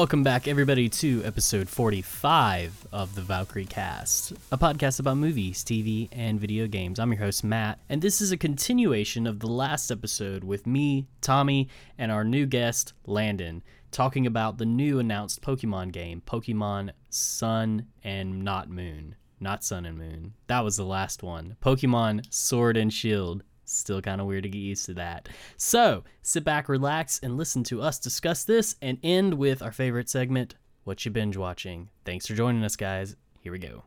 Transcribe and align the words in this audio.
Welcome 0.00 0.22
back, 0.22 0.48
everybody, 0.48 0.88
to 0.88 1.22
episode 1.26 1.68
45 1.68 2.86
of 2.90 3.14
the 3.14 3.20
Valkyrie 3.20 3.66
Cast, 3.66 4.32
a 4.50 4.56
podcast 4.56 4.98
about 4.98 5.18
movies, 5.18 5.62
TV, 5.62 6.08
and 6.10 6.40
video 6.40 6.66
games. 6.66 6.98
I'm 6.98 7.12
your 7.12 7.20
host, 7.20 7.44
Matt, 7.44 7.80
and 7.86 8.00
this 8.00 8.22
is 8.22 8.32
a 8.32 8.38
continuation 8.38 9.26
of 9.26 9.40
the 9.40 9.46
last 9.46 9.90
episode 9.90 10.42
with 10.42 10.66
me, 10.66 11.06
Tommy, 11.20 11.68
and 11.98 12.10
our 12.10 12.24
new 12.24 12.46
guest, 12.46 12.94
Landon, 13.04 13.62
talking 13.90 14.26
about 14.26 14.56
the 14.56 14.64
new 14.64 15.00
announced 15.00 15.42
Pokemon 15.42 15.92
game, 15.92 16.22
Pokemon 16.26 16.92
Sun 17.10 17.84
and 18.02 18.42
Not 18.42 18.70
Moon. 18.70 19.16
Not 19.38 19.64
Sun 19.64 19.84
and 19.84 19.98
Moon. 19.98 20.32
That 20.46 20.64
was 20.64 20.78
the 20.78 20.84
last 20.84 21.22
one. 21.22 21.56
Pokemon 21.62 22.24
Sword 22.32 22.78
and 22.78 22.90
Shield. 22.90 23.42
Still 23.70 24.02
kind 24.02 24.20
of 24.20 24.26
weird 24.26 24.42
to 24.42 24.48
get 24.48 24.58
used 24.58 24.86
to 24.86 24.94
that. 24.94 25.28
So, 25.56 26.02
sit 26.22 26.42
back, 26.44 26.68
relax, 26.68 27.20
and 27.22 27.36
listen 27.36 27.62
to 27.64 27.80
us 27.80 27.98
discuss 27.98 28.44
this 28.44 28.74
and 28.82 28.98
end 29.02 29.34
with 29.34 29.62
our 29.62 29.72
favorite 29.72 30.08
segment, 30.08 30.56
What 30.84 31.04
You 31.04 31.10
Binge 31.12 31.36
Watching. 31.36 31.88
Thanks 32.04 32.26
for 32.26 32.34
joining 32.34 32.64
us, 32.64 32.74
guys. 32.76 33.14
Here 33.42 33.52
we 33.52 33.58
go. 33.58 33.84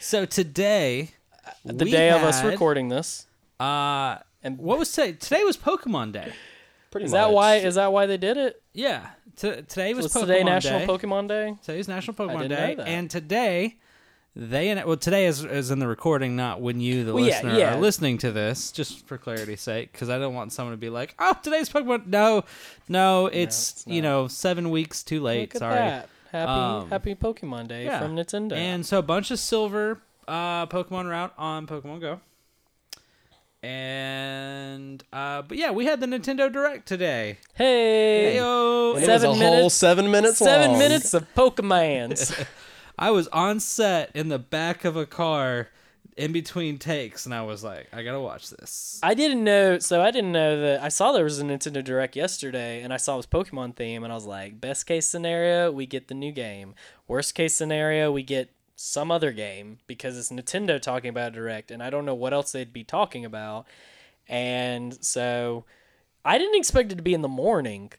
So 0.00 0.24
today, 0.24 1.10
the 1.64 1.84
we 1.84 1.90
day 1.90 2.10
of 2.10 2.22
us 2.22 2.44
recording 2.44 2.88
this. 2.90 3.26
Uh, 3.58 4.18
And- 4.42 4.58
what 4.58 4.78
was 4.78 4.92
today? 4.92 5.12
Today 5.14 5.42
was 5.42 5.56
Pokemon 5.56 6.12
Day. 6.12 6.32
Pretty 6.92 7.06
Is 7.06 7.10
much. 7.10 7.18
that 7.18 7.32
why? 7.32 7.56
Is 7.56 7.74
that 7.74 7.92
why 7.92 8.06
they 8.06 8.16
did 8.18 8.36
it? 8.36 8.62
Yeah, 8.72 9.08
t- 9.36 9.62
today 9.62 9.94
was 9.94 10.04
Was 10.04 10.12
Pokemon 10.14 10.20
today 10.20 10.44
National 10.44 10.78
Day. 10.80 10.86
Pokemon 10.86 11.28
Day? 11.28 11.56
Today's 11.62 11.88
National 11.88 12.14
Pokemon 12.14 12.42
didn't 12.42 12.50
Day, 12.56 12.74
know 12.76 12.84
that. 12.84 12.88
and 12.88 13.10
today 13.10 13.78
they 14.36 14.68
anno- 14.70 14.86
well 14.86 14.96
today 14.96 15.26
is, 15.26 15.44
is 15.44 15.70
in 15.70 15.78
the 15.78 15.86
recording, 15.86 16.34
not 16.36 16.60
when 16.60 16.80
you 16.80 17.04
the 17.04 17.14
Well, 17.14 17.24
listener 17.24 17.56
yeah. 17.58 17.74
are 17.76 17.80
listening 17.80 18.18
to 18.18 18.32
this. 18.32 18.72
Just 18.72 19.06
for 19.06 19.16
clarity's 19.18 19.60
sake, 19.60 19.92
because 19.92 20.10
I 20.10 20.18
don't 20.18 20.34
want 20.34 20.52
someone 20.52 20.72
to 20.72 20.76
be 20.76 20.90
like, 20.90 21.14
"Oh, 21.18 21.36
today's 21.42 21.68
Pokemon." 21.68 22.06
No, 22.06 22.44
no, 22.88 23.26
it's, 23.26 23.72
it's 23.72 23.84
you 23.86 24.02
know 24.02 24.26
seven 24.28 24.70
weeks 24.70 25.02
too 25.02 25.20
late. 25.20 25.54
Look 25.54 25.54
at 25.56 25.58
Sorry. 25.60 25.74
that. 25.76 26.08
Happy 26.32 26.50
Um, 26.50 26.90
Happy 26.90 27.14
Pokemon 27.14 27.68
Day 27.68 27.84
yeah. 27.84 28.00
from 28.00 28.16
Nintendo. 28.16 28.52
And 28.54 28.84
so 28.84 28.98
a 28.98 29.02
bunch 29.02 29.30
of 29.30 29.38
silver 29.38 30.00
uh, 30.26 30.66
Pokemon 30.66 31.08
route 31.08 31.32
on 31.38 31.66
Pokemon 31.68 32.00
Go. 32.00 32.20
And 33.62 35.02
uh, 35.12 35.42
but 35.42 35.56
yeah, 35.56 35.70
we 35.70 35.86
had 35.86 36.00
the 36.00 36.06
Nintendo 36.06 36.52
Direct 36.52 36.86
today. 36.86 37.38
hey, 37.54 38.34
Heyo. 38.36 38.94
And 38.94 39.02
it 39.02 39.06
Seven 39.06 39.30
was 39.30 39.40
a 39.40 39.44
whole 39.44 39.52
minutes- 39.56 39.74
seven 39.74 40.10
minutes 40.10 40.38
seven 40.38 40.70
long. 40.72 40.78
minutes 40.78 41.14
of 41.14 41.32
Pokemons. 41.34 42.46
I 42.98 43.10
was 43.10 43.28
on 43.28 43.60
set 43.60 44.10
in 44.14 44.28
the 44.28 44.38
back 44.38 44.84
of 44.84 44.96
a 44.96 45.06
car 45.06 45.68
in 46.16 46.32
between 46.32 46.78
takes, 46.78 47.26
and 47.26 47.34
I 47.34 47.42
was 47.42 47.64
like, 47.64 47.88
I 47.92 48.02
gotta 48.02 48.20
watch 48.20 48.50
this. 48.50 49.00
I 49.02 49.14
didn't 49.14 49.42
know, 49.42 49.78
so 49.80 50.00
I 50.00 50.10
didn't 50.10 50.32
know 50.32 50.60
that. 50.60 50.82
I 50.82 50.88
saw 50.88 51.12
there 51.12 51.24
was 51.24 51.40
a 51.40 51.44
Nintendo 51.44 51.82
Direct 51.82 52.14
yesterday, 52.14 52.82
and 52.82 52.92
I 52.92 52.98
saw 52.98 53.14
it 53.14 53.16
was 53.18 53.26
Pokemon 53.26 53.74
theme, 53.74 54.04
and 54.04 54.12
I 54.12 54.14
was 54.14 54.26
like, 54.26 54.60
best 54.60 54.86
case 54.86 55.06
scenario, 55.06 55.72
we 55.72 55.86
get 55.86 56.08
the 56.08 56.14
new 56.14 56.30
game. 56.30 56.74
Worst 57.08 57.34
case 57.34 57.54
scenario, 57.54 58.12
we 58.12 58.22
get 58.22 58.50
some 58.76 59.10
other 59.10 59.32
game 59.32 59.78
because 59.86 60.16
it's 60.16 60.30
Nintendo 60.30 60.80
talking 60.80 61.10
about 61.10 61.32
Direct, 61.32 61.70
and 61.70 61.82
I 61.82 61.90
don't 61.90 62.04
know 62.04 62.14
what 62.14 62.32
else 62.32 62.52
they'd 62.52 62.72
be 62.72 62.84
talking 62.84 63.24
about. 63.24 63.66
And 64.28 65.04
so 65.04 65.64
I 66.24 66.38
didn't 66.38 66.56
expect 66.56 66.92
it 66.92 66.96
to 66.96 67.02
be 67.02 67.14
in 67.14 67.22
the 67.22 67.28
morning. 67.28 67.92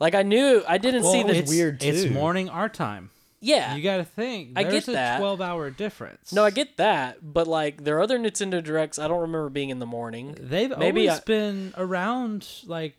Like 0.00 0.14
I 0.14 0.22
knew 0.22 0.62
I 0.68 0.78
didn't 0.78 1.04
see 1.04 1.22
Well, 1.22 1.32
the 1.32 1.38
it's 1.38 1.50
weird, 1.50 1.82
It's 1.82 2.12
morning 2.12 2.48
our 2.48 2.68
time. 2.68 3.10
Yeah. 3.42 3.74
You 3.74 3.82
gotta 3.82 4.04
think. 4.04 4.52
I 4.56 4.62
There's 4.62 4.86
get 4.86 4.88
a 4.88 4.92
that. 4.92 5.18
twelve-hour 5.18 5.70
difference. 5.70 6.32
no, 6.32 6.44
I 6.44 6.50
get 6.50 6.76
that, 6.78 7.18
but 7.22 7.46
like 7.46 7.84
there 7.84 7.96
are 7.98 8.00
other 8.00 8.18
Nintendo 8.18 8.62
Directs 8.62 8.98
I 8.98 9.08
don't 9.08 9.20
remember 9.20 9.50
being 9.50 9.68
in 9.70 9.78
the 9.80 9.86
morning. 9.86 10.36
They've 10.40 10.76
Maybe 10.78 11.08
always 11.08 11.20
I- 11.20 11.24
been 11.24 11.74
around. 11.76 12.48
Like 12.66 12.96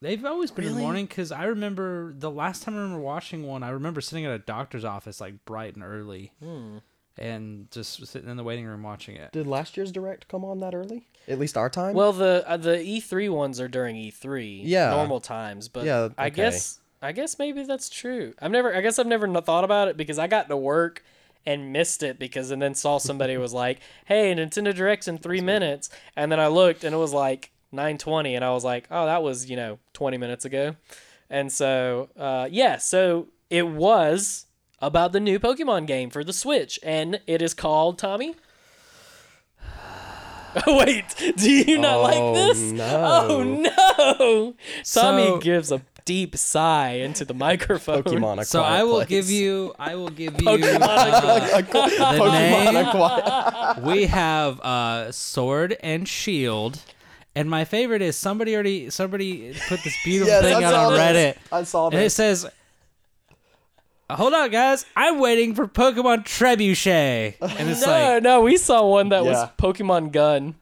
they've 0.00 0.24
always 0.24 0.50
been 0.50 0.64
in 0.66 0.74
the 0.74 0.80
morning. 0.80 1.06
Because 1.06 1.30
I 1.30 1.44
remember 1.44 2.12
the 2.16 2.30
last 2.30 2.62
time 2.62 2.74
I 2.74 2.78
remember 2.80 3.00
watching 3.02 3.46
one, 3.46 3.62
I 3.62 3.68
remember 3.70 4.00
sitting 4.00 4.24
at 4.24 4.32
a 4.32 4.38
doctor's 4.38 4.84
office 4.84 5.20
like 5.20 5.44
bright 5.44 5.74
and 5.74 5.84
early, 5.84 6.32
Hmm. 6.42 6.78
and 7.18 7.70
just 7.70 8.06
sitting 8.06 8.28
in 8.28 8.36
the 8.36 8.44
waiting 8.44 8.66
room 8.66 8.82
watching 8.82 9.16
it. 9.16 9.32
Did 9.32 9.46
last 9.46 9.76
year's 9.76 9.92
direct 9.92 10.28
come 10.28 10.44
on 10.44 10.58
that 10.60 10.74
early? 10.74 11.06
At 11.28 11.38
least 11.38 11.56
our 11.56 11.70
time. 11.70 11.94
Well, 11.94 12.12
the 12.12 12.44
uh, 12.46 12.56
the 12.56 12.76
E3 12.76 13.30
ones 13.30 13.60
are 13.60 13.68
during 13.68 13.96
E3, 13.96 14.60
Yeah. 14.64 14.90
normal 14.90 15.20
times. 15.20 15.68
But 15.68 15.84
Yeah, 15.84 16.08
I 16.18 16.28
guess 16.30 16.80
I 17.04 17.12
guess 17.12 17.38
maybe 17.38 17.62
that's 17.64 17.88
true. 17.90 18.32
I've 18.40 18.50
never, 18.50 18.74
I 18.74 18.80
guess 18.80 18.98
I've 18.98 19.06
never 19.06 19.28
thought 19.42 19.64
about 19.64 19.88
it 19.88 19.96
because 19.96 20.18
I 20.18 20.26
got 20.26 20.48
to 20.48 20.56
work 20.56 21.04
and 21.46 21.72
missed 21.72 22.02
it 22.02 22.18
because 22.18 22.50
and 22.50 22.62
then 22.62 22.74
saw 22.74 22.96
somebody 22.98 23.36
was 23.36 23.52
like, 23.52 23.80
"Hey, 24.06 24.34
Nintendo 24.34 24.74
Direct's 24.74 25.06
in 25.08 25.18
three 25.18 25.42
minutes," 25.42 25.90
and 26.16 26.32
then 26.32 26.40
I 26.40 26.46
looked 26.46 26.82
and 26.84 26.94
it 26.94 26.98
was 26.98 27.12
like 27.12 27.50
9:20, 27.74 28.34
and 28.34 28.44
I 28.44 28.50
was 28.52 28.64
like, 28.64 28.86
"Oh, 28.90 29.04
that 29.04 29.22
was 29.22 29.50
you 29.50 29.56
know 29.56 29.78
20 29.92 30.16
minutes 30.16 30.44
ago," 30.46 30.76
and 31.28 31.52
so 31.52 32.08
uh, 32.18 32.48
yeah, 32.50 32.78
so 32.78 33.28
it 33.50 33.68
was 33.68 34.46
about 34.80 35.12
the 35.12 35.20
new 35.20 35.38
Pokemon 35.38 35.86
game 35.86 36.08
for 36.08 36.24
the 36.24 36.32
Switch, 36.32 36.78
and 36.82 37.20
it 37.26 37.42
is 37.42 37.52
called 37.52 37.98
Tommy. 37.98 38.34
Wait, 40.66 41.04
do 41.36 41.50
you 41.50 41.78
not 41.78 41.96
like 42.00 42.16
Oh, 42.16 42.34
this? 42.34 42.58
no. 42.72 43.26
Oh 43.28 43.42
no! 43.42 44.54
Tommy 44.84 45.26
So- 45.26 45.38
gives 45.38 45.70
a 45.72 45.82
deep 46.04 46.36
sigh 46.36 46.90
into 46.90 47.24
the 47.24 47.34
microphone. 47.34 48.02
Pokemon. 48.02 48.40
A 48.40 48.44
So 48.44 48.62
I 48.62 48.82
will 48.82 48.96
Place. 48.96 49.08
give 49.08 49.30
you. 49.30 49.74
I 49.78 49.94
will 49.96 50.08
give 50.10 50.34
you. 50.40 50.46
Pokemon 50.46 50.80
uh, 50.82 51.48
A 51.54 51.62
qu- 51.62 51.78
Pokemon. 51.78 53.74
name- 53.76 53.84
we 53.90 54.06
have 54.06 54.60
uh, 54.60 55.12
sword 55.12 55.76
and 55.80 56.08
shield. 56.08 56.80
And 57.36 57.50
my 57.50 57.64
favorite 57.64 58.00
is 58.02 58.16
somebody 58.16 58.54
already 58.54 58.90
somebody 58.90 59.54
put 59.68 59.82
this 59.82 59.96
beautiful 60.04 60.32
Yes, 60.32 60.42
thing 60.44 60.62
out 60.62 60.72
saw 60.72 60.86
on 60.86 60.92
this. 60.92 61.00
Reddit. 61.00 61.36
I 61.50 61.62
saw 61.64 61.86
And 61.88 61.98
it 62.00 62.10
says, 62.10 62.46
"Hold 64.10 64.34
on, 64.34 64.50
guys, 64.50 64.84
I'm 64.96 65.18
waiting 65.18 65.54
for 65.54 65.66
Pokemon 65.66 66.24
Trebuchet." 66.24 67.34
And 67.40 67.68
it's 67.70 67.84
no, 67.84 67.92
like, 67.92 68.22
no, 68.22 68.40
we 68.42 68.56
saw 68.56 68.86
one 68.86 69.08
that 69.10 69.24
was 69.24 69.36
Pokemon 69.58 70.12
Gun. 70.12 70.54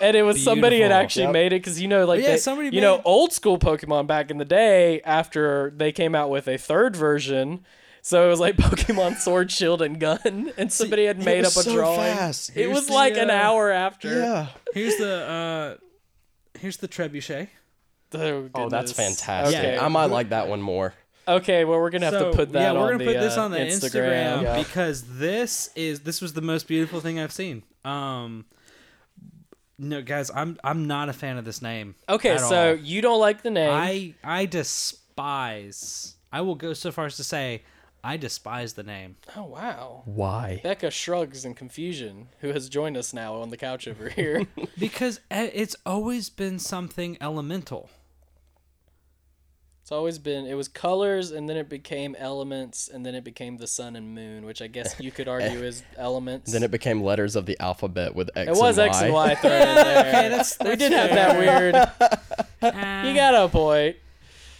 And 0.00 0.16
it 0.16 0.22
was 0.22 0.42
somebody 0.44 0.80
had 0.80 0.92
actually 0.92 1.24
Yep. 1.26 1.32
made 1.32 1.46
it 1.52 1.62
because 1.62 1.80
you 1.80 1.88
know, 1.88 2.04
like 2.04 2.20
Yeah, 2.22 2.32
they- 2.32 2.36
somebody 2.38 2.70
you 2.74 2.80
know, 2.80 2.96
made- 2.96 3.02
old 3.06 3.32
school 3.32 3.58
Pokemon 3.58 4.06
back 4.06 4.30
in 4.30 4.38
the 4.38 4.44
day. 4.44 5.00
After 5.02 5.72
they 5.76 5.92
came 5.92 6.14
out 6.14 6.30
with 6.30 6.48
a 6.48 6.58
third 6.58 6.96
version, 6.96 7.64
so 8.02 8.26
it 8.26 8.28
was 8.28 8.40
like 8.40 8.56
Pokemon 8.58 9.16
Sword, 9.18 9.50
Shield, 9.50 9.80
and 9.80 9.98
Gun, 10.00 10.52
and 10.58 10.72
somebody 10.72 11.06
had 11.06 11.24
made 11.24 11.40
up 11.44 11.54
was 11.56 11.58
a 11.58 11.62
so 11.70 11.74
drawing. 11.74 11.96
fast. 12.16 12.50
It 12.50 12.54
Here's 12.54 12.74
was 12.74 12.86
the, 12.88 12.92
like 12.92 13.16
an 13.16 13.30
uh, 13.30 13.34
hour 13.34 13.70
after. 13.70 14.18
Yeah. 14.18 14.46
here's 14.74 14.96
the 14.96 15.78
uh, 15.78 16.58
here's 16.58 16.76
the 16.78 16.88
Trebuchet. 16.88 17.48
Oh, 18.16 18.48
Oh, 18.54 18.68
that's 18.68 18.92
fantastic. 18.92 19.58
Okay. 19.58 19.78
I 19.78 19.88
might 19.88 20.06
like 20.06 20.28
that 20.28 20.48
one 20.48 20.62
more. 20.62 20.94
Okay, 21.26 21.64
well, 21.64 21.78
we're 21.80 21.90
gonna 21.90 22.06
have 22.06 22.14
So, 22.14 22.30
to 22.30 22.36
put 22.36 22.52
that. 22.52 22.60
yeah, 22.62 22.70
on 22.70 22.76
we're 22.80 22.92
gonna 22.92 22.98
the, 23.04 23.12
put 23.14 23.20
this 23.20 23.36
uh, 23.36 23.44
on 23.44 23.50
the 23.50 23.58
Instagram. 23.58 24.38
Instagram, 24.38 24.42
Yeah. 24.42 24.58
because 24.58 25.18
this 25.18 25.70
is 25.74 26.00
this 26.00 26.20
was 26.20 26.32
the 26.34 26.42
most 26.42 26.68
beautiful 26.68 27.00
thing 27.00 27.18
I've 27.18 27.32
seen. 27.32 27.62
Um, 27.84 28.44
no, 29.78 30.02
guys, 30.02 30.30
I'm 30.34 30.58
I'm 30.62 30.86
not 30.86 31.08
a 31.08 31.12
fan 31.12 31.36
of 31.38 31.44
this 31.44 31.60
name. 31.62 31.94
Okay, 32.08 32.36
so 32.38 32.70
all. 32.70 32.74
you 32.76 33.00
don't 33.00 33.20
like 33.20 33.42
the 33.42 33.50
name. 33.50 33.70
I 33.70 34.14
I 34.22 34.46
despise. 34.46 36.16
I 36.32 36.40
will 36.40 36.54
go 36.56 36.72
so 36.74 36.90
far 36.92 37.06
as 37.06 37.16
to 37.16 37.24
say 37.24 37.62
I 38.02 38.16
despise 38.18 38.74
the 38.74 38.82
name. 38.82 39.16
Oh 39.36 39.44
wow. 39.44 40.02
Why? 40.04 40.60
Becca 40.62 40.90
shrugs 40.90 41.44
in 41.44 41.54
confusion, 41.54 42.28
who 42.40 42.52
has 42.52 42.68
joined 42.68 42.96
us 42.96 43.14
now 43.14 43.36
on 43.36 43.48
the 43.50 43.56
couch 43.56 43.88
over 43.88 44.10
here. 44.10 44.46
because 44.78 45.18
e- 45.32 45.50
it's 45.54 45.74
always 45.86 46.28
been 46.28 46.58
something 46.58 47.16
elemental. 47.20 47.88
It's 49.84 49.92
always 49.92 50.18
been 50.18 50.46
it 50.46 50.54
was 50.54 50.66
colors 50.66 51.30
and 51.30 51.46
then 51.46 51.58
it 51.58 51.68
became 51.68 52.16
elements 52.18 52.88
and 52.88 53.04
then 53.04 53.14
it 53.14 53.22
became 53.22 53.58
the 53.58 53.66
sun 53.66 53.96
and 53.96 54.14
moon, 54.14 54.46
which 54.46 54.62
I 54.62 54.66
guess 54.66 54.98
you 54.98 55.10
could 55.10 55.28
argue 55.28 55.62
is 55.62 55.82
elements. 55.98 56.50
Then 56.50 56.62
it 56.62 56.70
became 56.70 57.02
letters 57.02 57.36
of 57.36 57.44
the 57.44 57.60
alphabet 57.60 58.14
with 58.14 58.30
X 58.34 58.48
It 58.48 58.58
was 58.58 58.78
and 58.78 58.88
X 58.88 59.00
Y. 59.00 59.04
and 59.04 59.12
Y 59.12 59.34
thrown 59.42 59.52
in 59.52 59.74
there. 59.74 59.98
Okay, 60.08 60.28
that's, 60.30 60.58
we 60.58 60.68
that's 60.68 60.78
did 60.78 60.92
have 60.92 61.10
that 61.10 61.38
weird. 61.38 61.74
Uh, 61.74 63.02
You 63.06 63.14
got 63.14 63.34
a 63.34 63.46
point. 63.46 63.96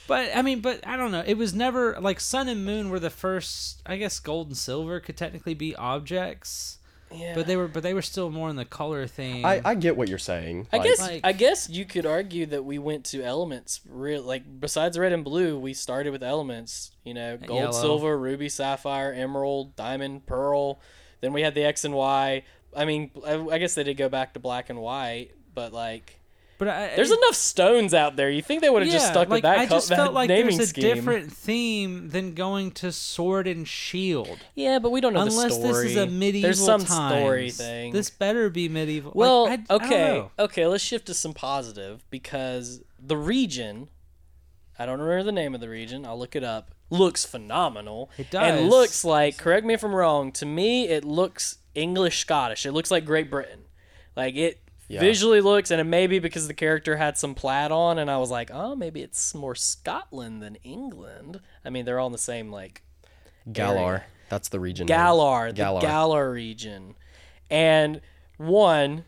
But 0.07 0.29
I 0.37 0.43
mean, 0.43 0.61
but 0.61 0.87
I 0.87 0.99
don't 0.99 1.11
know. 1.11 1.25
It 1.27 1.39
was 1.39 1.55
never 1.55 1.99
like 1.99 2.21
Sun 2.21 2.51
and 2.51 2.63
Moon 2.63 2.91
were 2.91 3.01
the 3.01 3.09
first. 3.09 3.81
I 3.87 3.97
guess 3.97 4.21
Gold 4.21 4.49
and 4.49 4.57
Silver 4.59 5.01
could 5.01 5.17
technically 5.17 5.55
be 5.55 5.75
objects, 5.75 6.77
Yeah. 7.13 7.35
but 7.35 7.47
they 7.47 7.57
were 7.57 7.69
but 7.69 7.83
they 7.83 7.95
were 7.95 8.03
still 8.03 8.31
more 8.31 8.49
in 8.51 8.57
the 8.57 8.65
color 8.65 9.07
thing. 9.07 9.45
I, 9.45 9.61
I 9.65 9.75
get 9.75 9.97
what 9.97 10.09
you're 10.09 10.19
saying. 10.19 10.69
I 10.73 10.79
Like, 10.79 10.87
guess 10.87 11.01
Like- 11.01 11.21
I 11.25 11.33
guess 11.33 11.69
you 11.71 11.85
could 11.85 12.07
argue 12.07 12.47
that 12.47 12.65
we 12.65 12.79
went 12.79 13.05
to 13.07 13.23
elements 13.23 13.81
real 13.89 14.23
like 14.23 14.43
besides 14.61 14.99
red 14.99 15.13
and 15.13 15.23
blue, 15.25 15.59
we 15.59 15.75
started 15.75 16.11
with 16.11 16.23
elements, 16.23 16.91
you 17.05 17.15
know, 17.15 17.37
gold, 17.37 17.61
Yellow. 17.61 17.73
silver, 17.73 18.19
ruby, 18.19 18.49
sapphire, 18.49 19.13
emerald, 19.13 19.77
diamond, 19.77 20.27
pearl. 20.27 20.81
Then 21.21 21.33
we 21.33 21.43
had 21.43 21.55
the 21.55 21.65
X 21.65 21.85
and 21.85 21.95
Y. 21.95 22.43
I 22.77 22.85
mean, 22.85 23.11
I, 23.25 23.35
I 23.53 23.59
guess 23.59 23.75
they 23.75 23.85
did 23.85 23.97
go 23.97 24.09
back 24.09 24.35
to 24.35 24.41
black 24.41 24.69
and 24.69 24.81
white, 24.81 25.31
but 25.55 25.73
like 25.73 26.19
but 26.59 26.69
I, 26.69 26.95
there's 26.97 27.11
I, 27.11 27.15
enough 27.17 27.35
stones 27.35 27.95
out 27.95 28.17
there. 28.17 28.31
You 28.31 28.43
think 28.43 28.63
they 28.63 28.71
would 28.71 28.83
have 28.83 28.93
just 28.93 29.07
stuck 29.09 29.29
like, 29.29 29.37
with 29.39 29.43
that, 29.43 29.59
I 29.59 29.67
co- 29.67 29.75
just 29.77 29.89
that 29.89 29.97
felt 29.97 30.15
like 30.15 30.29
naming 30.29 30.57
there's 30.57 30.69
a 30.71 30.71
scheme? 30.71 30.83
different 30.95 31.33
theme 31.33 32.11
than 32.11 32.35
going 32.35 32.71
to 32.73 32.93
Sword 32.93 33.47
and 33.47 33.67
Shield. 33.67 34.39
Yeah, 34.55 34.79
but 34.79 34.91
we 34.91 35.01
don't 35.01 35.13
know 35.15 35.23
Unless 35.23 35.57
the 35.59 35.69
story. 35.69 35.83
this 35.89 35.93
is 35.93 35.97
a 35.97 36.07
medieval 36.07 36.49
There's 36.49 36.65
some 36.65 36.85
times. 36.85 37.21
story 37.21 37.51
thing. 37.51 37.93
This 37.93 38.11
better 38.11 38.51
be 38.51 38.69
medieval. 38.69 39.11
Like, 39.11 39.17
Well, 39.17 39.47
I- 39.49 39.53
I 39.53 39.57
don't 39.57 39.83
okay, 39.85 40.15
know. 40.15 40.31
okay. 40.39 40.67
Let's 40.67 40.85
shift 40.85 41.07
to 41.07 41.15
some 41.15 41.33
positive 41.35 42.05
because 42.11 42.83
the 42.99 43.17
region, 43.17 43.89
I 44.79 44.87
don't 44.87 45.01
remember 45.01 45.25
the 45.25 45.33
name 45.33 45.55
of 45.55 45.61
the 45.61 45.69
region. 45.69 46.05
I'll 46.07 46.19
look 46.19 46.35
it 46.37 46.45
up. 46.45 46.71
looks 46.91 47.25
phenomenal. 47.25 48.11
It 48.19 48.31
does. 48.31 48.43
And 48.61 48.71
looks 48.71 49.05
like, 49.05 49.37
correct 49.39 49.67
me 49.67 49.75
if 49.75 49.83
I'm 49.83 49.95
wrong, 49.95 50.31
to 50.33 50.47
me 50.47 50.87
it 50.89 51.05
looks 51.05 51.59
English 51.75 52.21
Scottish. 52.21 52.65
It 52.67 52.73
looks 52.73 52.91
like 52.91 53.05
Great 53.05 53.31
Britain. 53.31 53.61
Like 54.15 54.37
it 54.37 54.61
Yeah. 54.89 55.01
visually 55.01 55.41
looks, 55.41 55.71
and 55.71 55.81
it 55.81 55.85
may 55.85 56.07
be 56.07 56.19
because 56.19 56.47
the 56.47 56.55
character 56.55 56.97
had 56.97 57.17
some 57.17 57.35
plaid 57.35 57.73
on, 57.73 57.99
and 57.99 58.11
I 58.11 58.19
was 58.19 58.31
like, 58.31 58.51
oh, 58.53 58.75
maybe 58.77 59.01
it's 59.03 59.35
more 59.35 59.55
Scotland 59.55 60.43
than 60.43 60.57
England. 60.57 61.41
I 61.65 61.71
mean, 61.71 61.85
they're 61.85 61.99
all 61.99 62.07
in 62.09 62.13
the 62.13 62.19
same 62.19 62.51
like 62.51 62.83
Galar. 63.51 64.05
That's 64.29 64.49
the 64.49 64.61
region. 64.61 64.87
name. 64.87 64.97
Galar, 64.97 65.49
the 65.53 65.57
Galar. 65.57 65.81
Galar 65.81 66.31
region, 66.33 66.95
and 67.51 68.01
one, 68.37 69.05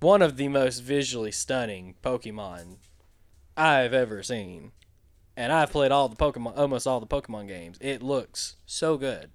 one 0.00 0.22
of 0.22 0.36
the 0.36 0.48
most 0.48 0.80
visually 0.80 1.30
stunning 1.32 1.94
Pokemon 2.02 2.76
I've 3.56 3.92
ever 3.94 4.22
seen, 4.22 4.72
and 5.36 5.52
I've 5.52 5.70
played 5.70 5.92
all 5.92 6.08
the 6.08 6.16
Pokemon, 6.16 6.56
almost 6.58 6.86
all 6.86 6.98
the 7.00 7.06
Pokemon 7.06 7.46
games. 7.48 7.78
It 7.80 8.02
looks 8.02 8.56
so 8.66 8.96
good. 8.96 9.30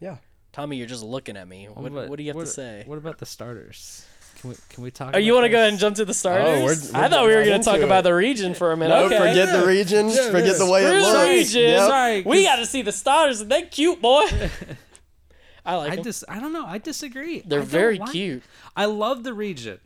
Yeah. 0.00 0.16
Tommy, 0.52 0.76
you're 0.76 0.86
just 0.86 1.02
looking 1.02 1.36
at 1.36 1.48
me. 1.48 1.66
What, 1.66 1.90
about- 1.92 2.08
what 2.08 2.16
do 2.16 2.22
you 2.22 2.30
have 2.30 2.36
what- 2.36 2.46
to 2.46 2.50
say? 2.50 2.84
What 2.86 2.98
about 2.98 3.18
the 3.18 3.26
starters? 3.26 4.06
Can 4.42 4.50
we 4.50 4.56
can 4.68 4.82
we 4.84 4.90
talk? 4.90 5.12
Oh, 5.14 5.18
you 5.18 5.32
want 5.32 5.42
want 5.44 5.50
to 5.50 5.52
go 5.52 5.58
ahead 5.58 5.70
and 5.70 5.78
jump 5.78 5.96
to 5.96 6.04
the 6.04 6.12
starters? 6.14 6.46
Oh, 6.46 6.64
we're- 6.64 6.76
I 6.94 7.02
we're 7.02 7.08
thought 7.08 7.26
we 7.26 7.34
were 7.34 7.44
going 7.44 7.60
to 7.60 7.64
talk 7.64 7.74
into 7.76 7.86
about 7.86 8.00
it. 8.00 8.04
the 8.04 8.14
region 8.14 8.54
for 8.54 8.72
a 8.72 8.76
minute. 8.76 8.94
No, 8.94 9.04
okay. 9.06 9.16
forget 9.18 9.58
the 9.60 9.66
region. 9.66 10.10
forget 10.10 10.58
the 10.58 10.68
way 10.70 10.82
it 10.84 10.88
Screw 10.88 11.00
the 11.00 11.06
looks. 11.06 11.28
region. 11.28 11.62
Yep. 11.70 11.88
Sorry, 11.88 12.22
We 12.22 12.36
'cause 12.38 12.44
got 12.52 12.56
to 12.56 12.66
see 12.66 12.82
the 12.82 12.92
starters, 12.92 13.40
and 13.40 13.50
they're 13.50 13.62
cute, 13.66 14.02
boy. 14.02 14.24
I 15.64 15.76
like 15.76 15.92
I 15.92 15.94
them. 15.96 16.04
dis 16.04 16.24
I 16.28 16.40
don't 16.40 16.52
know. 16.52 16.66
I 16.66 16.78
disagree. 16.78 17.40
They're 17.46 17.60
I 17.60 17.64
very 17.64 17.98
like- 17.98 18.10
cute. 18.10 18.42
I 18.76 18.86
love 18.86 19.22
the 19.22 19.32
region. 19.32 19.78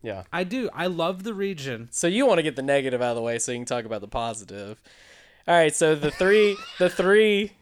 Yeah. 0.00 0.22
I 0.32 0.44
do. 0.44 0.70
I 0.72 0.86
love 0.86 1.24
the 1.24 1.34
region. 1.34 1.88
So 1.90 2.06
you 2.06 2.24
want 2.24 2.38
to 2.38 2.42
get 2.44 2.54
the 2.54 2.62
negative 2.62 3.02
out 3.02 3.10
of 3.10 3.16
the 3.16 3.22
way 3.22 3.40
so 3.40 3.50
you 3.50 3.58
can 3.58 3.66
talk 3.66 3.84
about 3.84 4.00
the 4.00 4.06
positive. 4.08 4.80
All 5.48 5.54
right, 5.56 5.74
so 5.74 5.94
the 5.96 6.12
three, 6.12 6.56
the 6.78 6.88
three. 6.88 7.52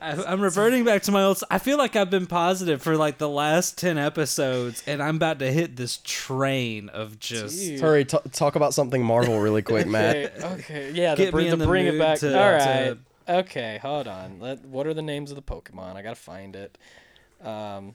I, 0.00 0.22
I'm 0.24 0.40
reverting 0.40 0.84
back 0.84 1.02
to 1.02 1.12
my 1.12 1.22
old. 1.24 1.42
I 1.50 1.58
feel 1.58 1.78
like 1.78 1.96
I've 1.96 2.10
been 2.10 2.26
positive 2.26 2.82
for 2.82 2.96
like 2.96 3.18
the 3.18 3.28
last 3.28 3.78
ten 3.78 3.98
episodes, 3.98 4.82
and 4.86 5.02
I'm 5.02 5.16
about 5.16 5.38
to 5.40 5.50
hit 5.52 5.76
this 5.76 6.00
train 6.04 6.88
of 6.88 7.18
just. 7.18 7.58
Dude. 7.58 7.80
Hurry, 7.80 8.04
t- 8.04 8.18
talk 8.32 8.56
about 8.56 8.74
something 8.74 9.02
Marvel 9.02 9.38
really 9.40 9.62
quick, 9.62 9.86
Matt. 9.88 10.16
Okay, 10.16 10.44
okay, 10.54 10.90
yeah, 10.92 11.14
to 11.14 11.22
Get 11.24 11.32
bring, 11.32 11.44
me 11.44 11.50
to 11.50 11.54
in 11.54 11.58
the 11.58 11.66
bring 11.66 11.86
it 11.86 11.98
back. 11.98 12.18
to- 12.20 12.28
All 12.38 12.58
to- 12.58 12.98
okay, 13.40 13.78
hold 13.82 14.08
on. 14.08 14.40
Let, 14.40 14.64
what 14.64 14.86
are 14.86 14.94
the 14.94 15.02
names 15.02 15.30
of 15.30 15.36
the 15.36 15.42
Pokemon? 15.42 15.96
I 15.96 16.02
gotta 16.02 16.14
find 16.16 16.56
it. 16.56 16.76
Um, 17.42 17.94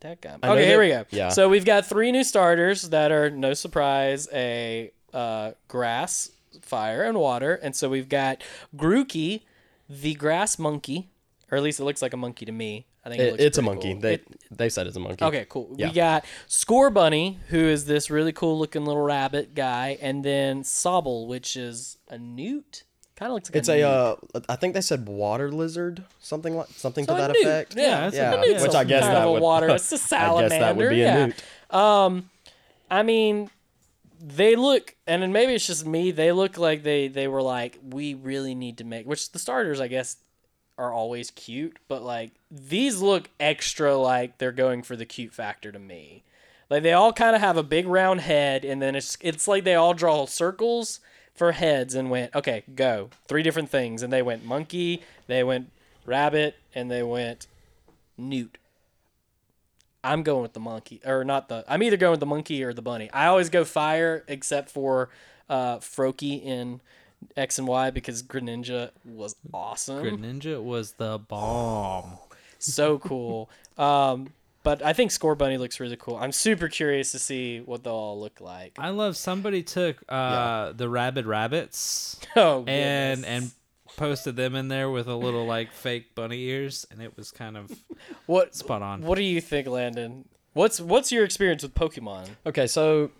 that 0.00 0.20
guy. 0.20 0.36
Okay, 0.42 0.66
here 0.66 0.76
that- 0.88 1.06
we 1.10 1.16
go. 1.16 1.16
yeah. 1.16 1.28
So 1.30 1.48
we've 1.48 1.64
got 1.64 1.86
three 1.86 2.12
new 2.12 2.24
starters 2.24 2.90
that 2.90 3.10
are 3.12 3.30
no 3.30 3.54
surprise 3.54 4.28
a 4.32 4.90
uh, 5.12 5.52
grass, 5.68 6.30
fire, 6.62 7.02
and 7.04 7.18
water. 7.18 7.54
And 7.54 7.74
so 7.74 7.88
we've 7.88 8.08
got 8.08 8.42
Grookey, 8.76 9.42
the 9.88 10.14
grass 10.14 10.58
monkey, 10.58 11.08
or 11.50 11.56
at 11.58 11.62
least 11.64 11.80
it 11.80 11.84
looks 11.84 12.02
like 12.02 12.12
a 12.12 12.16
monkey 12.16 12.44
to 12.46 12.52
me. 12.52 12.86
I 13.04 13.10
think 13.10 13.20
it 13.20 13.24
It- 13.26 13.30
looks 13.32 13.42
it's 13.44 13.58
a 13.58 13.62
monkey. 13.62 13.92
cool. 13.92 14.00
They 14.00 14.14
It- 14.14 14.26
they 14.50 14.68
said 14.70 14.86
it's 14.86 14.96
a 14.96 15.00
monkey. 15.00 15.24
Okay, 15.24 15.46
cool. 15.48 15.74
Yeah. 15.76 15.88
We 15.88 15.94
got 15.94 16.24
Scorbunny, 16.48 17.36
who 17.48 17.58
is 17.58 17.84
this 17.84 18.10
really 18.10 18.32
cool 18.32 18.58
looking 18.58 18.84
little 18.86 19.02
rabbit 19.02 19.54
guy, 19.54 19.98
and 20.00 20.24
then 20.24 20.62
Sobble, 20.62 21.26
which 21.26 21.56
is 21.56 21.98
a 22.08 22.16
newt. 22.18 22.84
Kind 23.16 23.30
of 23.30 23.34
looks 23.34 23.48
like 23.50 23.56
It's 23.56 23.68
a, 23.68 23.80
a 23.82 23.88
uh, 24.12 24.16
I 24.48 24.56
think 24.56 24.74
they 24.74 24.80
said 24.80 25.06
water 25.06 25.52
lizard, 25.52 26.02
something 26.20 26.56
like 26.56 26.66
something 26.74 27.04
So 27.04 27.14
to 27.14 27.20
that 27.20 27.30
newt. 27.32 27.42
effect. 27.42 27.74
Yeah, 27.76 28.06
it's 28.08 28.16
a 28.16 28.20
Yeah, 28.20 28.40
newt's 28.40 28.62
which 28.62 28.74
I 28.82 28.84
guess 28.84 29.04
that 29.04 29.28
would 29.28 29.42
water. 29.42 29.68
It's 29.70 29.92
a 29.92 29.96
I 29.96 29.98
salamander. 29.98 30.48
guess 30.48 30.58
that 30.58 30.76
would 30.76 30.88
be 30.90 30.96
yeah. 30.96 31.16
a 31.16 31.26
newt. 31.28 31.44
Um, 31.70 32.30
I 32.90 33.02
mean, 33.04 33.50
they 34.26 34.56
look, 34.56 34.94
and 35.06 35.22
then 35.22 35.32
maybe 35.32 35.54
it's 35.54 35.66
just 35.66 35.86
me. 35.86 36.10
They 36.10 36.32
look 36.32 36.56
like 36.56 36.82
they 36.82 37.08
they 37.08 37.28
were 37.28 37.42
like, 37.42 37.78
we 37.82 38.14
really 38.14 38.54
need 38.54 38.78
to 38.78 38.84
make. 38.84 39.06
Which 39.06 39.32
the 39.32 39.38
starters, 39.38 39.80
I 39.80 39.88
guess, 39.88 40.16
are 40.78 40.92
always 40.92 41.30
cute, 41.30 41.78
but 41.88 42.02
like 42.02 42.32
these 42.50 43.00
look 43.00 43.28
extra 43.38 43.96
like 43.96 44.38
they're 44.38 44.52
going 44.52 44.82
for 44.82 44.96
the 44.96 45.04
cute 45.04 45.34
factor 45.34 45.70
to 45.70 45.78
me. 45.78 46.24
Like 46.70 46.82
they 46.82 46.94
all 46.94 47.12
kind 47.12 47.36
of 47.36 47.42
have 47.42 47.58
a 47.58 47.62
big 47.62 47.86
round 47.86 48.22
head, 48.22 48.64
and 48.64 48.80
then 48.80 48.96
it's 48.96 49.18
it's 49.20 49.46
like 49.46 49.64
they 49.64 49.74
all 49.74 49.92
draw 49.92 50.24
circles 50.24 51.00
for 51.34 51.52
heads 51.52 51.94
and 51.94 52.10
went 52.10 52.34
okay 52.34 52.62
go 52.74 53.10
three 53.28 53.42
different 53.42 53.68
things, 53.68 54.02
and 54.02 54.12
they 54.12 54.22
went 54.22 54.44
monkey, 54.44 55.02
they 55.26 55.44
went 55.44 55.70
rabbit, 56.06 56.56
and 56.74 56.90
they 56.90 57.02
went 57.02 57.46
newt. 58.16 58.56
I'm 60.04 60.22
going 60.22 60.42
with 60.42 60.52
the 60.52 60.60
monkey, 60.60 61.00
or 61.04 61.24
not 61.24 61.48
the. 61.48 61.64
I'm 61.66 61.82
either 61.82 61.96
going 61.96 62.12
with 62.12 62.20
the 62.20 62.26
monkey 62.26 62.62
or 62.62 62.72
the 62.72 62.82
bunny. 62.82 63.10
I 63.12 63.26
always 63.26 63.48
go 63.48 63.64
fire, 63.64 64.24
except 64.28 64.70
for 64.70 65.08
uh, 65.48 65.78
Froakie 65.78 66.44
in 66.44 66.80
X 67.36 67.58
and 67.58 67.66
Y 67.66 67.90
because 67.90 68.22
Greninja 68.22 68.90
was 69.04 69.34
awesome, 69.52 70.04
Greninja 70.04 70.62
was 70.62 70.92
the 70.92 71.18
bomb. 71.18 72.18
so 72.58 72.98
cool. 72.98 73.50
Um, 73.76 74.32
but 74.62 74.82
I 74.84 74.92
think 74.92 75.10
Scorbunny 75.10 75.58
looks 75.58 75.80
really 75.80 75.96
cool. 75.96 76.16
I'm 76.16 76.30
super 76.30 76.68
curious 76.68 77.10
to 77.10 77.18
see 77.18 77.58
what 77.60 77.82
they'll 77.82 77.92
all 77.92 78.20
look 78.20 78.40
like. 78.40 78.76
I 78.78 78.90
love 78.90 79.16
somebody 79.16 79.64
took 79.64 80.02
uh, 80.08 80.72
the 80.72 80.88
rabid 80.88 81.26
rabbits 81.26 82.20
Oh, 82.36 82.64
and 82.68 83.24
and 83.26 83.50
posted 83.96 84.36
them 84.36 84.54
in 84.54 84.68
there 84.68 84.90
with 84.90 85.06
a 85.06 85.16
little 85.16 85.46
like 85.46 85.72
fake 85.72 86.14
bunny 86.14 86.42
ears, 86.44 86.86
and 86.90 87.00
it 87.00 87.16
was 87.16 87.30
kind 87.30 87.56
of 87.56 87.70
what 88.26 88.54
spot 88.54 88.82
on. 88.82 89.02
what 89.02 89.16
do 89.16 89.24
you 89.24 89.40
think, 89.40 89.66
Landon? 89.66 90.28
What's 90.52 90.80
what's 90.80 91.10
your 91.10 91.24
experience 91.24 91.62
with 91.62 91.74
Pokemon? 91.74 92.28
Okay, 92.46 92.66
so 92.66 93.10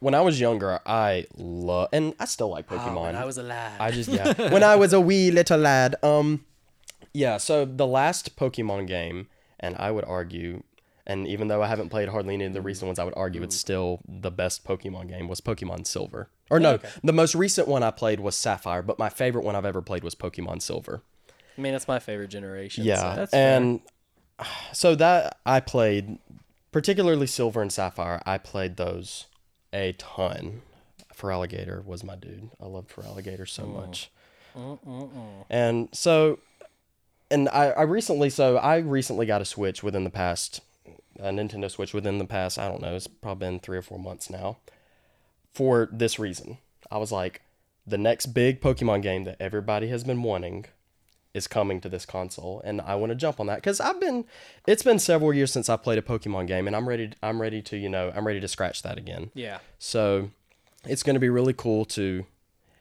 when 0.00 0.14
I 0.14 0.20
was 0.20 0.40
younger, 0.40 0.80
I 0.84 1.26
love 1.36 1.88
and 1.92 2.14
I 2.18 2.24
still 2.24 2.48
like 2.48 2.66
Pokemon. 2.66 2.96
Oh, 2.96 3.02
when 3.02 3.16
I 3.16 3.24
was 3.24 3.38
a 3.38 3.42
lad. 3.42 3.80
I 3.80 3.90
just 3.90 4.08
yeah. 4.08 4.32
when 4.52 4.62
I 4.62 4.76
was 4.76 4.92
a 4.92 5.00
wee 5.00 5.30
little 5.30 5.58
lad, 5.58 5.96
um, 6.02 6.44
yeah. 7.12 7.36
So 7.36 7.64
the 7.64 7.86
last 7.86 8.36
Pokemon 8.36 8.86
game, 8.88 9.28
and 9.60 9.76
I 9.78 9.90
would 9.90 10.04
argue, 10.04 10.62
and 11.06 11.26
even 11.26 11.48
though 11.48 11.62
I 11.62 11.66
haven't 11.66 11.88
played 11.88 12.08
hardly 12.08 12.34
any 12.34 12.44
of 12.44 12.52
the 12.52 12.58
mm-hmm. 12.60 12.66
recent 12.66 12.86
ones, 12.86 12.98
I 12.98 13.04
would 13.04 13.14
argue 13.16 13.42
it's 13.42 13.56
mm-hmm. 13.56 13.60
still 13.60 14.00
the 14.08 14.30
best 14.30 14.64
Pokemon 14.64 15.08
game 15.08 15.28
was 15.28 15.40
Pokemon 15.40 15.86
Silver. 15.86 16.28
Or 16.50 16.60
no, 16.60 16.74
Okay. 16.74 16.88
the 17.02 17.12
most 17.12 17.34
recent 17.34 17.66
one 17.66 17.82
I 17.82 17.90
played 17.90 18.20
was 18.20 18.36
Sapphire, 18.36 18.82
but 18.82 18.98
my 18.98 19.08
favorite 19.08 19.44
one 19.44 19.56
I've 19.56 19.64
ever 19.64 19.82
played 19.82 20.04
was 20.04 20.14
Pokemon 20.14 20.62
Silver. 20.62 21.02
I 21.56 21.60
mean, 21.60 21.72
that's 21.72 21.88
my 21.88 21.98
favorite 21.98 22.28
generation. 22.28 22.84
Yeah, 22.84 22.96
so- 22.96 23.16
That's 23.16 23.30
fair. 23.32 23.56
and 23.56 23.80
so 24.72 24.94
that 24.94 25.38
I 25.44 25.60
played, 25.60 26.18
particularly 26.70 27.26
Silver 27.26 27.62
and 27.62 27.72
Sapphire. 27.72 28.22
I 28.24 28.38
played 28.38 28.76
those 28.76 29.26
a 29.72 29.92
ton. 29.92 30.62
Feraligatr 31.14 31.84
was 31.84 32.02
my 32.02 32.16
dude. 32.16 32.50
I 32.60 32.66
loved 32.66 32.90
Feraligatr 32.90 33.48
so 33.48 33.64
mm. 33.64 33.74
much. 33.74 34.10
And 35.48 35.88
so, 35.92 36.38
and 37.30 37.48
I, 37.48 37.70
I 37.70 37.82
recently, 37.82 38.30
so 38.30 38.56
I 38.56 38.78
recently 38.78 39.26
got 39.26 39.40
a 39.40 39.44
Switch 39.44 39.82
within 39.82 40.04
the 40.04 40.10
past, 40.10 40.60
a 41.22 41.30
Nintendo 41.30 41.70
Switch 41.70 41.94
within 41.94 42.18
the 42.18 42.24
past, 42.24 42.58
I 42.58 42.68
don't 42.68 42.82
know, 42.82 42.94
it's 42.94 43.06
probably 43.06 43.46
been 43.46 43.60
three 43.60 43.78
or 43.78 43.82
four 43.82 43.98
months 43.98 44.28
now. 44.28 44.58
For 45.52 45.88
this 45.92 46.18
reason, 46.18 46.58
I 46.90 46.98
was 46.98 47.12
like, 47.12 47.42
the 47.86 47.98
next 47.98 48.26
big 48.26 48.60
Pokemon 48.60 49.02
game 49.02 49.24
that 49.24 49.36
everybody 49.40 49.88
has 49.88 50.04
been 50.04 50.22
wanting 50.22 50.66
is 51.34 51.46
coming 51.46 51.80
to 51.80 51.88
this 51.88 52.04
console 52.04 52.60
and 52.62 52.80
I 52.82 52.94
want 52.94 53.10
to 53.10 53.16
jump 53.16 53.40
on 53.40 53.46
that 53.46 53.62
cuz 53.62 53.80
I've 53.80 53.98
been 53.98 54.26
it's 54.66 54.82
been 54.82 54.98
several 54.98 55.32
years 55.32 55.50
since 55.50 55.70
I 55.70 55.76
played 55.78 55.98
a 55.98 56.02
Pokemon 56.02 56.46
game 56.46 56.66
and 56.66 56.76
I'm 56.76 56.86
ready 56.86 57.10
I'm 57.22 57.40
ready 57.40 57.62
to, 57.62 57.76
you 57.76 57.88
know, 57.88 58.12
I'm 58.14 58.26
ready 58.26 58.38
to 58.40 58.48
scratch 58.48 58.82
that 58.82 58.98
again. 58.98 59.30
yeah. 59.34 59.58
So, 59.78 60.30
it's 60.84 61.02
going 61.02 61.14
to 61.14 61.20
be 61.20 61.30
really 61.30 61.52
cool 61.52 61.84
to 61.86 62.26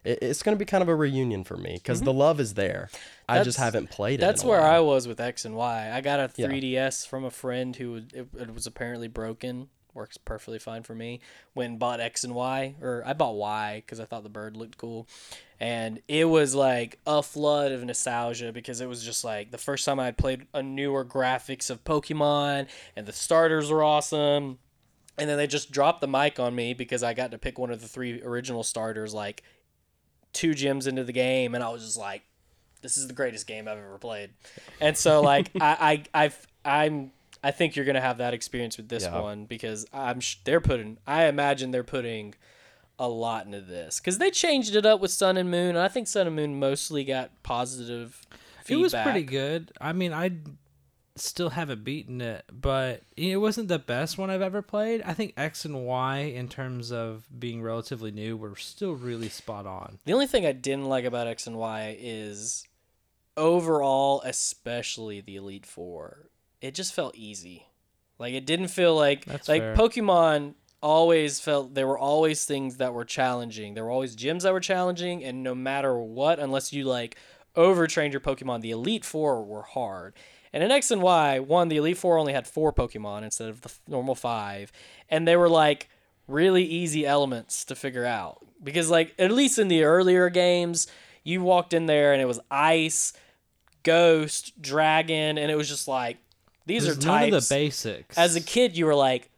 it's 0.03 0.41
going 0.41 0.55
to 0.55 0.59
be 0.59 0.65
kind 0.65 0.81
of 0.81 0.89
a 0.89 0.95
reunion 0.95 1.43
for 1.43 1.57
me 1.57 1.79
cuz 1.79 2.01
the 2.01 2.13
love 2.13 2.39
is 2.39 2.55
there. 2.55 2.89
I 3.29 3.43
just 3.43 3.57
Mm-hmm. 3.57 3.63
Haven't 3.65 3.89
played 3.91 4.19
it. 4.19 4.21
That's 4.21 4.43
where 4.43 4.61
while. 4.61 4.75
I 4.75 4.79
was 4.79 5.07
with 5.07 5.19
X 5.19 5.45
and 5.45 5.55
Y. 5.55 5.91
I 5.93 6.01
got 6.01 6.19
a 6.19 6.27
3DS 6.27 7.07
from 7.07 7.23
a 7.23 7.31
friend 7.31 7.75
who 7.75 7.91
was, 7.93 8.03
it, 8.13 8.27
it 8.37 8.53
was 8.53 8.65
apparently 8.65 9.07
broken. 9.07 9.69
Works 9.93 10.15
perfectly 10.17 10.57
fine 10.57 10.83
for 10.83 10.95
me. 10.95 11.19
And 11.55 11.77
bought 11.77 11.99
X 11.99 12.23
and 12.23 12.33
Y, 12.33 12.75
or 12.81 13.03
I 13.05 13.11
bought 13.13 13.35
Y 13.35 13.83
because 13.85 13.99
I 13.99 14.05
thought 14.05 14.23
the 14.23 14.29
bird 14.29 14.55
looked 14.55 14.77
cool, 14.77 15.05
and 15.59 16.01
it 16.07 16.25
was 16.25 16.55
like 16.55 16.97
a 17.05 17.21
flood 17.21 17.73
of 17.73 17.83
nostalgia 17.83 18.53
because 18.53 18.79
it 18.79 18.87
was 18.87 19.03
just 19.03 19.25
like 19.25 19.51
the 19.51 19.57
first 19.57 19.83
time 19.83 19.99
I 19.99 20.11
played 20.11 20.47
a 20.53 20.63
newer 20.63 21.03
graphics 21.03 21.69
of 21.69 21.83
Pokemon, 21.83 22.67
and 22.95 23.05
the 23.05 23.11
starters 23.11 23.69
were 23.69 23.83
awesome. 23.83 24.59
And 25.17 25.29
then 25.29 25.37
they 25.37 25.45
just 25.45 25.71
dropped 25.71 25.99
the 25.99 26.07
mic 26.07 26.39
on 26.39 26.55
me 26.55 26.73
because 26.73 27.03
I 27.03 27.13
got 27.13 27.31
to 27.31 27.37
pick 27.37 27.59
one 27.59 27.69
of 27.69 27.81
the 27.81 27.87
three 27.87 28.21
original 28.23 28.63
starters 28.63 29.13
like 29.13 29.43
two 30.33 30.51
gyms 30.51 30.87
into 30.87 31.03
the 31.03 31.13
game, 31.13 31.55
and 31.55 31.63
I 31.63 31.69
was 31.69 31.83
just 31.83 31.97
like, 31.97 32.23
this 32.81 32.97
is 32.97 33.07
the 33.07 33.13
greatest 33.13 33.45
game 33.47 33.67
I've 33.67 33.77
ever 33.77 33.97
played. 33.97 34.31
And 34.79 34.97
so 34.97 35.21
like 35.21 35.49
I 35.61 36.03
I 36.13 36.23
I've, 36.25 36.47
I'm 36.65 37.11
I 37.43 37.51
think 37.51 37.75
you're 37.75 37.85
gonna 37.85 38.01
have 38.01 38.17
that 38.19 38.33
experience 38.33 38.77
with 38.77 38.89
this 38.89 39.03
Yeah. 39.03 39.19
one 39.21 39.45
because 39.45 39.85
I'm 39.93 40.19
sh- 40.19 40.37
they're 40.43 40.61
putting 40.61 40.97
I 41.05 41.25
imagine 41.25 41.71
they're 41.71 41.83
putting 41.83 42.33
a 42.99 43.07
lot 43.07 43.45
into 43.45 43.61
this 43.61 43.99
because 43.99 44.17
they 44.19 44.29
changed 44.31 44.75
it 44.75 44.85
up 44.85 44.99
with 44.99 45.11
Sun 45.11 45.37
and 45.37 45.49
Moon 45.49 45.69
and 45.69 45.79
I 45.79 45.87
think 45.87 46.07
Sun 46.07 46.27
and 46.27 46.35
Moon 46.35 46.59
mostly 46.59 47.03
got 47.03 47.31
positive. 47.43 48.21
It 48.67 48.75
was 48.75 48.93
pretty 48.93 49.23
good. 49.23 49.71
I 49.81 49.91
mean, 49.91 50.13
I 50.13 50.31
still 51.21 51.51
haven't 51.51 51.83
beaten 51.83 52.21
it, 52.21 52.45
but 52.51 53.03
it 53.15 53.37
wasn't 53.37 53.67
the 53.67 53.79
best 53.79 54.17
one 54.17 54.29
I've 54.29 54.41
ever 54.41 54.61
played. 54.61 55.01
I 55.03 55.13
think 55.13 55.33
X 55.37 55.65
and 55.65 55.85
Y, 55.85 56.17
in 56.17 56.47
terms 56.47 56.91
of 56.91 57.27
being 57.39 57.61
relatively 57.61 58.11
new, 58.11 58.35
were 58.35 58.55
still 58.55 58.93
really 58.93 59.29
spot 59.29 59.65
on. 59.65 59.99
The 60.05 60.13
only 60.13 60.27
thing 60.27 60.45
I 60.45 60.51
didn't 60.51 60.85
like 60.85 61.05
about 61.05 61.27
X 61.27 61.47
and 61.47 61.57
Y 61.57 61.97
is 61.99 62.67
overall, 63.37 64.21
especially 64.25 65.21
the 65.21 65.35
Elite 65.35 65.65
Four, 65.65 66.29
it 66.61 66.73
just 66.73 66.93
felt 66.93 67.15
easy. 67.15 67.67
Like 68.19 68.33
it 68.33 68.45
didn't 68.45 68.67
feel 68.67 68.95
like 68.95 69.25
That's 69.25 69.49
like 69.49 69.61
fair. 69.61 69.75
Pokemon 69.75 70.53
always 70.81 71.39
felt 71.39 71.73
there 71.73 71.87
were 71.87 71.97
always 71.97 72.45
things 72.45 72.77
that 72.77 72.93
were 72.93 73.05
challenging. 73.05 73.73
There 73.73 73.83
were 73.85 73.91
always 73.91 74.15
gyms 74.15 74.43
that 74.43 74.53
were 74.53 74.59
challenging, 74.59 75.23
and 75.23 75.43
no 75.43 75.55
matter 75.55 75.97
what, 75.97 76.39
unless 76.39 76.73
you 76.73 76.85
like 76.85 77.15
overtrained 77.55 78.13
your 78.13 78.21
Pokemon, 78.21 78.61
the 78.61 78.71
Elite 78.71 79.05
Four 79.05 79.43
were 79.43 79.63
hard. 79.63 80.13
And 80.53 80.63
in 80.63 80.71
X 80.71 80.91
and 80.91 81.01
Y, 81.01 81.39
one, 81.39 81.69
the 81.69 81.77
Elite 81.77 81.97
Four 81.97 82.17
only 82.17 82.33
had 82.33 82.47
four 82.47 82.73
Pokemon 82.73 83.23
instead 83.23 83.49
of 83.49 83.61
the 83.61 83.71
normal 83.87 84.15
five, 84.15 84.71
and 85.09 85.27
they 85.27 85.37
were 85.37 85.49
like 85.49 85.89
really 86.27 86.63
easy 86.63 87.05
elements 87.05 87.65
to 87.65 87.75
figure 87.75 88.05
out 88.05 88.45
because 88.63 88.89
like 88.89 89.13
at 89.17 89.31
least 89.31 89.59
in 89.59 89.67
the 89.67 89.83
earlier 89.83 90.29
games, 90.29 90.87
you 91.23 91.41
walked 91.41 91.73
in 91.73 91.85
there 91.85 92.13
and 92.13 92.21
it 92.21 92.25
was 92.25 92.39
ice, 92.49 93.13
ghost, 93.83 94.61
dragon, 94.61 95.37
and 95.37 95.51
it 95.51 95.55
was 95.55 95.69
just 95.69 95.87
like 95.87 96.17
these 96.65 96.85
There's 96.85 96.97
are 96.97 97.07
none 97.07 97.33
of 97.33 97.47
the 97.47 97.53
basics. 97.53 98.17
As 98.17 98.35
a 98.35 98.41
kid, 98.41 98.77
you 98.77 98.85
were 98.85 98.95
like, 98.95 99.30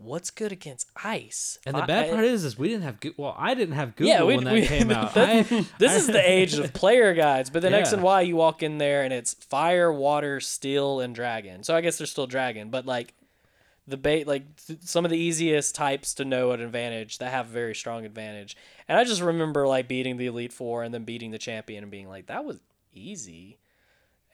"What's 0.00 0.30
good 0.30 0.50
against 0.52 0.88
ice?" 1.04 1.58
and 1.66 1.76
the 1.76 1.82
bad 1.82 2.06
I- 2.06 2.10
part 2.10 2.24
is, 2.24 2.44
is 2.44 2.58
we 2.58 2.68
didn't 2.68 2.82
have. 2.84 3.00
Go- 3.00 3.12
well, 3.16 3.34
I 3.38 3.54
didn't 3.54 3.74
have 3.74 3.96
Google 3.96 4.12
Yeah, 4.12 4.22
we- 4.24 4.36
when 4.36 4.44
that 4.44 4.54
we- 4.54 4.66
came 4.66 4.90
out. 4.92 5.14
that- 5.14 5.28
I, 5.28 5.66
this 5.78 5.92
I- 5.92 5.96
is 5.96 6.06
the 6.06 6.30
age 6.30 6.54
of 6.54 6.72
player 6.74 7.14
guides. 7.14 7.50
But 7.50 7.62
then 7.62 7.74
X 7.74 7.92
and 7.92 8.02
Y, 8.02 8.22
you 8.22 8.36
walk 8.36 8.62
in 8.62 8.78
there 8.78 9.02
and 9.02 9.12
it's 9.12 9.34
fire, 9.34 9.92
water, 9.92 10.40
steel, 10.40 11.00
and 11.00 11.14
dragon. 11.14 11.62
So 11.62 11.74
I 11.76 11.80
guess 11.80 11.98
there's 11.98 12.10
still 12.10 12.26
dragon, 12.26 12.70
but 12.70 12.86
like 12.86 13.14
the 13.86 13.96
bait, 13.96 14.26
like 14.28 14.44
th- 14.66 14.80
some 14.82 15.04
of 15.04 15.10
the 15.10 15.18
easiest 15.18 15.74
types 15.74 16.14
to 16.14 16.24
know 16.24 16.52
at 16.52 16.60
advantage 16.60 17.18
that 17.18 17.30
have 17.32 17.46
very 17.46 17.74
strong 17.74 18.04
advantage. 18.04 18.56
And 18.88 18.96
I 18.98 19.04
just 19.04 19.20
remember 19.20 19.66
like 19.66 19.88
beating 19.88 20.16
the 20.16 20.26
elite 20.26 20.52
four 20.52 20.82
and 20.84 20.94
then 20.94 21.04
beating 21.04 21.30
the 21.32 21.38
champion 21.38 21.82
and 21.82 21.90
being 21.90 22.08
like, 22.08 22.26
that 22.26 22.44
was 22.44 22.60
easy. 22.94 23.58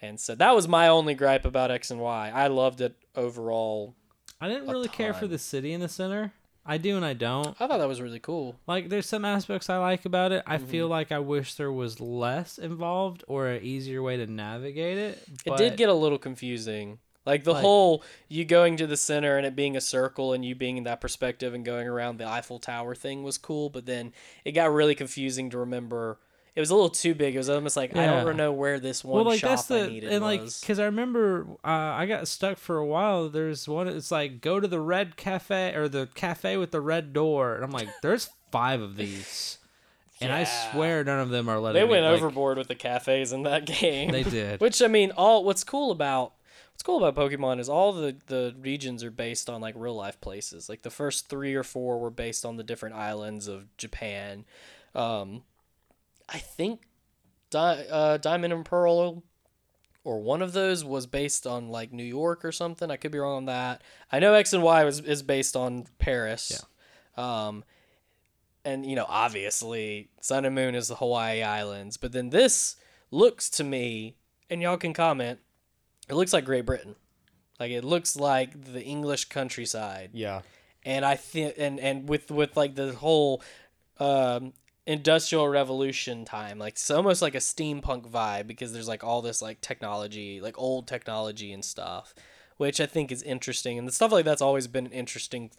And 0.03 0.21
so 0.21 0.35
that 0.35 0.55
was 0.55 0.69
my 0.69 0.89
only 0.89 1.15
gripe 1.15 1.47
about 1.47 1.71
X 1.71 1.91
and 1.91 1.99
Y. 2.01 2.31
I 2.35 2.49
loved 2.49 2.83
it 2.83 2.97
overall. 3.15 3.95
I 4.41 4.49
didn't 4.49 4.69
really 4.69 4.89
care 4.89 5.15
for 5.15 5.27
the 5.27 5.39
city 5.39 5.73
in 5.73 5.81
the 5.81 5.89
center. 5.89 6.33
I 6.69 6.79
do 6.79 6.97
and 6.97 7.05
I 7.05 7.13
don't. 7.13 7.57
I 7.61 7.67
thought 7.69 7.79
that 7.79 7.87
was 7.89 8.01
really 8.01 8.19
cool. 8.19 8.57
Like, 8.67 8.89
there's 8.89 9.07
some 9.09 9.25
aspects 9.25 9.71
I 9.71 9.79
like 9.79 10.05
about 10.05 10.33
it. 10.33 10.43
I 10.47 10.57
Mm-hmm. 10.59 10.67
feel 10.67 10.89
like 10.89 11.13
I 11.13 11.21
wish 11.21 11.55
there 11.55 11.71
was 11.71 12.01
less 12.01 12.59
involved 12.59 13.23
or 13.29 13.47
an 13.47 13.63
easier 13.63 14.03
way 14.03 14.17
to 14.17 14.27
navigate 14.27 14.99
it. 14.99 15.23
It 15.47 15.57
did 15.57 15.77
get 15.77 15.89
a 15.89 15.95
little 15.95 16.19
confusing. 16.19 16.99
Like 17.25 17.45
the 17.45 17.53
Like- 17.53 17.63
whole 17.63 18.03
you 18.29 18.45
going 18.45 18.77
to 18.79 18.87
the 18.87 18.97
center 18.97 19.37
and 19.37 19.47
it 19.47 19.55
being 19.57 19.77
a 19.77 19.81
circle 19.81 20.33
and 20.33 20.45
you 20.45 20.55
being 20.57 20.77
in 20.77 20.85
that 20.85 21.01
perspective 21.01 21.55
and 21.55 21.65
going 21.65 21.87
around 21.89 22.19
the 22.19 22.27
Eiffel 22.29 22.59
Tower 22.59 22.95
thing 22.97 23.23
was 23.23 23.39
cool, 23.39 23.71
but 23.71 23.87
then 23.87 24.13
it 24.45 24.53
got 24.53 24.73
really 24.73 24.95
confusing 24.97 25.51
to 25.51 25.59
remember. 25.59 26.19
It 26.57 26.61
was 26.61 26.71
a 26.71 26.75
little 26.75 26.89
too 26.89 27.15
big. 27.15 27.35
It 27.35 27.39
was 27.39 27.51
almost 27.51 27.77
like 27.77 27.95
I 27.95 28.07
don't 28.07 28.37
know 28.39 28.51
where 28.51 28.81
this 28.81 29.05
one 29.05 29.17
well, 29.17 29.25
like 29.27 29.41
shop 29.41 29.51
that's 29.51 29.67
the 29.67 29.85
I 29.85 29.89
needed 29.89 30.11
and 30.11 30.25
like 30.25 30.41
was. 30.41 30.59
because 30.59 30.79
I 30.79 30.87
remember 30.87 31.47
uh, 31.63 31.69
I 31.69 32.07
got 32.07 32.27
stuck 32.27 32.57
for 32.57 32.79
a 32.79 32.87
while. 32.87 33.29
There's 33.29 33.69
one. 33.69 33.89
It's 33.89 34.11
like 34.11 34.41
go 34.41 34.59
to 34.59 34.67
the 34.67 34.81
red 34.81 35.17
cafe 35.17 35.75
or 35.75 35.87
the 35.87 36.09
cafe 36.15 36.57
with 36.57 36.71
the 36.71 36.81
red 36.81 37.13
door, 37.13 37.55
and 37.57 37.63
I'm 37.63 37.73
like, 37.73 37.91
there's 38.01 38.31
five 38.51 38.81
of 38.81 38.97
these, 38.97 39.59
and 40.23 40.33
I 40.33 40.45
swear 40.45 41.05
none 41.05 41.21
of 41.21 41.29
them 41.29 41.47
are 41.51 41.61
letting. 41.61 41.79
They 41.79 41.85
me, 41.87 41.91
went 41.91 42.07
like- 42.07 42.15
overboard 42.15 42.57
with 42.57 42.69
the 42.69 42.75
cafes 42.75 43.33
in 43.35 43.43
that 43.43 43.67
game. 43.81 44.11
They 44.11 44.23
did. 44.23 44.59
Which 44.63 44.81
I 44.81 44.87
mean, 44.87 45.11
all 45.11 45.45
what's 45.45 45.63
cool 45.63 45.91
about 45.91 46.33
what's 46.73 46.83
cool 46.83 47.05
about 47.05 47.23
Pokemon 47.31 47.61
is 47.61 47.69
all 47.69 47.93
the 47.93 48.17
the 48.29 48.57
regions 48.59 49.05
are 49.05 49.11
based 49.11 49.51
on 49.51 49.61
like 49.61 49.75
real 49.77 49.95
life 49.95 50.19
places. 50.23 50.71
Like 50.71 50.81
the 50.81 50.91
first 50.91 51.29
three 51.29 51.55
or 51.55 51.63
four 51.63 51.99
were 52.01 52.09
based 52.09 52.47
on 52.47 52.57
the 52.57 52.65
different 52.65 52.95
islands 52.95 53.47
of 53.47 53.77
Japan. 53.77 54.47
Um, 54.95 55.43
I 56.29 56.39
think 56.39 56.83
Di- 57.51 57.87
uh, 57.91 58.17
Diamond 58.19 58.53
and 58.53 58.65
Pearl 58.65 59.23
or 60.05 60.21
one 60.21 60.43
of 60.43 60.53
those 60.53 60.85
was 60.85 61.07
based 61.07 61.47
on 61.47 61.69
like 61.69 61.93
New 61.93 62.05
York 62.05 62.45
or 62.45 62.53
something. 62.53 62.91
I 62.91 62.97
could 62.97 63.13
be 63.13 63.19
wrong 63.19 63.37
on 63.37 63.45
that. 63.47 63.83
I 64.11 64.19
know 64.19 64.35
X 64.35 64.53
and 64.53 64.63
Y 64.63 64.85
was 64.85 65.01
is 65.01 65.23
based 65.23 65.57
on 65.57 65.87
Paris. 65.99 66.65
Yeah. 67.17 67.47
Um, 67.47 67.65
and 68.65 68.85
you 68.85 68.97
know, 68.97 69.07
obviously, 69.09 70.09
Sun 70.21 70.45
and 70.45 70.55
Moon 70.55 70.75
is 70.75 70.89
the 70.89 70.97
Hawaii 70.97 71.43
Islands. 71.43 71.97
But 71.97 72.13
then 72.13 72.31
this 72.31 72.77
looks 73.11 73.49
to 73.51 73.65
me, 73.65 74.17
and 74.51 74.61
y'all 74.61 74.77
can 74.77 74.93
comment. 74.93 75.39
It 76.09 76.15
looks 76.15 76.33
like 76.33 76.45
Great 76.45 76.67
Britain. 76.67 76.97
Like 77.59 77.71
it 77.71 77.85
looks 77.85 78.17
like 78.17 78.65
the 78.73 78.83
English 78.83 79.27
countryside 79.31 80.11
Yeah. 80.13 80.43
and 80.85 81.05
I 81.07 81.17
think 81.17 81.55
and 81.57 81.81
and 81.81 82.07
with 82.09 82.31
with 82.31 82.55
like 82.57 82.75
the 82.75 82.93
whole 82.93 83.43
um 83.99 84.53
industrial 84.87 85.49
revolution 85.49 86.25
time 86.25 86.59
like 86.59 86.75
it's 86.75 86.91
almost 86.91 87.21
like 87.21 87.35
a 87.35 87.39
steampunk 87.39 88.09
vibe 88.09 88.47
because 88.47 88.73
there's 88.73 88.87
like 88.87 89.03
all 89.03 89.21
this 89.21 89.43
like 89.43 89.61
technology 89.61 90.41
like 90.41 90.57
old 90.59 90.87
technology 90.87 91.53
and 91.53 91.65
stuff 91.65 92.15
which 92.57 92.81
i 92.81 92.87
think 92.87 93.11
is 93.11 93.21
interesting 93.25 93.79
and 93.79 93.89
the 93.89 93.93
stuff 93.93 94.13
like 94.13 94.25
that's 94.25 94.41
always 94.43 94.69
been 94.69 94.87
interesting 94.87 95.51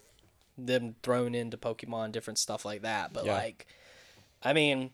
them 0.57 0.96
thrown 1.03 1.36
into 1.36 1.57
pokemon 1.57 2.12
different 2.12 2.39
stuff 2.39 2.63
like 2.63 2.81
that 2.84 3.12
but 3.12 3.25
Yeah. 3.25 3.34
like 3.34 3.67
i 4.43 4.53
mean 4.53 4.91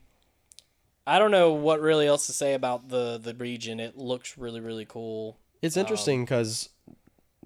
i 1.06 1.20
don't 1.20 1.32
know 1.32 1.54
what 1.54 1.80
really 1.80 2.08
else 2.08 2.26
to 2.26 2.34
say 2.34 2.56
about 2.56 2.90
the 2.90 3.20
the 3.20 3.36
region 3.36 3.80
it 3.80 3.98
looks 3.98 4.36
really 4.36 4.60
really 4.60 4.86
cool 4.86 5.38
It's 5.62 5.78
um, 5.78 5.82
interesting 5.82 6.26
because 6.26 6.70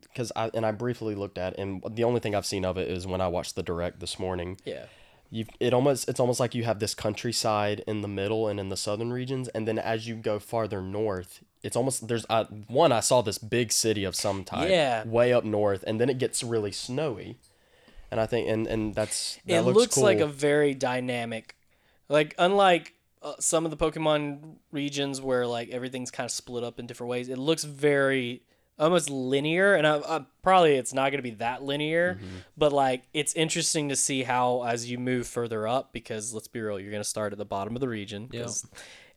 because 0.03 0.31
I 0.35 0.51
and 0.53 0.65
I 0.65 0.71
briefly 0.71 1.15
looked 1.15 1.39
at 1.39 1.53
it, 1.53 1.59
and 1.59 1.83
the 1.91 2.03
only 2.03 2.19
thing 2.19 2.35
I've 2.35 2.45
seen 2.45 2.63
of 2.65 2.77
it 2.77 2.87
is 2.89 3.07
when 3.07 3.19
I 3.19 3.27
watched 3.27 3.55
the 3.55 3.63
direct 3.63 3.99
this 3.99 4.17
morning. 4.19 4.57
yeah 4.63 4.85
You 5.29 5.45
it 5.59 5.73
almost 5.73 6.07
it's 6.07 6.19
almost 6.19 6.39
like 6.39 6.55
you 6.55 6.63
have 6.63 6.79
this 6.79 6.95
countryside 6.95 7.83
in 7.85 8.01
the 8.01 8.07
middle 8.07 8.47
and 8.47 8.59
in 8.59 8.69
the 8.69 8.77
southern 8.77 9.11
regions, 9.11 9.47
and 9.49 9.67
then 9.67 9.77
as 9.77 10.07
you 10.07 10.15
go 10.15 10.39
farther 10.39 10.81
north, 10.81 11.43
it's 11.63 11.75
almost 11.75 12.07
there's 12.07 12.25
one 12.67 12.91
I 12.93 13.01
saw 13.01 13.21
this 13.21 13.37
big 13.37 13.71
city 13.71 14.03
of 14.05 14.15
some 14.15 14.43
type 14.45 14.69
Yeah. 14.69 15.03
way 15.05 15.33
up 15.33 15.43
north, 15.43 15.83
and 15.85 15.99
then 15.99 16.09
it 16.09 16.17
gets 16.17 16.43
really 16.43 16.71
snowy, 16.71 17.37
and 18.09 18.21
I 18.21 18.25
think 18.25 18.47
and 18.47 18.67
and 18.67 18.95
that's 18.95 19.37
that 19.45 19.57
it 19.57 19.61
looks, 19.63 19.77
looks, 19.77 19.95
cool. 19.95 20.03
like 20.05 20.19
a 20.19 20.27
very 20.27 20.73
dynamic 20.73 21.55
like 22.07 22.33
unlike 22.37 22.93
uh, 23.21 23.33
some 23.39 23.65
of 23.65 23.71
the 23.71 23.77
pokemon 23.77 24.55
regions 24.71 25.19
where 25.19 25.45
like 25.45 25.69
everything's 25.71 26.09
kind 26.11 26.25
of 26.25 26.31
split 26.31 26.63
up 26.63 26.79
in 26.79 26.87
different 26.87 27.09
ways 27.09 27.27
it 27.27 27.37
looks 27.37 27.65
very 27.65 28.43
almost 28.79 29.09
linear 29.09 29.73
and 29.75 29.87
I, 29.87 29.97
I, 29.97 30.25
probably 30.43 30.75
it's 30.75 30.93
not 30.93 31.09
going 31.11 31.17
to 31.17 31.23
be 31.29 31.35
that 31.35 31.63
linear 31.63 32.15
Mm-hmm. 32.15 32.35
but 32.57 32.71
like 32.71 33.03
it's 33.13 33.33
interesting 33.33 33.89
to 33.89 33.95
see 33.95 34.23
how 34.23 34.63
as 34.63 34.89
you 34.89 34.97
move 34.99 35.25
further 35.27 35.67
up 35.67 35.91
because 35.93 36.33
let's 36.33 36.47
be 36.47 36.61
real 36.61 36.79
you're 36.79 36.91
going 36.91 37.01
to 37.03 37.09
start 37.09 37.31
at 37.31 37.39
the 37.39 37.45
bottom 37.45 37.75
of 37.75 37.79
the 37.81 37.89
region 37.89 38.27
'cause- 38.27 38.65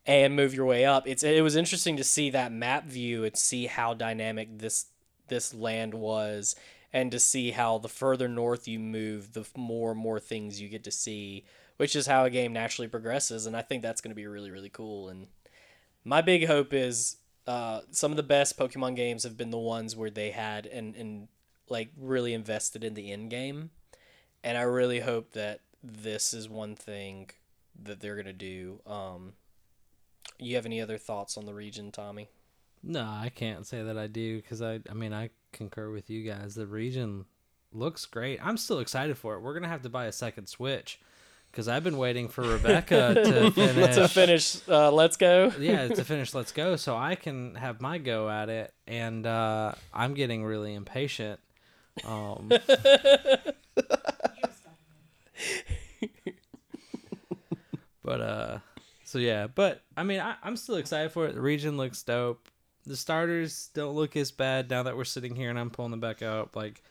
and 0.07 0.35
move 0.35 0.55
your 0.55 0.65
way 0.65 0.87
up 0.87 1.07
it's 1.07 1.23
it 1.23 1.43
was 1.43 1.57
interesting 1.57 1.97
to 1.99 2.05
see 2.05 2.31
that 2.31 2.51
map 2.53 2.87
view 2.87 3.23
and 3.25 3.37
see 3.37 3.67
how 3.67 3.93
dynamic 3.93 4.49
this 4.59 4.87
this 5.29 5.53
land 5.53 5.93
was 5.93 6.57
and 6.93 7.13
to 7.13 7.21
see 7.21 7.51
how 7.51 7.77
the 7.79 7.89
further 7.89 8.27
north 8.29 8.67
you 8.67 8.79
move 8.79 9.35
the 9.35 9.45
more 9.57 9.91
and 9.93 10.01
more 10.01 10.19
things 10.19 10.59
you 10.61 10.69
get 10.71 10.83
to 10.85 10.91
see 10.91 11.45
which 11.77 11.95
is 11.95 12.07
how 12.07 12.25
a 12.25 12.31
game 12.31 12.53
naturally 12.55 12.89
progresses 12.89 13.45
and 13.45 13.55
i 13.55 13.61
think 13.61 13.83
that's 13.83 14.01
going 14.01 14.11
to 14.11 14.15
be 14.17 14.27
really 14.27 14.51
really 14.51 14.71
cool 14.71 15.11
and 15.11 15.27
my 16.03 16.23
big 16.23 16.47
hope 16.47 16.73
is 16.73 17.17
uh, 17.47 17.81
some 17.91 18.11
of 18.11 18.17
the 18.17 18.23
best 18.23 18.59
pokemon 18.59 18.95
games 18.97 19.25
have 19.25 19.37
been 19.37 19.51
the 19.51 19.59
ones 19.59 19.97
where 19.97 20.11
they 20.11 20.31
had 20.31 20.67
and 20.67 20.95
and 20.97 21.29
like 21.69 21.91
really 21.97 22.35
invested 22.35 22.83
in 22.85 22.95
the 22.95 23.13
end 23.13 23.31
game 23.31 23.71
and 24.43 24.59
i 24.59 24.63
really 24.63 25.01
hope 25.01 25.33
that 25.33 25.61
this 25.83 26.35
is 26.35 26.49
one 26.49 26.75
thing 26.75 27.31
that 27.81 28.01
they're 28.01 28.23
to 28.23 28.33
do 28.33 28.81
um, 28.87 29.33
you 30.39 30.57
have 30.57 30.67
any 30.67 30.81
other 30.81 30.99
thoughts 30.99 31.37
on 31.37 31.47
the 31.47 31.55
region 31.55 31.91
tommy 31.91 32.29
No, 32.83 33.03
I 33.03 33.31
can't 33.35 33.67
say 33.67 33.83
that 33.83 33.99
I 33.99 34.07
do 34.07 34.37
because 34.41 34.63
I, 34.63 34.81
I 34.91 34.95
mean, 34.95 35.13
I 35.13 35.31
concur 35.53 35.91
with 35.91 36.09
you 36.09 36.25
guys. 36.25 36.55
The 36.55 36.67
region 36.67 37.27
looks 37.73 38.07
great. 38.07 38.41
I'm 38.43 38.57
still 38.57 38.79
excited 38.81 39.19
for 39.19 39.35
it. 39.35 39.41
We're 39.41 39.53
gonna 39.55 39.69
have 39.69 39.83
to 39.83 39.91
buy 39.91 40.07
a 40.07 40.13
second 40.13 40.47
Switch 40.49 40.99
because 41.51 41.69
I've 41.69 41.85
been 41.85 41.99
waiting 41.99 42.29
for 42.29 42.43
Rebecca 42.49 43.15
to 43.15 43.51
finish. 43.53 43.95
to 43.95 44.09
finish 44.09 44.69
uh, 44.69 44.91
let's 44.93 45.17
go 45.17 45.53
yeah, 45.59 45.89
to 45.89 46.05
finish 46.05 46.35
Let's 46.35 46.53
Go, 46.53 46.77
so 46.77 46.97
I 46.97 47.15
can 47.15 47.55
have 47.57 47.81
my 47.81 47.99
go 47.99 48.31
at 48.31 48.49
it, 48.49 48.73
and 48.87 49.27
uh, 49.27 49.73
I'm 49.93 50.15
getting 50.15 50.45
really 50.45 50.75
impatient. 50.75 51.41
Um, 52.05 52.49
but 58.03 58.21
uh, 58.21 58.59
so 59.05 59.19
yeah, 59.19 59.49
but 59.49 59.83
I 59.97 60.03
mean, 60.03 60.21
I, 60.21 60.37
I'm 60.43 60.57
still 60.57 60.77
excited 60.77 61.13
for 61.13 61.27
it. 61.27 61.35
The 61.35 61.41
region 61.41 61.77
looks 61.77 62.03
dope. 62.03 62.49
The 62.87 62.97
starters 62.97 63.71
don't 63.75 63.95
look 63.95 64.17
as 64.17 64.31
bad 64.31 64.71
now 64.71 64.85
that 64.85 64.97
we're 64.97 65.05
sitting 65.05 65.35
here 65.35 65.51
and 65.51 65.59
I'm 65.59 65.71
pulling 65.71 65.91
them 65.91 66.01
back 66.01 66.23
up. 66.23 66.57
Like, 66.57 66.83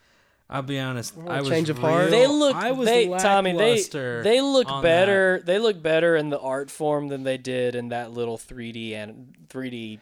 I'll 0.50 0.63
be 0.63 0.79
honest, 0.79 1.13
I 1.27 1.41
was 1.41 1.50
change 1.50 1.70
of 1.70 1.77
heart. 1.77 2.10
they 2.10 2.25
look 2.25 2.56
I 2.56 2.72
was 2.72 2.88
they 2.88 3.08
tommy 3.08 3.53
they 3.53 3.84
they 3.84 4.41
look 4.41 4.70
on 4.70 4.82
better 4.82 5.41
they 5.46 5.60
look 5.60 5.82
better 5.82 6.15
in 6.15 6.29
the 6.29 6.39
art 6.39 6.72
form 6.72 7.08
than 7.08 7.24
they 7.24 7.38
did 7.38 7.75
in 7.75 7.89
that 7.89 8.12
little 8.12 8.38
3d 8.38 8.94
and 8.96 9.36
3d 9.48 10.00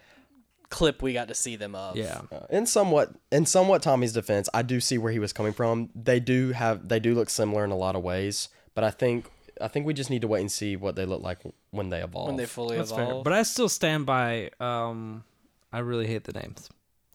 clip 0.69 1.01
we 1.01 1.13
got 1.13 1.27
to 1.29 1.33
see 1.33 1.55
them 1.55 1.75
of. 1.75 1.95
Yeah. 1.95 2.21
Uh, 2.31 2.45
in 2.49 2.65
somewhat 2.65 3.13
in 3.31 3.45
somewhat 3.45 3.81
Tommy's 3.81 4.13
defense, 4.13 4.49
I 4.53 4.61
do 4.61 4.79
see 4.79 4.97
where 4.97 5.11
he 5.11 5.19
was 5.19 5.33
coming 5.33 5.53
from. 5.53 5.89
They 5.95 6.19
do 6.19 6.51
have 6.51 6.87
they 6.87 6.99
do 6.99 7.13
look 7.13 7.29
similar 7.29 7.63
in 7.63 7.71
a 7.71 7.77
lot 7.77 7.95
of 7.95 8.03
ways, 8.03 8.49
but 8.73 8.83
I 8.83 8.91
think 8.91 9.29
I 9.59 9.67
think 9.67 9.85
we 9.85 9.93
just 9.93 10.09
need 10.09 10.21
to 10.21 10.27
wait 10.27 10.41
and 10.41 10.51
see 10.51 10.75
what 10.75 10.95
they 10.95 11.05
look 11.05 11.21
like 11.21 11.39
when 11.71 11.89
they 11.89 12.01
evolve. 12.01 12.27
when 12.27 12.37
they 12.37 12.45
fully 12.45 12.77
That's 12.77 12.91
evolve. 12.91 13.09
fair. 13.09 13.23
But 13.23 13.33
I 13.33 13.43
still 13.43 13.69
stand 13.69 14.05
by. 14.05 14.51
Um, 14.59 15.23
I 15.71 15.79
really 15.79 16.07
hate 16.07 16.23
the 16.23 16.33
names. 16.33 16.69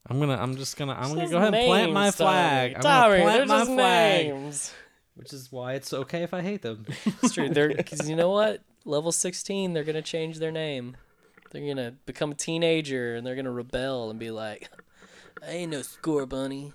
I'm 0.07 0.19
gonna. 0.19 0.37
I'm 0.37 0.57
just 0.57 0.77
gonna. 0.77 0.95
I'm 0.95 1.15
gonna 1.15 1.29
go 1.29 1.37
ahead 1.37 1.55
and 1.55 1.67
plant 1.67 1.93
my 1.93 2.11
flag. 2.11 2.81
Tommy. 2.81 3.17
I'm 3.17 3.21
gonna 3.21 3.47
plant 3.47 3.49
my 3.49 3.65
flag, 3.65 4.27
names. 4.27 4.75
which 5.15 5.33
is 5.33 5.51
why 5.53 5.75
it's 5.75 5.93
okay 5.93 6.23
if 6.23 6.35
I 6.35 6.41
hate 6.43 6.63
them. 6.63 6.87
It's 7.23 7.35
true. 7.35 7.49
They're 7.49 7.69
because 7.75 8.09
you 8.11 8.17
know 8.17 8.31
what? 8.31 8.63
Level 8.85 9.13
sixteen, 9.13 9.73
they're 9.73 9.85
gonna 9.85 10.03
change 10.03 10.39
their 10.39 10.51
name. 10.51 10.97
They're 11.51 11.67
gonna 11.67 11.93
become 12.07 12.33
a 12.33 12.35
teenager 12.35 13.15
and 13.15 13.25
they're 13.27 13.37
gonna 13.37 13.53
rebel 13.53 14.11
and 14.11 14.19
be 14.19 14.31
like, 14.33 14.69
"I 15.47 15.51
ain't 15.51 15.71
no 15.71 15.81
Scorbunny. 15.81 16.73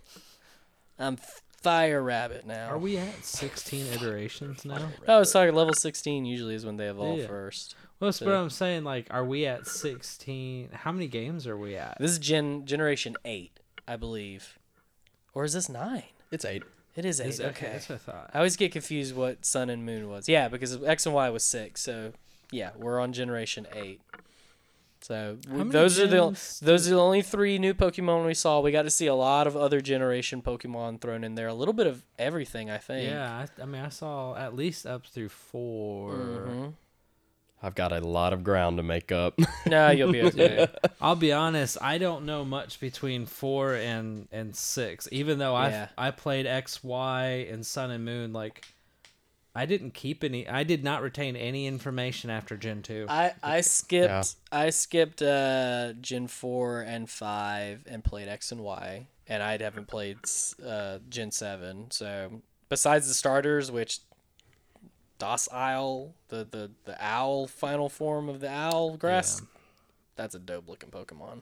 I'm 0.97 1.17
Fire 1.61 2.01
Rabbit 2.01 2.45
now." 2.47 2.69
Are 2.69 2.77
we 2.77 2.97
at 2.97 3.25
16 3.25 3.87
iterations 3.87 4.63
now? 4.63 4.87
I 5.07 5.19
was 5.19 5.33
talking 5.33 5.53
level 5.53 5.73
sixteen. 5.73 6.23
Usually 6.25 6.55
is 6.55 6.65
when 6.65 6.77
they 6.77 6.87
evolve 6.87 7.19
Yeah. 7.19 7.27
first. 7.27 7.75
Well, 7.99 8.09
that's 8.09 8.21
what 8.21 8.33
I'm 8.35 8.49
saying. 8.49 8.83
Like, 8.83 9.07
are 9.09 9.25
we 9.25 9.45
at 9.47 9.65
16? 9.67 10.69
How 10.71 10.91
many 10.91 11.07
games 11.07 11.47
are 11.47 11.57
we 11.57 11.75
at? 11.75 11.97
This 11.99 12.11
is 12.11 12.19
gen 12.19 12.65
generation 12.65 13.15
eight, 13.25 13.59
I 13.87 13.95
believe, 13.95 14.57
or 15.33 15.43
is 15.43 15.53
this 15.53 15.67
nine? 15.69 16.03
it's 16.31 16.45
eight. 16.45 16.63
It 16.95 17.05
is 17.05 17.21
eight. 17.21 17.27
Is- 17.27 17.41
okay. 17.41 17.69
That's 17.73 17.89
what 17.89 17.95
I 17.95 17.97
thought. 17.99 18.29
I 18.33 18.37
always 18.39 18.55
get 18.57 18.71
confused 18.71 19.15
what 19.15 19.45
Sun 19.45 19.69
and 19.69 19.85
Moon 19.85 20.09
was. 20.09 20.27
Yeah, 20.27 20.47
because 20.47 20.83
X 20.83 21.05
and 21.05 21.15
Y 21.15 21.29
was 21.29 21.43
six. 21.43 21.81
So 21.81 22.11
yeah, 22.51 22.71
we're 22.75 22.99
on 22.99 23.13
generation 23.13 23.67
eight. 23.73 24.01
So 25.01 25.37
we- 25.49 25.63
those 25.65 25.99
are 25.99 26.07
the 26.07 26.31
those 26.63 26.87
are 26.87 26.95
the 26.95 26.99
only 26.99 27.21
three 27.21 27.59
new 27.59 27.73
Pokemon 27.75 28.25
we 28.25 28.33
saw. 28.33 28.59
We 28.61 28.71
got 28.71 28.81
to 28.83 28.89
see 28.89 29.05
a 29.07 29.13
lot 29.15 29.45
of 29.47 29.55
other 29.55 29.79
generation 29.79 30.41
Pokemon 30.41 31.01
thrown 31.01 31.23
in 31.23 31.35
there. 31.35 31.47
A 31.47 31.53
little 31.53 31.73
bit 31.73 31.85
of 31.87 32.03
everything, 32.17 32.69
I 32.71 32.77
think. 32.79 33.09
Yeah, 33.11 33.45
I, 33.59 33.61
I 33.61 33.65
mean, 33.65 33.81
I 33.83 33.89
saw 33.89 34.35
at 34.35 34.55
least 34.55 34.85
up 34.87 35.05
through 35.05 35.29
4 35.29 36.11
Mhm. 36.13 36.73
I've 37.61 37.75
got 37.75 37.91
a 37.91 37.99
lot 37.99 38.33
of 38.33 38.43
ground 38.43 38.77
to 38.77 38.83
make 38.83 39.11
up. 39.11 39.39
No, 39.65 39.89
you'll 39.89 40.11
be 40.13 40.21
okay. 40.21 40.67
I'll 41.01 41.15
be 41.17 41.33
honest, 41.33 41.77
I 41.81 41.97
don't 41.97 42.25
know 42.25 42.45
much 42.45 42.79
between 42.79 43.25
four 43.25 43.75
and 43.75 44.27
and 44.31 44.55
six. 44.55 45.09
Even 45.11 45.39
though 45.39 45.55
I 45.55 45.69
Yeah. 45.69 45.87
I 45.97 46.11
played 46.11 46.45
X, 46.45 46.83
Y, 46.83 47.47
and 47.51 47.65
Sun 47.65 47.91
and 47.91 48.05
Moon, 48.05 48.31
like 48.31 48.65
I 49.53 49.65
didn't 49.65 49.95
keep 49.95 50.23
any. 50.23 50.47
I 50.47 50.63
did 50.63 50.83
not 50.83 51.01
retain 51.01 51.35
any 51.35 51.65
information 51.65 52.29
after 52.29 52.55
Gen 52.55 52.81
two. 52.83 53.07
I 53.09 53.33
I 53.43 53.61
skipped 53.61 54.05
Yeah. 54.07 54.23
I 54.51 54.69
skipped 54.69 55.21
uh 55.21 55.93
Gen 55.99 56.27
four 56.27 56.81
and 56.81 57.09
five 57.09 57.83
and 57.87 58.03
played 58.03 58.27
X 58.29 58.51
and 58.51 58.61
Y, 58.61 59.07
and 59.27 59.41
I 59.43 59.57
haven't 59.57 59.87
played 59.87 60.17
uh 60.65 60.99
Gen 61.09 61.31
seven. 61.31 61.89
So 61.91 62.41
besides 62.69 63.07
the 63.07 63.13
starters, 63.15 63.71
which 63.71 63.99
Decidueye, 65.19 66.11
the 66.29 66.47
the 66.49 66.71
the 66.85 66.95
owl 67.03 67.47
final 67.47 67.89
form 67.89 68.29
of 68.29 68.39
the 68.39 68.49
owl 68.49 68.97
grass, 68.97 69.41
that's 70.15 70.35
a 70.35 70.39
dope 70.39 70.67
looking 70.67 70.89
Pokemon. 70.89 71.41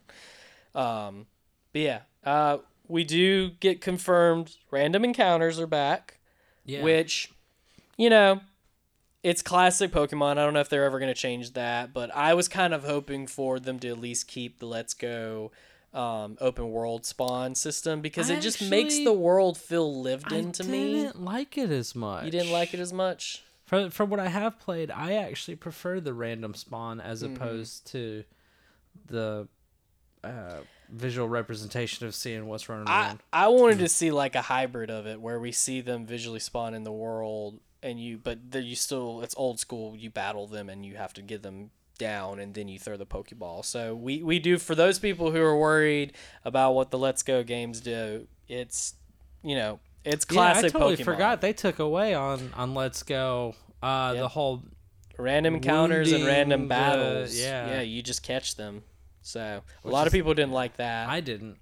Um, 0.74 1.28
but 1.72 1.82
yeah, 1.82 2.00
uh, 2.26 2.58
we 2.88 3.04
do 3.04 3.50
get 3.50 3.82
confirmed 3.82 4.56
random 4.72 5.04
encounters 5.04 5.60
are 5.60 5.68
back 5.68 6.20
yeah, 6.66 6.84
which 6.84 7.32
you 7.98 8.10
know 8.10 8.42
it's 9.24 9.42
classic 9.42 9.92
pokemon. 9.92 10.32
I 10.32 10.44
don't 10.46 10.54
know 10.54 10.60
if 10.60 10.70
they're 10.70 10.86
ever 10.86 11.00
going 11.00 11.14
to 11.14 11.20
change 11.20 11.54
that 11.54 11.94
but 11.94 12.16
i 12.16 12.34
was 12.34 12.48
kind 12.48 12.74
of 12.74 12.84
hoping 12.84 13.28
for 13.28 13.60
them 13.60 13.80
to 13.80 13.90
at 13.90 14.00
least 14.00 14.28
keep 14.28 14.60
the 14.60 14.66
let's 14.66 14.94
go 14.94 15.52
um, 15.94 16.38
open 16.42 16.72
world 16.72 17.06
spawn 17.06 17.56
system 17.56 18.02
because 18.02 18.30
I 18.30 18.36
it 18.36 18.42
just 18.42 18.62
makes 18.62 19.00
the 19.00 19.14
world 19.14 19.58
feel 19.58 20.02
lived 20.02 20.34
I 20.34 20.38
in 20.38 20.52
to 20.54 20.64
me. 20.66 20.94
didn't 20.94 21.24
like 21.24 21.58
it 21.58 21.70
as 21.70 21.96
much. 21.96 22.26
you 22.26 22.32
didn't 22.32 22.52
like 22.52 22.74
it 22.74 22.82
as 22.82 22.92
much 22.92 23.44
From 23.66 23.90
from 23.90 24.10
what 24.10 24.20
I 24.20 24.28
have 24.28 24.60
played, 24.60 24.92
I 24.92 25.14
actually 25.14 25.56
prefer 25.56 26.00
the 26.00 26.14
random 26.14 26.54
spawn 26.54 27.00
as 27.02 27.24
Mm-hmm. 27.24 27.36
opposed 27.36 27.88
to 27.92 28.24
the 29.08 29.48
uh, 30.24 30.60
visual 30.90 31.28
representation 31.28 32.08
of 32.08 32.16
seeing 32.16 32.48
what's 32.48 32.70
running 32.70 32.88
I, 32.88 33.08
around. 33.08 33.20
I 33.34 33.48
wanted 33.48 33.80
to 33.80 33.88
see 33.90 34.12
like 34.12 34.36
a 34.36 34.42
hybrid 34.42 34.90
of 34.90 35.08
it 35.08 35.20
where 35.20 35.40
we 35.40 35.52
see 35.52 35.82
them 35.82 36.06
visually 36.06 36.40
spawn 36.40 36.74
in 36.74 36.84
the 36.84 36.92
world 36.92 37.60
and 37.84 38.00
you 38.00 38.18
but 38.18 38.52
there 38.52 38.62
you 38.62 38.76
still 38.76 39.22
it's 39.22 39.36
old 39.38 39.60
school 39.60 39.96
you 39.96 40.10
battle 40.10 40.48
them 40.48 40.70
and 40.70 40.86
you 40.86 40.96
have 40.96 41.14
to 41.14 41.22
get 41.22 41.44
them 41.44 41.70
down 41.98 42.40
and 42.40 42.54
then 42.56 42.68
you 42.68 42.80
throw 42.80 42.98
the 42.98 43.06
pokeball 43.06 43.64
so 43.64 43.94
we 43.96 44.24
we 44.24 44.40
do 44.40 44.58
for 44.58 44.74
those 44.76 44.98
people 45.00 45.32
who 45.32 45.42
are 45.42 45.58
worried 45.58 46.14
about 46.44 46.72
what 46.74 46.90
the 46.92 46.98
let's 46.98 47.22
go 47.22 47.44
games 47.44 47.80
do 47.82 48.28
it's 48.48 48.96
you 49.44 49.56
know 49.56 49.80
it's 50.06 50.26
classic 50.26 50.64
yeah, 50.64 50.68
I 50.68 50.72
totally 50.72 50.98
Pokemon. 50.98 51.04
forgot 51.06 51.42
they 51.42 51.54
took 51.54 51.80
away 51.80 52.14
on 52.14 52.52
on 52.56 52.74
Let's 52.74 53.04
Go 53.04 53.56
uh, 53.84 54.14
the 54.14 54.28
whole 54.28 54.64
random 55.18 55.56
encounters 55.56 56.12
and 56.12 56.26
random 56.26 56.62
wounding 56.62 56.68
the- 56.68 56.70
battles 56.70 57.38
yeah. 57.40 57.68
yeah 57.76 57.82
you 57.82 58.02
just 58.02 58.22
catch 58.24 58.56
them 58.56 58.84
so 59.22 59.40
a 59.42 59.62
Which 59.82 59.92
lot 59.94 60.08
of 60.08 60.14
people 60.14 60.34
didn't 60.34 60.52
like 60.54 60.78
that 60.78 61.10
I 61.10 61.20
didn't. 61.22 61.58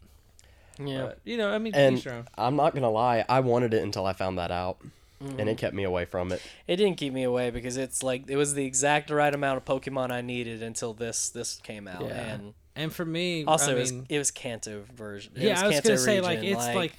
yeah 0.79 1.03
But, 1.03 1.19
you 1.23 1.37
know, 1.37 1.51
I 1.53 1.57
mean, 1.59 1.73
and 1.75 1.97
each 1.97 2.03
their 2.03 2.15
own. 2.15 2.25
I'm 2.37 2.55
not 2.55 2.73
gonna 2.73 2.89
lie, 2.89 3.23
I 3.29 3.39
wanted 3.41 3.73
it 3.73 3.83
until 3.83 4.05
I 4.05 4.13
found 4.13 4.37
that 4.37 4.51
out, 4.51 4.77
Mm-hmm. 5.23 5.39
and 5.39 5.47
it 5.49 5.57
kept 5.57 5.73
me 5.73 5.83
away 5.85 6.03
from 6.03 6.33
it. 6.33 6.41
It 6.67 6.75
didn't 6.75 6.97
keep 6.97 7.13
me 7.13 7.23
away 7.23 7.49
because 7.49 7.77
it's 7.77 8.03
like 8.03 8.29
it 8.29 8.35
was 8.35 8.55
the 8.55 8.65
exact 8.65 9.09
right 9.09 9.33
amount 9.33 9.55
of 9.55 9.63
Pokemon 9.63 10.11
I 10.11 10.19
needed 10.19 10.61
until 10.61 10.93
this 10.93 11.29
this 11.29 11.61
came 11.63 11.87
out, 11.87 12.01
Yeah. 12.01 12.33
and 12.33 12.53
And 12.75 12.91
for 12.93 13.05
me, 13.05 13.45
also 13.45 13.71
I 13.71 13.75
it 13.75 13.79
was 13.79 13.93
mean, 13.93 14.05
it 14.09 14.17
was 14.17 14.31
Kanto 14.31 14.83
version. 14.93 15.31
It 15.37 15.43
yeah, 15.43 15.61
I 15.61 15.67
was 15.67 15.75
Kanto 15.75 15.89
gonna 15.89 15.97
say 15.99 16.19
like 16.19 16.39
region, 16.41 16.57
it's 16.57 16.75
like, 16.75 16.93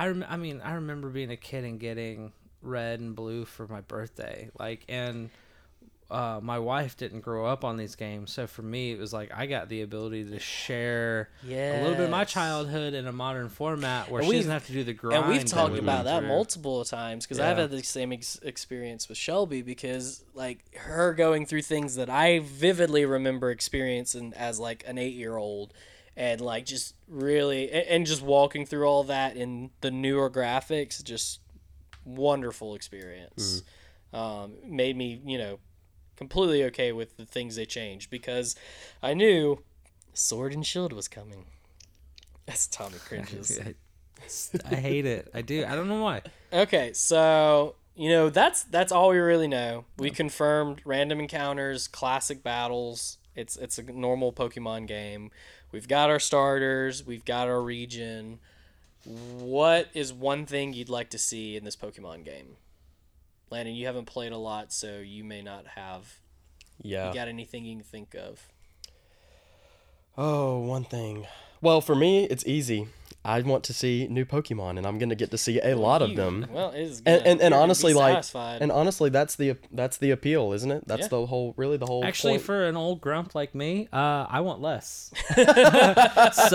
I 0.00 0.06
rem- 0.08 0.26
I 0.28 0.36
mean, 0.36 0.60
I 0.64 0.72
remember 0.74 1.08
being 1.10 1.30
a 1.30 1.36
kid 1.36 1.64
and 1.64 1.78
getting 1.78 2.32
red 2.62 3.00
and 3.00 3.14
blue 3.14 3.44
for 3.44 3.66
my 3.68 3.80
birthday, 3.82 4.50
like, 4.58 4.84
and 4.88 5.30
uh, 6.10 6.40
my 6.42 6.58
wife 6.58 6.96
didn't 6.96 7.20
grow 7.20 7.46
up 7.46 7.64
on 7.64 7.76
these 7.76 7.94
games, 7.94 8.32
so 8.32 8.48
for 8.48 8.62
me, 8.62 8.90
it 8.90 8.98
was 8.98 9.12
like 9.12 9.30
I 9.32 9.46
got 9.46 9.68
the 9.68 9.82
ability 9.82 10.24
to 10.30 10.40
share 10.40 11.28
a 11.48 11.80
little 11.82 11.94
bit 11.94 12.04
of 12.06 12.10
my 12.10 12.24
childhood 12.24 12.94
in 12.94 13.06
a 13.06 13.12
modern 13.12 13.48
format 13.48 14.10
where 14.10 14.20
And 14.22 14.28
she 14.30 14.36
doesn't 14.38 14.50
have 14.50 14.66
to 14.66 14.72
do 14.72 14.82
the 14.82 14.92
grind. 14.92 15.22
and 15.22 15.32
we've 15.32 15.42
that 15.42 15.46
talked 15.48 15.72
we 15.74 15.78
about 15.78 16.06
that 16.06 16.18
through. 16.20 16.28
multiple 16.28 16.84
times 16.84 17.26
because 17.26 17.38
I've 17.38 17.58
had 17.58 17.70
the 17.70 17.82
same 17.84 18.12
ex- 18.12 18.40
experience 18.42 19.08
with 19.08 19.18
Shelby 19.18 19.62
because 19.62 20.24
like 20.34 20.74
her 20.74 21.14
going 21.14 21.46
through 21.46 21.62
things 21.62 21.94
that 21.94 22.10
I 22.10 22.40
vividly 22.40 23.04
remember 23.04 23.50
experiencing 23.52 24.32
as 24.36 24.58
like 24.58 24.82
an 24.88 24.98
eight 24.98 25.14
year 25.14 25.36
old 25.36 25.72
and 26.20 26.42
like 26.42 26.66
just 26.66 26.94
really 27.08 27.72
and, 27.72 28.06
just 28.06 28.20
walking 28.20 28.66
through 28.66 28.84
all 28.84 29.02
that 29.02 29.36
in 29.36 29.70
the 29.80 29.90
newer 29.90 30.28
graphics 30.28 31.02
just 31.02 31.40
wonderful 32.04 32.74
experience 32.74 33.62
um, 34.12 34.52
made 34.66 34.96
me 34.96 35.20
you 35.24 35.38
know 35.38 35.58
completely 36.16 36.62
okay 36.62 36.92
with 36.92 37.16
the 37.16 37.24
things 37.24 37.56
they 37.56 37.64
changed 37.64 38.10
because 38.10 38.54
I 39.02 39.14
knew 39.14 39.62
Sword 40.12 40.52
and 40.52 40.66
Shield 40.66 40.92
was 40.92 41.08
coming. 41.08 41.46
That's 42.44 42.66
Tommy 42.66 42.98
cringes. 43.06 43.58
I 44.70 44.74
hate 44.74 45.06
it. 45.06 45.30
I 45.32 45.40
do. 45.40 45.64
I 45.64 45.74
don't 45.74 45.88
know 45.88 46.02
why. 46.02 46.20
Okay, 46.52 46.92
so 46.92 47.76
you 47.94 48.10
know 48.10 48.28
that's 48.28 48.64
that's 48.64 48.92
all 48.92 49.08
we 49.08 49.18
really 49.18 49.48
know. 49.48 49.86
We 49.96 50.10
confirmed 50.10 50.82
random 50.84 51.20
encounters, 51.20 51.88
classic 51.88 52.42
battles. 52.42 53.16
It's 53.34 53.56
it's 53.56 53.78
a 53.78 53.82
normal 53.84 54.32
Pokemon 54.32 54.86
game. 54.86 55.30
We've 55.72 55.88
got 55.88 56.10
our 56.10 56.18
starters. 56.18 57.06
We've 57.06 57.24
got 57.24 57.48
our 57.48 57.60
region. 57.60 58.40
What 59.04 59.88
is 59.94 60.12
one 60.12 60.46
thing 60.46 60.72
you'd 60.72 60.88
like 60.88 61.10
to 61.10 61.18
see 61.18 61.56
in 61.56 61.64
this 61.64 61.76
Pokemon 61.76 62.24
game? 62.24 62.56
Landon, 63.50 63.74
you 63.74 63.86
haven't 63.86 64.06
played 64.06 64.32
a 64.32 64.38
lot, 64.38 64.72
so 64.72 64.98
you 64.98 65.24
may 65.24 65.42
not 65.42 65.66
have. 65.74 66.16
Yeah. 66.82 67.08
You 67.08 67.14
got 67.14 67.28
anything 67.28 67.64
you 67.64 67.76
can 67.76 67.84
think 67.84 68.14
of? 68.14 68.48
Oh, 70.16 70.58
one 70.58 70.84
thing. 70.84 71.26
Well, 71.60 71.80
for 71.80 71.94
me, 71.94 72.24
it's 72.24 72.46
easy. 72.46 72.88
I 73.22 73.42
want 73.42 73.64
to 73.64 73.74
see 73.74 74.06
new 74.08 74.24
Pokemon, 74.24 74.78
and 74.78 74.86
I'm 74.86 74.98
gonna 74.98 75.14
get 75.14 75.30
to 75.32 75.36
see 75.38 75.60
a 75.60 75.74
lot 75.76 76.00
of 76.00 76.16
them. 76.16 76.46
Well, 76.50 76.70
it 76.70 76.80
is. 76.80 77.02
And 77.04 77.16
and, 77.16 77.26
and 77.26 77.26
you're 77.26 77.36
gonna 77.38 77.50
be 77.50 77.62
honestly, 77.62 77.92
like, 77.92 78.24
and 78.34 78.72
honestly, 78.72 79.10
that's 79.10 79.36
the 79.36 79.56
that's 79.70 79.98
the 79.98 80.10
appeal, 80.10 80.52
isn't 80.54 80.70
it? 80.70 80.88
That's 80.88 81.02
Yeah. 81.02 81.08
the 81.08 81.26
whole, 81.26 81.52
really 81.58 81.76
the 81.76 81.84
whole. 81.84 82.02
Actually, 82.02 82.34
point. 82.34 82.42
for 82.44 82.64
an 82.64 82.78
old 82.78 83.02
grump 83.02 83.34
like 83.34 83.54
me, 83.54 83.88
uh, 83.92 84.26
I 84.28 84.40
want 84.40 84.62
less. 84.62 85.10
so, 85.36 85.42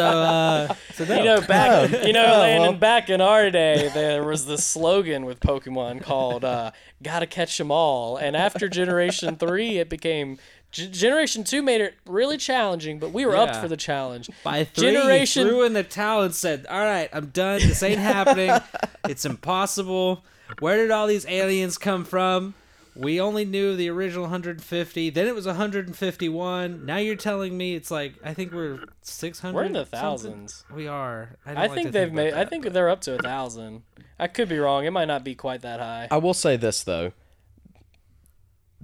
uh, 0.04 0.74
so 0.94 1.06
no. 1.06 1.18
You 1.18 1.24
know, 1.24 1.42
back 1.42 1.92
you 2.06 2.14
know, 2.14 2.26
Oh, 2.26 2.40
Landon, 2.40 2.62
well. 2.72 2.80
back 2.80 3.10
in 3.10 3.22
our 3.22 3.52
day, 3.52 3.90
there 3.94 4.24
was 4.24 4.46
this 4.48 4.66
slogan 4.66 5.26
with 5.26 5.40
Pokemon 5.40 6.02
called 6.02 6.44
uh, 6.44 6.72
"Gotta 7.04 7.28
catch 7.28 7.60
'em 7.60 7.70
all," 7.72 8.18
and 8.18 8.36
after 8.36 8.68
Generation 8.68 9.36
Three, 9.36 9.78
it 9.78 9.90
became 9.90 10.40
G- 10.76 10.88
Generation 10.90 11.44
Two 11.46 11.62
made 11.62 11.80
it 11.82 11.96
really 12.06 12.36
challenging, 12.38 13.00
but 13.00 13.12
we 13.14 13.26
were 13.26 13.36
up 13.36 13.56
for 13.56 13.68
the 13.70 13.78
challenge. 13.78 14.30
By 14.44 14.66
three, 14.66 14.92
Generation- 14.92 15.46
he 15.46 15.50
threw 15.50 15.64
in 15.64 15.72
the 15.74 15.84
towel 15.84 16.24
and 16.24 16.36
said, 16.36 16.66
"All 16.70 16.80
right, 16.80 17.10
I'm 17.14 17.28
done. 17.28 17.60
This 17.62 17.82
ain't 17.82 18.00
happening. 18.00 18.52
It's 19.08 19.24
impossible. 19.24 20.26
Where 20.60 20.78
did 20.78 20.90
all 20.92 21.06
these 21.08 21.26
aliens 21.28 21.78
come 21.78 22.04
from? 22.06 22.54
we 22.98 23.20
only 23.20 23.44
knew 23.44 23.76
the 23.76 23.90
original 23.90 24.24
150. 24.24 25.10
Then 25.10 25.28
it 25.28 25.36
was 25.36 25.46
151. 25.46 26.86
Now 26.86 26.98
you're 26.98 27.16
telling 27.16 27.58
me 27.58 27.76
it's 27.76 27.92
like 27.92 28.16
I 28.24 28.34
think 28.34 28.54
we're 28.54 28.80
600. 29.02 29.54
We're 29.54 29.64
in 29.66 29.74
the 29.74 29.80
something? 29.86 30.00
thousands. 30.00 30.64
We 30.74 30.88
are. 30.88 31.36
I, 31.46 31.50
don't 31.54 31.58
I 31.58 31.62
like 31.68 31.74
think 31.76 31.88
to 31.88 31.92
they've 31.92 32.08
about 32.08 32.16
made. 32.16 32.34
I 32.34 32.46
think 32.46 32.64
but- 32.64 32.74
they're 32.74 32.90
up 32.90 33.02
to 33.02 33.16
a 33.16 33.18
thousand. 33.20 33.84
I 34.18 34.28
could 34.28 34.48
be 34.50 34.58
wrong. 34.58 34.86
It 34.86 34.92
might 34.92 35.06
not 35.06 35.24
be 35.24 35.36
quite 35.36 35.62
that 35.62 35.80
high. 35.80 36.08
I 36.10 36.18
will 36.18 36.34
say 36.34 36.56
this 36.58 36.84
though. 36.84 37.12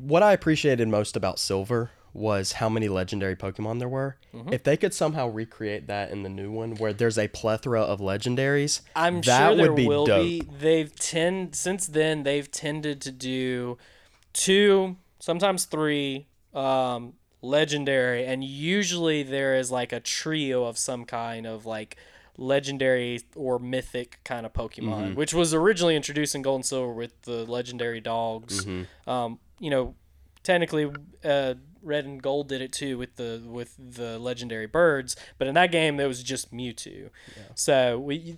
What 0.01 0.23
I 0.23 0.33
appreciated 0.33 0.87
most 0.87 1.15
about 1.15 1.37
Silver 1.37 1.91
was 2.13 2.53
how 2.53 2.69
many 2.69 2.89
legendary 2.89 3.35
Pokemon 3.35 3.79
there 3.79 3.87
were. 3.87 4.17
Mm-hmm. 4.33 4.51
If 4.51 4.63
they 4.63 4.75
could 4.75 4.93
somehow 4.93 5.27
recreate 5.27 5.87
that 5.87 6.11
in 6.11 6.23
the 6.23 6.29
new 6.29 6.51
one, 6.51 6.75
where 6.75 6.91
there's 6.91 7.17
a 7.17 7.27
plethora 7.27 7.81
of 7.81 7.99
legendaries, 7.99 8.81
I'm 8.95 9.21
that 9.21 9.49
sure 9.49 9.55
there 9.55 9.71
would 9.71 9.77
be 9.77 9.87
will 9.87 10.05
dope. 10.05 10.23
be. 10.23 10.41
They've 10.59 10.93
tend 10.95 11.55
since 11.55 11.87
then 11.87 12.23
they've 12.23 12.49
tended 12.49 12.99
to 13.01 13.11
do 13.11 13.77
two, 14.33 14.97
sometimes 15.19 15.65
three, 15.65 16.27
um, 16.53 17.13
legendary, 17.41 18.25
and 18.25 18.43
usually 18.43 19.23
there 19.23 19.55
is 19.55 19.71
like 19.71 19.93
a 19.93 19.99
trio 19.99 20.65
of 20.65 20.77
some 20.77 21.05
kind 21.05 21.45
of 21.45 21.65
like 21.65 21.95
legendary 22.41 23.21
or 23.35 23.59
mythic 23.59 24.19
kind 24.23 24.45
of 24.45 24.53
Pokemon, 24.53 25.01
Mm-hmm. 25.09 25.13
which 25.15 25.33
was 25.33 25.53
originally 25.53 25.95
introduced 25.95 26.33
in 26.35 26.41
Gold 26.41 26.57
and 26.59 26.65
Silver 26.65 26.91
with 26.93 27.21
the 27.21 27.45
legendary 27.45 28.01
dogs. 28.01 28.65
Mm-hmm. 28.65 29.09
Um, 29.09 29.39
you 29.59 29.69
know, 29.69 29.95
technically, 30.43 30.91
uh, 31.23 31.53
Red 31.83 32.05
and 32.05 32.21
Gold 32.21 32.47
did 32.49 32.61
it 32.61 32.71
too 32.71 32.97
with 32.97 33.15
the 33.15 33.41
with 33.45 33.75
the 33.77 34.17
legendary 34.19 34.67
birds, 34.67 35.15
but 35.37 35.47
in 35.47 35.53
that 35.55 35.71
game 35.71 35.97
there 35.97 36.07
was 36.07 36.21
just 36.23 36.51
Mewtwo. 36.53 37.09
So 37.55 37.99
we 37.99 38.37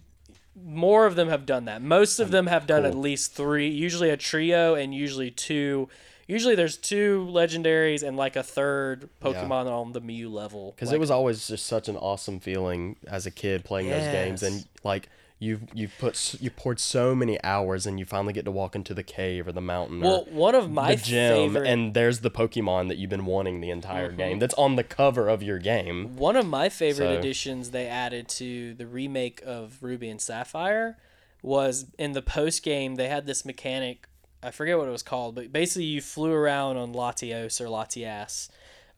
more 0.56 1.06
of 1.06 1.16
them 1.16 1.30
have 1.30 1.46
done 1.46 1.66
that. 1.66 1.82
Most 1.82 2.20
of 2.20 2.30
them 2.32 2.48
have 2.48 2.68
done 2.68 2.86
at 2.86 2.96
least 2.96 3.34
three, 3.36 3.68
usually 3.70 4.10
a 4.10 4.18
trio 4.18 4.76
and 4.76 4.94
usually 4.94 5.32
two. 5.32 5.90
Usually 6.28 6.56
there's 6.56 6.78
two 6.78 7.28
legendaries 7.30 8.04
and 8.04 8.16
like 8.16 8.36
a 8.36 8.44
third 8.44 9.10
Pokemon 9.22 9.70
on 9.70 9.92
the 9.92 10.02
Mew 10.02 10.30
level. 10.30 10.72
because 10.72 10.90
Like, 10.90 10.96
it 10.96 11.00
was 11.00 11.12
always 11.12 11.48
just 11.48 11.66
such 11.66 11.90
an 11.90 11.98
awesome 11.98 12.40
feeling 12.40 12.96
as 13.08 13.26
a 13.26 13.32
kid 13.32 13.66
playing 13.66 13.90
those 13.90 14.04
games, 14.04 14.44
and 14.44 14.66
like 14.84 15.10
you've 15.40 15.64
you've 15.74 15.92
put 16.00 16.36
you 16.40 16.50
poured 16.50 16.80
so 16.80 17.14
many 17.14 17.42
hours, 17.44 17.86
and 17.86 18.00
you 18.00 18.06
finally 18.06 18.34
get 18.34 18.46
to 18.46 18.52
walk 18.52 18.76
into 18.76 18.94
the 18.94 19.04
cave 19.04 19.48
or 19.48 19.52
the 19.52 19.62
mountain 19.62 20.00
well, 20.00 20.26
or 20.28 20.34
one 20.34 20.56
of 20.56 20.72
my 20.72 20.96
the 20.96 21.02
gym, 21.02 21.36
favorite 21.36 21.68
and 21.68 21.94
there's 21.94 22.22
the 22.22 22.32
Pokemon 22.32 22.88
that 22.88 22.98
you've 22.98 23.10
been 23.10 23.26
wanting 23.26 23.60
the 23.60 23.70
entire 23.70 24.08
mm-hmm. 24.08 24.18
game. 24.18 24.40
That's 24.40 24.54
on 24.56 24.76
the 24.78 24.84
cover 24.84 25.28
of 25.28 25.44
your 25.44 25.60
game. 25.60 26.16
One 26.16 26.38
of 26.38 26.46
my 26.46 26.70
favorite 26.70 27.14
So- 27.14 27.20
additions 27.20 27.72
they 27.72 27.88
added 27.88 28.30
to 28.30 28.74
the 28.76 28.88
remake 28.88 29.42
of 29.46 29.78
Ruby 29.82 30.10
and 30.10 30.22
Sapphire 30.22 30.98
was 31.42 31.88
in 32.00 32.14
the 32.14 32.22
post 32.22 32.64
game 32.64 32.96
they 32.96 33.10
had 33.10 33.26
this 33.26 33.44
mechanic 33.44 34.08
I 34.44 34.52
forget 34.52 34.78
what 34.78 34.88
it 34.88 34.92
was 34.92 35.04
called, 35.04 35.36
but 35.36 35.52
basically 35.54 35.86
you 35.86 36.02
flew 36.02 36.32
around 36.32 36.78
on 36.78 36.94
Latios 36.94 37.62
or 37.62 37.66
Latias. 37.66 38.50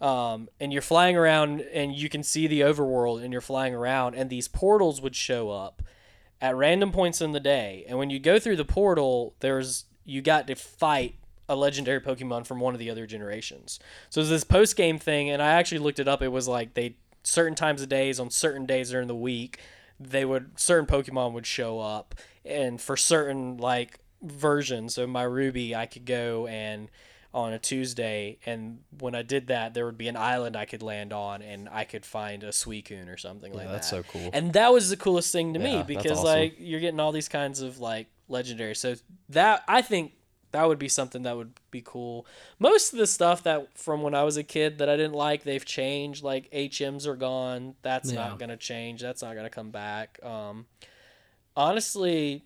Um, 0.02 0.50
and 0.60 0.74
you're 0.74 0.82
flying 0.82 1.16
around 1.16 1.62
and 1.62 1.96
you 1.96 2.10
can 2.10 2.22
see 2.22 2.48
the 2.48 2.62
overworld 2.62 3.24
and 3.24 3.32
you're 3.32 3.40
flying 3.40 3.74
around 3.74 4.16
and 4.16 4.30
these 4.30 4.50
portals 4.50 5.00
would 5.00 5.16
show 5.16 5.50
up 5.50 5.82
at 6.42 6.56
random 6.56 6.92
points 6.92 7.22
in 7.22 7.32
the 7.32 7.40
day. 7.40 7.86
And 7.88 7.98
when 7.98 8.10
you 8.10 8.20
go 8.20 8.38
through 8.38 8.58
the 8.58 8.66
portal, 8.66 9.36
there's 9.40 9.86
you 10.04 10.22
got 10.22 10.48
to 10.48 10.56
fight 10.56 11.16
a 11.48 11.56
legendary 11.56 12.02
Pokemon 12.02 12.46
from 12.46 12.60
one 12.60 12.74
of 12.74 12.80
the 12.80 12.90
other 12.90 13.06
generations. 13.06 13.80
So 14.10 14.24
this 14.24 14.44
post 14.44 14.76
game 14.76 15.00
thing, 15.00 15.30
and 15.30 15.42
I 15.42 15.54
actually 15.54 15.80
looked 15.80 16.00
it 16.00 16.08
up. 16.08 16.22
It 16.22 16.30
was 16.30 16.48
like 16.48 16.74
they 16.74 16.98
certain 17.24 17.56
times 17.56 17.82
of 17.82 17.90
days 17.90 18.20
on 18.20 18.30
certain 18.30 18.66
days 18.66 18.92
during 18.92 19.08
the 19.08 19.16
week, 19.16 19.60
they 20.00 20.26
would 20.26 20.60
certain 20.60 20.86
Pokemon 20.86 21.34
would 21.34 21.46
show 21.46 21.80
up, 21.80 22.16
and 22.44 22.82
for 22.82 22.98
certain 22.98 23.58
like 23.58 24.00
versions. 24.32 24.96
So 24.96 25.06
my 25.08 25.24
Ruby, 25.24 25.76
I 25.76 25.86
could 25.86 26.06
go 26.06 26.48
and 26.48 26.90
on 27.34 27.52
a 27.52 27.60
Tuesday, 27.60 28.38
and 28.46 28.80
when 28.98 29.14
I 29.14 29.22
did 29.22 29.48
that, 29.48 29.74
there 29.74 29.86
would 29.86 29.98
be 29.98 30.08
an 30.08 30.16
island 30.16 30.56
I 30.56 30.64
could 30.64 30.82
land 30.82 31.12
on, 31.12 31.42
and 31.42 31.68
I 31.70 31.84
could 31.84 32.06
find 32.06 32.44
a 32.44 32.50
Suicune 32.50 33.14
or 33.14 33.18
something 33.18 33.52
like 33.54 33.68
that's 33.68 33.90
that. 33.90 34.04
so 34.04 34.04
cool. 34.04 34.30
And 34.32 34.54
that 34.54 34.72
was 34.72 34.90
the 34.90 34.96
coolest 34.96 35.34
thing 35.34 35.54
to 35.54 35.60
Yeah, 35.60 35.66
me 35.80 35.84
because 35.84 36.20
awesome. 36.20 36.40
like 36.40 36.56
you're 36.60 36.80
getting 36.80 37.02
all 37.02 37.12
these 37.12 37.28
kinds 37.28 37.60
of 37.60 37.78
like 37.80 38.08
legendary. 38.30 38.74
So 38.74 38.96
that 39.30 39.64
I 39.68 39.82
think 39.82 40.14
that 40.52 40.66
would 40.66 40.80
be 40.80 40.88
something 40.88 41.24
that 41.24 41.36
would 41.36 41.52
be 41.72 41.82
cool. 41.84 42.26
Most 42.58 42.94
of 42.94 43.00
the 43.00 43.08
stuff 43.08 43.44
that 43.44 43.78
from 43.78 44.02
when 44.02 44.16
I 44.16 44.24
was 44.24 44.38
a 44.38 44.44
kid 44.44 44.78
that 44.78 44.88
I 44.88 44.96
didn't 44.96 45.16
like, 45.16 45.44
they've 45.44 45.66
changed. 45.66 46.24
Like 46.24 46.50
HMs 46.52 47.06
are 47.06 47.18
gone. 47.18 47.76
That's 47.82 48.14
Yeah. 48.14 48.30
not 48.30 48.40
gonna 48.40 48.56
change. 48.56 49.02
That's 49.02 49.22
not 49.22 49.36
gonna 49.36 49.50
come 49.50 49.72
back. 49.72 50.20
Um, 50.24 50.68
honestly, 51.58 52.46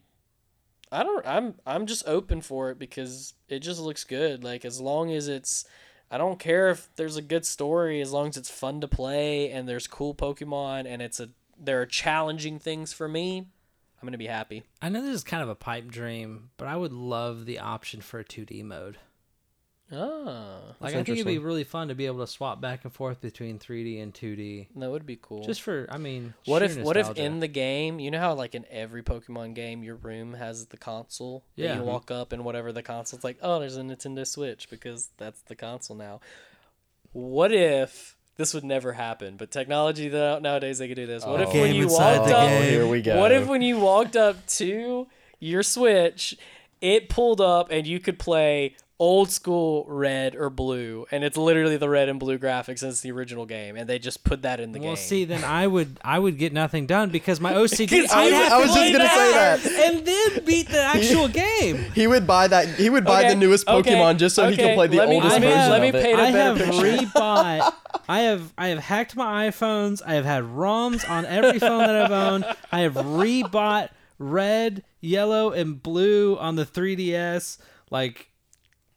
I 0.92 1.04
don't. 1.04 1.26
I'm 1.26 1.56
I'm 1.66 1.86
just 1.86 2.08
open 2.08 2.42
for 2.42 2.72
it 2.72 2.80
because 2.80 3.34
it 3.48 3.60
just 3.60 3.80
looks 3.80 4.04
good. 4.04 4.44
Like 4.44 4.66
as 4.66 4.80
long 4.82 5.12
as 5.12 5.28
it's. 5.28 5.66
I 6.12 6.18
don't 6.18 6.40
care 6.40 6.72
if 6.72 6.90
there's 6.96 7.18
a 7.18 7.22
good 7.22 7.46
story 7.46 8.02
as 8.02 8.12
long 8.12 8.30
as 8.30 8.38
it's 8.38 8.50
fun 8.50 8.82
to 8.82 8.88
play 8.88 9.52
and 9.52 9.70
there's 9.70 9.86
cool 9.86 10.16
Pokemon 10.16 10.88
and 10.88 11.04
it's 11.04 11.20
a 11.20 11.30
there 11.60 11.82
are 11.82 11.86
challenging 11.86 12.58
things 12.58 12.94
for 12.94 13.08
me. 13.08 13.40
I'm 14.02 14.08
gonna 14.08 14.18
be 14.18 14.28
happy. 14.28 14.64
I 14.82 14.90
know 14.90 15.02
this 15.02 15.14
is 15.14 15.24
kind 15.24 15.44
of 15.44 15.50
a 15.50 15.56
pipe 15.56 15.88
dream, 15.88 16.50
but 16.58 16.68
I 16.68 16.78
would 16.78 16.94
love 16.94 17.46
the 17.46 17.60
option 17.60 18.02
for 18.02 18.20
a 18.20 18.24
2D 18.24 18.64
mode. 18.64 18.98
Ah, 19.92 20.60
Like 20.80 20.92
I 20.94 20.96
think 21.04 21.10
it'd 21.10 21.26
be 21.26 21.40
really 21.40 21.64
fun 21.64 21.88
to 21.88 21.96
be 21.96 22.06
able 22.06 22.20
to 22.20 22.28
swap 22.28 22.62
back 22.62 22.84
and 22.84 22.94
forth 22.94 23.22
between 23.22 23.58
3D 23.58 24.02
and 24.04 24.14
2D. 24.14 24.68
that 24.76 24.90
would 24.92 25.06
be 25.06 25.18
cool. 25.22 25.44
Just 25.44 25.62
for, 25.64 25.88
I 25.90 25.98
mean, 25.98 26.34
what 26.46 26.60
sheer 26.62 26.80
if 26.80 26.86
what 26.86 26.96
if 26.96 27.08
nostalgia. 27.08 27.24
in 27.26 27.40
the 27.40 27.48
game, 27.48 28.00
you 28.00 28.12
know 28.12 28.20
how 28.20 28.34
like 28.36 28.54
in 28.54 28.66
every 28.70 29.02
Pokemon 29.02 29.56
game, 29.56 29.84
your 29.84 29.96
room 29.96 30.34
has 30.36 30.68
the 30.68 30.78
console. 30.78 31.44
that 31.58 31.64
Yeah. 31.64 31.76
You 31.78 31.82
walk 31.84 32.12
up 32.12 32.32
and 32.34 32.46
whatever 32.46 32.72
the 32.72 32.84
console's 32.84 33.24
like, 33.24 33.38
oh, 33.42 33.60
there's 33.60 33.78
a 33.78 33.82
Nintendo 33.82 34.28
Switch 34.28 34.70
because 34.70 35.10
that's 35.18 35.42
the 35.42 35.56
console 35.56 35.96
now. 35.98 36.20
What 37.12 37.52
if 37.52 38.16
this 38.38 38.54
would 38.54 38.64
never 38.64 38.94
happen? 38.94 39.38
But 39.38 39.50
technology 39.52 40.10
that 40.10 40.42
nowadays 40.44 40.78
they 40.78 40.88
could 40.88 40.96
do 40.98 41.08
this. 41.08 41.26
What 41.26 41.42
if 41.42 41.50
Oh. 41.50 41.54
when 41.54 41.64
Game 41.72 41.76
you 41.76 41.84
inside 41.84 42.18
walked 42.20 42.30
the 42.30 42.38
up, 42.38 42.50
game. 42.50 42.70
here 42.70 42.88
we 42.88 43.02
go. 43.02 43.18
What 43.20 43.32
if 43.32 43.48
when 43.48 43.62
you 43.64 43.80
walked 43.80 44.16
up 44.16 44.46
to 44.48 45.08
your 45.40 45.64
Switch, 45.64 46.38
it 46.82 47.10
pulled 47.10 47.42
up 47.42 47.72
and 47.72 47.86
you 47.88 48.00
could 48.00 48.20
play 48.20 48.76
old 49.02 49.30
school 49.30 49.86
red 49.88 50.36
or 50.36 50.50
blue, 50.50 51.06
and 51.10 51.24
it's 51.24 51.38
literally 51.38 51.78
the 51.78 51.88
red 51.88 52.10
and 52.10 52.20
blue 52.20 52.38
graphics 52.38 52.82
and 52.84 52.92
it's 52.92 53.00
the 53.00 53.10
original 53.12 53.46
game, 53.46 53.78
and 53.78 53.88
they 53.90 53.98
just 53.98 54.26
put 54.26 54.42
that 54.42 54.60
in 54.60 54.74
the 54.74 54.80
Well, 54.80 54.84
game. 54.84 54.90
Well 54.90 54.96
see, 54.98 55.24
then 55.24 55.42
I 55.46 55.68
would 55.68 55.98
I 56.04 56.20
would 56.20 56.38
get 56.38 56.52
nothing 56.52 56.86
done 56.86 57.10
because 57.10 57.40
my 57.40 57.54
OCD. 57.54 57.88
'Cause 58.02 58.12
I'd 58.12 58.18
I 58.18 58.24
was- 58.26 58.34
have 58.34 58.52
I 58.52 58.56
to 58.56 58.62
was 58.62 58.74
just 58.76 58.78
play 58.78 58.92
gonna 58.92 59.10
say 59.10 59.32
that. 59.32 59.66
and 59.94 60.06
then 60.06 60.44
beat 60.46 60.68
the 60.68 60.82
actual 60.96 61.28
game. 61.30 61.78
He 61.96 62.08
would 62.08 62.28
buy 62.28 62.50
that. 62.50 62.68
He 62.76 62.90
would 62.90 63.06
buy 63.06 63.20
Okay, 63.22 63.30
the 63.30 63.36
newest 63.36 63.70
okay, 63.70 63.94
Pokemon 63.94 64.18
just 64.18 64.36
so 64.36 64.48
he 64.50 64.54
okay, 64.56 64.68
could 64.70 64.76
play 64.76 64.88
the 64.88 64.98
me- 65.08 65.16
oldest 65.16 65.32
let 65.34 65.42
me- 65.42 65.48
version 65.48 65.70
let 65.72 65.82
me 65.82 65.90
of 65.90 65.96
it. 65.96 66.04
paint 66.04 66.20
a 66.20 66.22
I 66.24 66.32
better 66.34 66.60
have 66.60 66.70
picture. 66.70 66.98
rebought. 67.06 67.74
I 68.10 68.20
have 68.22 68.54
I 68.58 68.68
have 68.68 68.80
hacked 68.80 69.16
my 69.16 69.48
iPhones. 69.50 70.02
I 70.06 70.16
have 70.16 70.26
had 70.26 70.44
ROMs 70.44 71.10
on 71.10 71.26
every 71.26 71.60
phone 71.60 71.80
that 71.80 71.96
I've 71.96 72.12
owned. 72.12 72.44
I 72.70 72.82
have 72.82 72.96
rebought 72.96 73.90
red, 74.20 74.84
yellow, 75.02 75.52
and 75.52 75.82
blue 75.82 76.38
on 76.38 76.56
the 76.56 76.66
3DS. 76.66 77.58
Like, 77.90 78.30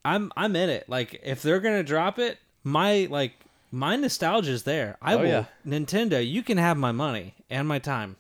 I'm 0.04 0.30
I'm 0.37 0.54
in 0.56 0.68
it. 0.68 0.88
Like, 0.88 1.18
if 1.24 1.40
they're 1.40 1.61
gonna 1.61 1.82
drop 1.82 2.18
it, 2.18 2.38
my 2.64 3.06
like 3.11 3.32
my 3.70 3.96
nostalgia's 3.96 4.64
there. 4.64 4.98
I 5.00 5.14
Oh, 5.14 5.18
will 5.18 5.26
yeah. 5.26 5.44
Nintendo. 5.66 6.26
You 6.28 6.42
can 6.42 6.58
have 6.58 6.76
my 6.76 6.92
money 6.92 7.35
and 7.48 7.66
my 7.66 7.78
time. 7.78 8.16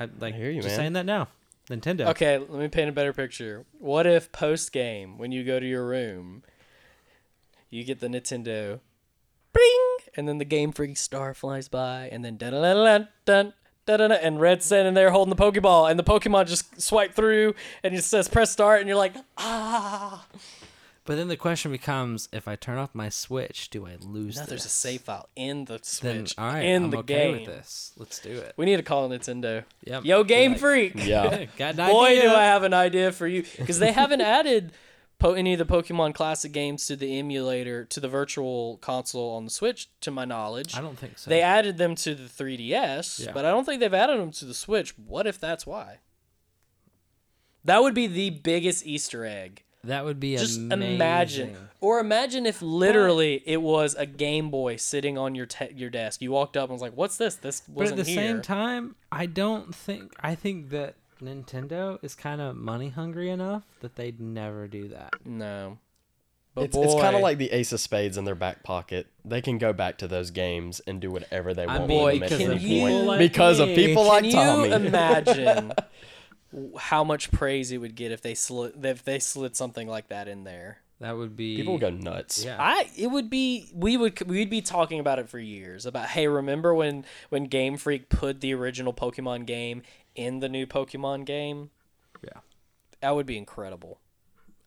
I 0.00 0.08
like 0.18 0.34
I 0.34 0.36
hear 0.38 0.50
you, 0.50 0.62
just 0.62 0.72
man. 0.72 0.76
saying 0.78 0.92
that 0.94 1.06
now. 1.06 1.28
Nintendo. 1.68 2.06
Okay, 2.10 2.38
let 2.38 2.50
me 2.50 2.68
paint 2.68 2.88
a 2.88 2.92
better 2.92 3.12
picture. 3.12 3.64
What 3.80 4.06
if 4.06 4.30
post 4.30 4.70
game, 4.72 5.18
when 5.18 5.32
you 5.32 5.42
go 5.42 5.58
to 5.58 5.66
your 5.66 5.84
room, 5.84 6.44
you 7.70 7.82
get 7.82 7.98
the 7.98 8.06
Nintendo, 8.06 8.78
bring, 9.52 9.96
and 10.16 10.28
then 10.28 10.38
the 10.38 10.44
Game 10.44 10.70
Freak 10.70 10.96
star 10.96 11.34
flies 11.34 11.66
by, 11.68 12.08
and 12.12 12.24
then 12.24 12.36
dun 12.36 12.52
dun 12.52 12.62
dun 12.62 13.08
dun 13.24 13.52
dun 13.86 13.98
dun, 14.00 14.12
and 14.12 14.40
Red's 14.40 14.66
standing 14.66 14.94
there 14.94 15.10
holding 15.10 15.34
the 15.34 15.42
Pokeball, 15.42 15.90
and 15.90 15.98
the 15.98 16.04
Pokemon 16.04 16.46
just 16.48 16.80
swipe 16.80 17.14
through, 17.14 17.54
and 17.82 17.94
it 17.94 18.02
says 18.04 18.28
press 18.28 18.50
start, 18.50 18.80
and 18.80 18.88
you're 18.88 18.96
like, 18.98 19.14
ah. 19.38 20.26
But 21.04 21.14
then 21.14 21.28
the 21.28 21.36
question 21.36 21.70
becomes: 21.70 22.28
If 22.32 22.48
I 22.48 22.56
turn 22.56 22.78
off 22.78 22.90
my 22.92 23.08
Switch, 23.10 23.70
do 23.70 23.86
I 23.86 23.96
lose? 24.00 24.36
No, 24.38 24.44
there's 24.44 24.64
a 24.64 24.68
save 24.68 25.02
file 25.02 25.28
in 25.36 25.66
the 25.66 25.78
Switch. 25.82 26.00
Then 26.00 26.26
Switch, 26.26 26.34
all 26.36 26.46
right, 26.48 26.64
in 26.64 26.84
I'm 26.86 26.90
the 26.90 26.98
okay 26.98 27.14
game. 27.14 27.32
with 27.36 27.46
this. 27.46 27.92
Let's 27.96 28.18
do 28.18 28.30
it. 28.30 28.54
We 28.56 28.66
need 28.66 28.78
to 28.78 28.82
call 28.82 29.08
Nintendo. 29.08 29.62
Yep. 29.84 30.04
Yo, 30.04 30.24
Game 30.24 30.52
Like, 30.52 30.60
Freak. 30.60 30.92
Yeah. 30.96 31.44
Got 31.56 31.78
an 31.78 31.90
Boy, 31.92 32.06
idea. 32.06 32.22
do 32.22 32.28
I 32.30 32.42
have 32.42 32.64
an 32.64 32.74
idea 32.74 33.12
for 33.12 33.28
you 33.28 33.44
because 33.56 33.78
they 33.78 33.92
haven't 33.92 34.20
added 34.36 34.72
po- 35.18 35.32
any 35.32 35.52
of 35.54 35.58
the 35.58 35.66
Pokemon 35.66 36.14
Classic 36.14 36.52
games 36.52 36.86
to 36.86 36.96
the 36.96 37.18
emulator 37.18 37.84
to 37.84 38.00
the 38.00 38.08
virtual 38.08 38.76
console 38.78 39.34
on 39.36 39.44
the 39.44 39.50
Switch, 39.50 39.88
to 40.00 40.10
my 40.10 40.24
knowledge. 40.24 40.76
I 40.76 40.80
don't 40.80 40.98
think 40.98 41.18
so. 41.18 41.30
They 41.30 41.40
added 41.42 41.78
them 41.78 41.94
to 41.96 42.14
the 42.14 42.24
3DS, 42.28 43.26
Yeah. 43.26 43.32
but 43.32 43.44
I 43.44 43.50
don't 43.50 43.64
think 43.64 43.80
they've 43.80 43.92
added 43.94 44.20
them 44.20 44.30
to 44.32 44.44
the 44.44 44.54
Switch. 44.54 44.96
What 44.98 45.26
if 45.26 45.38
that's 45.40 45.66
why? 45.66 45.98
That 47.64 47.82
would 47.82 47.94
be 47.94 48.06
the 48.06 48.30
biggest 48.30 48.86
Easter 48.86 49.24
egg. 49.24 49.62
that 49.84 50.04
would 50.04 50.18
be 50.18 50.36
Just 50.36 50.58
amazing. 50.58 50.94
imagine, 50.96 51.56
or 51.80 52.00
imagine 52.00 52.44
if 52.44 52.60
literally 52.60 53.40
it 53.46 53.62
was 53.62 53.94
a 53.94 54.04
Game 54.04 54.50
Boy 54.50 54.74
sitting 54.76 55.16
on 55.16 55.36
your 55.36 55.46
te- 55.46 55.72
your 55.76 55.90
desk. 55.90 56.20
You 56.20 56.32
walked 56.32 56.56
up 56.56 56.64
and 56.70 56.72
was 56.72 56.82
like, 56.82 56.96
"What's 56.96 57.16
this? 57.18 57.36
This 57.36 57.60
But 57.60 57.74
wasn't 57.76 57.98
here. 57.98 58.02
at 58.02 58.06
the 58.06 58.12
here." 58.20 58.30
same 58.34 58.42
time, 58.42 58.96
I 59.12 59.26
don't 59.26 59.72
think. 59.72 60.12
I 60.18 60.34
think 60.34 60.70
that 60.70 60.96
Nintendo 61.22 61.98
is 62.02 62.14
kind 62.14 62.40
of 62.40 62.56
money 62.56 62.88
hungry 62.90 63.30
enough 63.30 63.64
that 63.80 63.96
they'd 63.96 64.20
never 64.20 64.66
do 64.68 64.88
that. 64.88 65.14
No. 65.24 65.78
But 66.54 66.64
It's, 66.66 66.76
it's 66.76 66.94
kind 66.94 67.14
of 67.14 67.20
like 67.22 67.36
the 67.38 67.52
Ace 67.52 67.72
of 67.72 67.80
Spades 67.80 68.16
in 68.16 68.24
their 68.24 68.34
back 68.34 68.62
pocket. 68.62 69.08
They 69.24 69.42
can 69.42 69.58
go 69.58 69.72
back 69.74 69.98
to 69.98 70.08
those 70.08 70.30
games 70.30 70.80
and 70.86 71.00
do 71.00 71.10
whatever 71.10 71.52
they 71.52 71.64
I 71.66 71.76
want 71.78 71.88
mean, 71.88 72.02
with 72.04 72.20
Boy, 72.20 72.28
them 72.28 72.40
at 72.52 72.60
any 72.62 72.80
point. 72.80 73.06
like 73.06 73.18
because 73.18 73.58
of 73.60 73.68
me. 73.68 73.74
people 73.74 74.04
Can 74.04 74.08
like 74.12 74.24
you 74.24 74.32
Tommy. 74.32 74.70
imagine 74.72 75.72
how 76.78 77.04
much 77.04 77.30
praise 77.30 77.72
it 77.72 77.78
would 77.78 77.94
get 77.94 78.12
if 78.12 78.22
they 78.22 78.34
slid 78.34 78.84
if 78.84 79.04
they 79.04 79.18
slid 79.18 79.56
something 79.56 79.86
like 79.88 80.08
that 80.08 80.28
in 80.28 80.44
there? 80.44 80.78
That 81.00 81.18
would 81.18 81.36
be 81.36 81.56
people 81.56 81.74
would 81.74 81.82
go 81.82 81.90
nuts. 81.90 82.42
Yeah. 82.42 82.56
I 82.58 82.88
it 82.96 83.08
would 83.08 83.28
be 83.28 83.68
we 83.74 83.98
would 83.98 84.26
we'd 84.26 84.48
be 84.48 84.62
talking 84.62 84.98
about 84.98 85.18
it 85.18 85.28
for 85.28 85.38
years 85.38 85.84
about 85.84 86.06
hey 86.08 86.26
remember 86.26 86.74
when 86.74 87.04
when 87.28 87.44
Game 87.44 87.76
Freak 87.76 88.08
put 88.08 88.40
the 88.40 88.54
original 88.54 88.94
Pokemon 88.94 89.44
game 89.44 89.82
in 90.16 90.40
the 90.40 90.48
new 90.48 90.66
Pokemon 90.66 91.24
game? 91.26 91.70
Yeah. 92.24 92.40
That 93.00 93.14
would 93.14 93.26
be 93.26 93.36
incredible. 93.38 94.00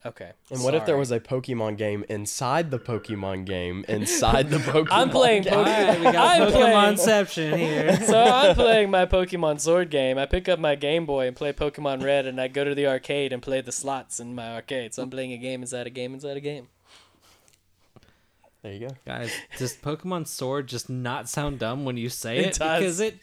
Okay. 0.06 0.32
And 0.50 0.64
what 0.64 0.74
if 0.76 0.86
there 0.86 0.96
was 0.96 1.12
a 1.12 1.20
Pokemon 1.20 1.76
game 1.78 2.06
inside 2.08 2.72
the 2.72 2.80
Pokemon 2.80 3.44
game 3.46 3.84
inside 3.90 4.50
the 4.50 4.58
Pokemon? 4.60 4.88
I'm 4.92 5.10
playing 5.10 5.44
game? 5.44 5.52
Pokemon. 5.54 5.66
right, 5.66 5.98
we 6.00 6.04
got 6.06 6.16
I'm 6.42 6.52
playing- 6.54 6.74
Pokemonception 6.98 7.58
here. 7.58 8.00
so 8.06 8.18
I'm 8.18 8.56
playing 8.56 8.90
my 8.92 9.06
Pokemon 9.06 9.60
Sword 9.60 9.90
game. 9.90 10.18
I 10.18 10.26
pick 10.26 10.48
up 10.48 10.58
my 10.58 10.76
Game 10.76 11.06
Boy 11.06 11.28
and 11.28 11.36
play 11.36 11.52
Pokemon 11.52 12.02
Red, 12.02 12.26
and 12.28 12.40
I 12.40 12.48
go 12.48 12.64
to 12.64 12.74
the 12.74 12.88
arcade 12.88 13.34
and 13.34 13.42
play 13.42 13.60
the 13.60 13.74
slots 13.74 14.22
in 14.22 14.34
my 14.34 14.56
arcade. 14.56 14.94
So 14.94 15.04
I'm 15.04 15.10
playing 15.10 15.34
a 15.34 15.38
game 15.38 15.62
inside 15.64 15.86
a 15.86 15.90
game 15.90 16.14
inside 16.14 16.38
a 16.38 16.42
game. 16.42 16.70
There 18.62 18.74
you 18.74 18.88
go. 18.88 18.96
Guys, 19.06 19.32
does 19.58 19.76
Pokemon 19.76 20.28
Sword 20.28 20.68
just 20.68 20.90
not 20.90 21.30
sound 21.30 21.60
dumb 21.60 21.86
when 21.86 21.98
you 21.98 22.10
say 22.10 22.38
It 22.40 22.46
it? 22.48 22.54
does. 22.60 22.80
Because 22.80 23.00
it 23.00 23.18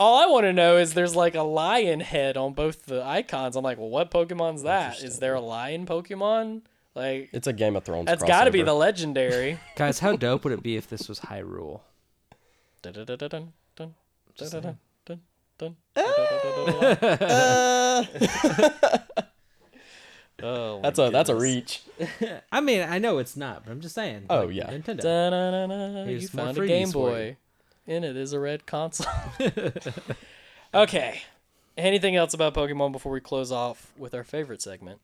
All 0.00 0.18
I 0.18 0.26
want 0.32 0.44
to 0.44 0.52
know 0.54 0.78
is 0.78 0.94
there's 0.94 1.14
like 1.14 1.34
a 1.34 1.42
lion 1.42 2.00
head 2.00 2.38
on 2.38 2.54
both 2.54 2.86
the 2.86 3.04
icons. 3.04 3.54
I'm 3.54 3.62
like, 3.62 3.76
well, 3.76 3.90
what 3.90 4.10
Pokemon's 4.10 4.62
that? 4.62 5.02
Is 5.02 5.18
there 5.18 5.34
a 5.34 5.42
lion 5.42 5.84
Pokemon? 5.84 6.62
Like, 6.94 7.28
It's 7.34 7.46
a 7.46 7.52
Game 7.52 7.76
of 7.76 7.84
Thrones. 7.84 8.06
that's 8.06 8.24
got 8.24 8.44
to 8.44 8.50
be 8.50 8.60
crossover. 8.60 8.64
the 8.64 8.74
legendary. 8.74 9.58
guys, 9.76 9.98
how 9.98 10.16
dope 10.16 10.44
would 10.44 10.54
it 10.54 10.62
be 10.62 10.76
if 10.76 10.88
this 10.88 11.06
was 11.06 11.20
Hyrule? 11.20 11.82
Dun-dun-dun-dun-dun, 12.80 13.52
dun, 13.76 13.94
Just 14.34 14.52
dun-dun-dun, 14.52 15.20
dun, 15.58 15.58
dun, 15.58 15.76
Uh, 15.96 18.04
dun-dun-dun-dun. 18.04 19.02
Oh, 20.42 20.80
that's 20.82 20.98
my 20.98 21.04
a 21.04 21.10
that's 21.10 21.28
a 21.28 21.34
goodness. 21.34 21.82
reach. 22.00 22.30
I 22.50 22.62
mean, 22.62 22.80
I 22.80 22.98
know 22.98 23.18
it's 23.18 23.36
not, 23.36 23.62
but 23.66 23.72
I'm 23.72 23.82
just 23.82 23.94
saying. 23.94 24.24
Oh, 24.30 24.46
like, 24.46 24.54
yeah. 24.54 24.70
Nintendo. 24.70 25.00
Da-na-na-na, 25.02 26.00
You 26.04 26.06
Here's 26.06 26.30
found 26.30 26.56
a 26.56 26.62
freebies 26.62 26.66
Game 26.68 26.90
for 26.90 27.10
you. 27.10 27.14
Boy, 27.14 27.36
and 27.90 28.04
it 28.04 28.16
is 28.16 28.32
a 28.32 28.38
red 28.38 28.64
console. 28.66 29.12
okay. 30.74 31.22
Anything 31.76 32.14
else 32.14 32.32
about 32.32 32.54
Pokemon 32.54 32.92
before 32.92 33.10
we 33.12 33.20
close 33.20 33.50
off 33.50 33.92
with 33.98 34.14
our 34.14 34.22
favorite 34.22 34.62
segment? 34.62 35.00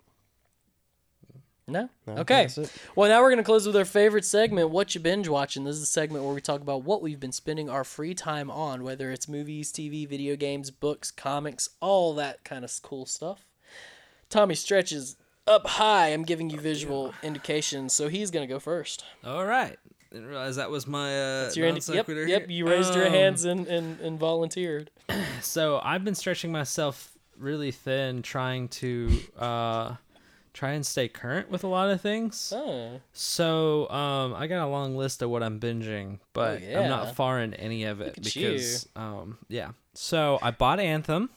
No. 1.67 1.91
No, 2.07 2.19
okay. 2.19 2.49
Well, 2.95 3.09
now 3.11 3.21
we're 3.23 3.31
gonna 3.31 3.43
close 3.43 3.67
with 3.67 3.75
our 3.75 3.85
favorite 3.85 4.25
segment. 4.25 4.71
What 4.71 4.95
you 4.95 5.01
binge 5.01 5.27
watching? 5.27 5.65
This 5.65 5.75
is 5.75 5.83
a 5.83 5.87
segment 5.87 6.25
where 6.25 6.33
we 6.33 6.41
talk 6.41 6.61
about 6.61 6.85
what 6.85 7.03
we've 7.03 7.19
been 7.19 7.33
spending 7.33 7.69
our 7.69 7.83
free 7.83 8.15
time 8.15 8.53
on, 8.53 8.85
whether 8.85 9.11
it's 9.11 9.29
movies, 9.29 9.73
TV, 9.73 10.09
video 10.09 10.37
games, 10.37 10.71
books, 10.71 11.11
comics, 11.11 11.69
all 11.81 12.15
that 12.15 12.45
kind 12.45 12.65
of 12.65 12.73
cool 12.83 13.05
stuff. 13.05 13.47
Tommy 14.31 14.55
stretches 14.55 15.17
up 15.49 15.67
high. 15.67 16.13
I'm 16.13 16.23
giving 16.23 16.51
you 16.51 16.61
visual 16.61 17.13
indications, 17.25 17.93
so 17.93 18.07
he's 18.09 18.31
gonna 18.31 18.47
go 18.47 18.61
first. 18.61 19.05
All 19.25 19.45
right. 19.45 19.77
Didn't 20.17 20.31
realize 20.31 20.57
that 20.57 20.71
was 20.71 20.87
my 20.87 21.11
uh, 21.15 21.43
That's 21.43 21.57
your 21.59 21.67
non 21.69 21.77
indi- 21.77 21.93
yep, 21.93 22.09
yep. 22.09 22.49
You 22.51 22.67
raised 22.67 22.95
your 22.95 23.05
Um, 23.07 23.13
hands 23.13 23.45
and, 23.45 23.67
and, 23.67 24.01
and 24.01 24.19
volunteered. 24.19 24.91
So 25.43 25.79
I've 25.85 26.03
been 26.05 26.15
stretching 26.15 26.51
myself 26.51 27.13
really 27.39 27.71
thin, 27.71 28.23
trying 28.23 28.69
to 28.69 29.11
uh, 29.39 29.97
try 30.55 30.71
and 30.71 30.85
stay 30.87 31.09
current 31.09 31.51
with 31.51 31.63
a 31.65 31.67
lot 31.67 31.91
of 31.91 32.01
things. 32.01 32.51
Oh, 32.57 33.03
So 33.13 33.91
um, 33.91 34.33
I 34.35 34.47
got 34.47 34.65
a 34.65 34.71
long 34.71 34.97
list 34.97 35.21
of 35.21 35.29
what 35.29 35.43
I'm 35.43 35.61
binging, 35.61 36.21
but 36.33 36.63
I'm 36.63 36.77
Oh, 36.77 36.89
not 36.89 37.15
far 37.15 37.41
in 37.43 37.53
any 37.53 37.85
of 37.85 38.01
it 38.01 38.17
Look 38.17 38.27
at 38.29 38.37
you. 38.37 38.53
because 38.53 38.89
um, 38.97 39.37
yeah. 39.49 39.73
So 39.93 40.39
I 40.41 40.51
bought 40.51 40.81
Anthem. 40.81 41.29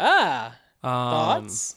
ah, 0.00 0.56
Um, 0.82 0.90
thoughts? 0.90 1.76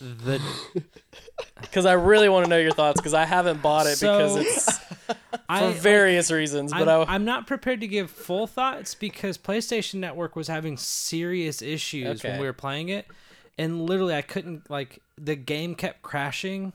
The 0.00 0.40
Because 1.60 1.86
I 1.86 1.94
really 1.94 2.28
want 2.28 2.44
to 2.44 2.50
know 2.50 2.58
your 2.58 2.72
thoughts 2.72 3.00
because 3.00 3.14
I 3.14 3.24
haven't 3.24 3.62
bought 3.62 3.86
it 3.86 3.98
because 4.00 4.34
So, 4.34 4.40
it's 4.40 4.78
for 5.06 5.16
I 5.48 5.72
various 5.72 6.30
reasons. 6.30 6.72
But 6.72 6.88
I'm, 6.88 7.08
I, 7.08 7.14
I'm 7.14 7.24
not 7.24 7.46
prepared 7.46 7.80
to 7.80 7.88
give 7.88 8.10
full 8.10 8.46
thoughts 8.46 8.94
because 8.94 9.38
PlayStation 9.38 9.94
Network 9.94 10.36
was 10.36 10.48
having 10.48 10.76
serious 10.76 11.62
issues 11.62 12.22
when 12.22 12.38
we 12.38 12.46
were 12.46 12.52
playing 12.52 12.88
it, 12.88 13.06
and 13.58 13.86
literally 13.86 14.14
I 14.14 14.22
couldn't 14.22 14.70
like 14.70 15.00
the 15.18 15.36
game 15.36 15.74
kept 15.74 16.02
crashing 16.02 16.72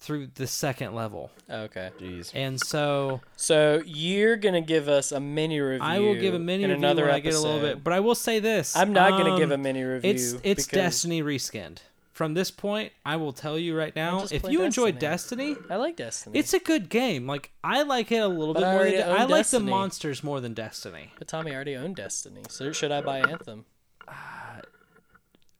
through 0.00 0.28
the 0.34 0.46
second 0.46 0.94
level, 0.94 1.30
okay. 1.50 1.90
Jeez. 2.00 2.30
and 2.34 2.58
so 2.58 3.20
So 3.36 3.82
you're 3.84 4.36
gonna 4.36 4.62
give 4.62 4.88
us 4.88 5.12
a 5.12 5.20
mini 5.20 5.60
review. 5.60 5.86
I 5.86 5.98
will 5.98 6.14
give 6.14 6.32
a 6.32 6.38
mini 6.38 6.64
in 6.64 6.70
review 6.70 6.86
another 6.86 7.02
when 7.04 7.14
I 7.14 7.20
get 7.20 7.34
a 7.34 7.38
little 7.38 7.58
episode. 7.58 7.74
bit. 7.74 7.84
But 7.84 7.92
I 7.92 8.00
will 8.00 8.14
say 8.14 8.38
this: 8.38 8.74
I'm 8.76 8.92
not 8.94 9.10
gonna 9.10 9.36
give 9.36 9.50
a 9.50 9.54
um, 9.54 9.62
mini 9.62 9.82
review. 9.82 10.10
It's 10.10 10.32
it's 10.42 10.66
because- 10.66 10.78
Destiny 10.78 11.22
reskinned. 11.22 11.78
From 12.20 12.34
this 12.34 12.50
point, 12.50 12.92
I 13.02 13.16
will 13.16 13.32
tell 13.32 13.58
you 13.58 13.74
right 13.74 13.96
now: 13.96 14.26
if 14.30 14.44
you 14.44 14.62
enjoy 14.62 14.92
Destiny. 14.92 15.54
Destiny, 15.54 15.70
I 15.74 15.76
like 15.76 15.96
Destiny. 15.96 16.38
it's 16.38 16.52
a 16.52 16.58
good 16.58 16.90
game. 16.90 17.26
Like 17.26 17.50
I 17.64 17.80
like 17.82 18.12
it 18.12 18.18
a 18.18 18.28
little 18.28 18.52
But 18.52 18.60
bit 18.60 18.66
I 18.66 18.72
more. 18.74 18.84
Than 18.84 18.92
already 18.92 18.96
De- 18.98 19.06
own 19.08 19.16
I 19.16 19.20
like 19.24 19.28
Destiny. 19.38 19.64
the 19.64 19.70
monsters 19.70 20.22
more 20.22 20.38
than 20.42 20.52
Destiny. 20.52 21.12
but 21.18 21.28
Tommy 21.28 21.54
already 21.54 21.76
owned 21.76 21.96
Destiny, 21.96 22.42
so 22.50 22.72
should 22.72 22.92
I 22.92 23.00
buy 23.00 23.20
Anthem? 23.20 23.64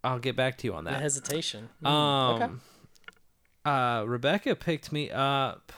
I'll 0.05 0.19
get 0.19 0.37
back 0.37 0.59
to 0.59 0.67
you 0.67 0.75
on 0.75 0.85
The 0.85 0.91
that. 0.91 1.01
hesitation. 1.01 1.71
Um, 1.83 1.93
okay. 1.95 2.53
uh, 3.65 4.05
Rebecca 4.07 4.55
picked 4.55 4.93
me 4.93 5.11
up 5.11 5.73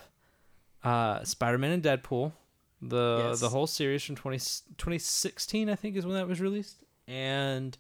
uh, 0.83 1.23
Spider-Man 1.25 1.71
and 1.73 1.83
Deadpool, 1.85 2.33
the 2.81 3.27
Yes. 3.29 3.41
the 3.41 3.51
whole 3.51 3.69
series 3.69 4.03
from 4.03 4.17
20, 4.17 4.39
2016, 4.79 5.69
I 5.69 5.75
think 5.77 5.95
is 5.97 6.05
when 6.05 6.17
that 6.17 6.27
was 6.27 6.41
released, 6.41 6.83
and 7.07 7.79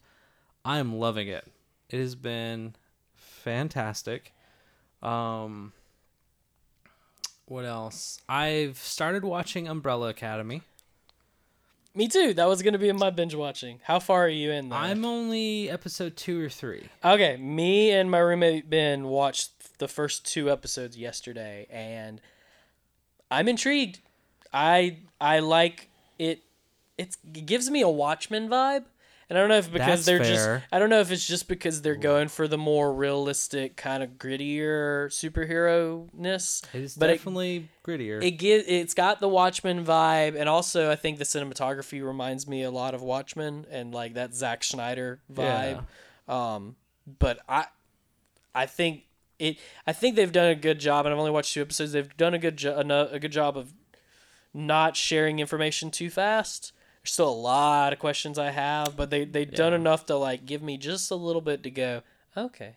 I 0.65 0.79
am 0.79 0.95
loving 0.97 1.27
it. 1.29 1.51
It 1.91 1.99
has 1.99 2.15
been 2.15 2.75
fantastic. 3.42 4.33
Um, 5.02 5.72
what 7.46 7.64
else? 7.64 8.20
I've 8.28 8.78
started 8.78 9.24
watching 9.24 9.68
Umbrella 9.68 10.09
Academy. 10.09 10.62
Me 11.94 12.09
too. 12.09 12.33
That 12.33 12.48
was 12.48 12.62
gonna 12.62 12.78
be 12.78 12.88
in 12.88 12.98
my 12.98 13.11
binge 13.11 13.35
watching. 13.35 13.81
How 13.85 13.98
far 13.98 14.24
are 14.24 14.28
you 14.28 14.50
in? 14.50 14.72
I'm 14.72 15.05
only 15.05 15.68
episode 15.68 16.16
two 16.16 16.42
or 16.42 16.48
three. 16.48 16.88
Okay, 17.05 17.37
me 17.37 17.90
and 17.90 18.11
my 18.11 18.18
roommate 18.18 18.70
Ben 18.70 19.05
watched 19.05 19.78
the 19.78 19.88
first 19.88 20.24
two 20.24 20.50
episodes 20.50 20.96
yesterday, 20.96 21.66
and 21.68 22.20
I'm 23.31 23.46
intrigued. 23.46 23.98
I 24.55 24.98
I 25.20 25.40
like 25.40 25.90
it. 26.18 26.42
It's, 26.96 27.18
it 27.35 27.44
gives 27.44 27.68
me 27.68 27.83
a 27.83 27.88
Watchmen 27.88 28.48
vibe, 28.48 28.85
and 29.33 29.38
I 29.38 29.40
don't 29.40 29.49
know 29.49 29.57
if 29.57 29.73
because 29.73 29.87
That's 29.87 30.05
they're 30.05 30.18
fair. 30.18 30.59
just 30.59 30.66
I 30.71 30.79
don't 30.79 30.90
know 30.90 31.01
if 31.01 31.11
it's 31.11 31.27
just 31.27 31.49
because 31.49 31.81
they're 31.81 31.97
going 31.97 32.29
for 32.29 32.47
the 32.47 32.59
more 32.59 32.92
realistic 32.92 33.77
kind 33.77 34.03
of 34.03 34.11
grittier 34.18 35.07
superhero 35.09 36.12
ness. 36.12 36.61
It 36.75 36.83
is 36.83 36.97
But 36.97 37.09
it- 37.09 37.14
definitely 37.14 37.71
grittier. 37.83 38.23
It 38.23 38.33
get 38.33 38.66
it's 38.68 38.92
got 38.92 39.21
the 39.21 39.29
Watchmen 39.29 39.87
vibe, 39.87 40.38
and 40.38 40.51
also 40.51 40.90
I 40.90 40.97
think 40.97 41.16
the 41.18 41.25
cinematography 41.25 42.05
reminds 42.07 42.47
me 42.47 42.62
a 42.62 42.71
lot 42.71 42.92
of 42.92 43.01
Watchmen 43.01 43.64
and 43.71 43.95
like 43.95 44.12
that 44.14 44.35
Zack 44.35 44.62
Snyder 44.64 45.21
vibe. 45.33 45.87
Um, 46.29 46.77
but 47.18 47.38
I, 47.49 47.64
I 48.55 48.66
think 48.66 49.05
it. 49.38 49.59
I 49.87 49.92
think 49.95 50.14
they've 50.16 50.31
done 50.31 50.51
a 50.51 50.55
good 50.55 50.79
job, 50.79 51.07
and 51.07 51.12
I've 51.14 51.18
only 51.18 51.31
watched 51.31 51.55
two 51.55 51.62
episodes. 51.62 51.92
They've 51.92 52.14
done 52.18 52.35
a 52.35 52.38
good 52.38 52.59
jo- 52.59 52.79
a 53.11 53.18
good 53.18 53.33
job 53.33 53.57
of 53.57 53.73
not 54.55 54.95
sharing 54.97 55.38
information 55.38 55.90
too 55.90 56.11
fast. 56.11 56.73
There's 57.03 57.12
still 57.12 57.29
a 57.29 57.31
lot 57.31 57.93
of 57.93 57.99
questions 57.99 58.38
I 58.38 58.51
have, 58.51 58.97
but 58.97 59.11
they 59.11 59.25
they've 59.25 59.51
done 59.51 59.73
enough 59.75 60.07
to 60.07 60.17
like 60.17 60.47
give 60.47 60.62
me 60.62 60.77
just 60.77 61.11
a 61.11 61.15
little 61.17 61.41
bit 61.43 61.62
to 61.65 61.71
go. 61.71 62.03
Okay. 62.37 62.77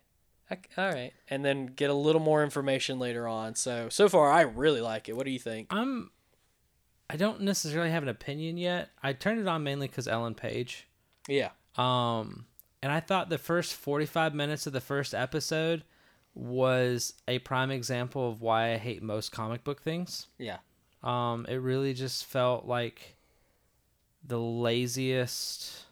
I, 0.52 0.58
all 0.78 0.92
right, 0.92 1.12
and 1.28 1.44
then 1.44 1.66
get 1.68 1.90
a 1.90 1.94
little 1.96 2.22
more 2.22 2.44
information 2.44 3.00
later 3.00 3.28
on. 3.28 3.56
So 3.56 3.90
so 3.90 4.08
far, 4.08 4.32
I 4.32 4.42
really 4.42 4.82
like 4.82 5.10
it. 5.10 5.16
What 5.18 5.26
do 5.26 5.32
you 5.32 5.40
think? 5.40 5.68
I'm. 5.72 6.12
I 7.10 7.18
don't 7.18 7.42
necessarily 7.42 7.92
have 7.92 8.04
an 8.04 8.10
opinion 8.10 8.58
yet. 8.58 8.90
I 9.02 9.14
turned 9.14 9.40
it 9.40 9.48
on 9.48 9.64
mainly 9.64 9.88
because 9.88 10.08
Ellen 10.08 10.34
Page. 10.36 10.88
Yeah, 11.28 11.50
Um, 11.78 12.46
and 12.84 12.92
I 12.92 13.00
thought 13.00 13.30
the 13.30 13.38
first 13.38 13.74
45 13.76 14.34
minutes 14.36 14.66
of 14.68 14.74
the 14.74 14.82
first 14.82 15.14
episode 15.16 15.84
was 16.34 17.14
a 17.28 17.40
prime 17.40 17.72
example 17.72 18.30
of 18.30 18.42
why 18.42 18.74
I 18.74 18.78
hate 18.78 19.02
most 19.02 19.32
comic 19.32 19.64
book 19.64 19.82
things. 19.82 20.28
yeah, 20.38 20.58
Um, 21.04 21.46
it 21.50 21.56
really 21.56 21.94
just 21.94 22.26
felt 22.26 22.66
like 22.66 23.15
the 24.28 24.40
laziest 24.40 25.84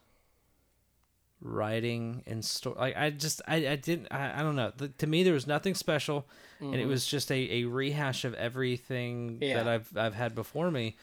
writing 1.41 2.24
and 2.26 2.43
story. 2.43 2.76
Like 2.80 2.98
I 2.98 3.10
just, 3.10 3.41
I, 3.48 3.56
I 3.67 3.76
didn't, 3.76 4.08
I, 4.12 4.39
I 4.39 4.43
don't 4.43 4.56
know. 4.56 4.72
The, 4.76 4.88
to 4.89 5.08
me, 5.08 5.24
there 5.24 5.34
was 5.34 5.48
nothing 5.48 5.76
special, 5.76 6.26
and 6.60 6.76
it 6.76 6.88
was 6.88 7.06
just 7.06 7.30
a, 7.32 7.36
a 7.62 7.65
rehash 7.65 8.24
of 8.24 8.34
everything 8.36 9.39
Yeah. 9.41 9.58
that 9.58 9.67
I've 9.67 9.98
I've 9.98 10.13
had 10.15 10.34
before 10.36 10.72
me. 10.72 10.96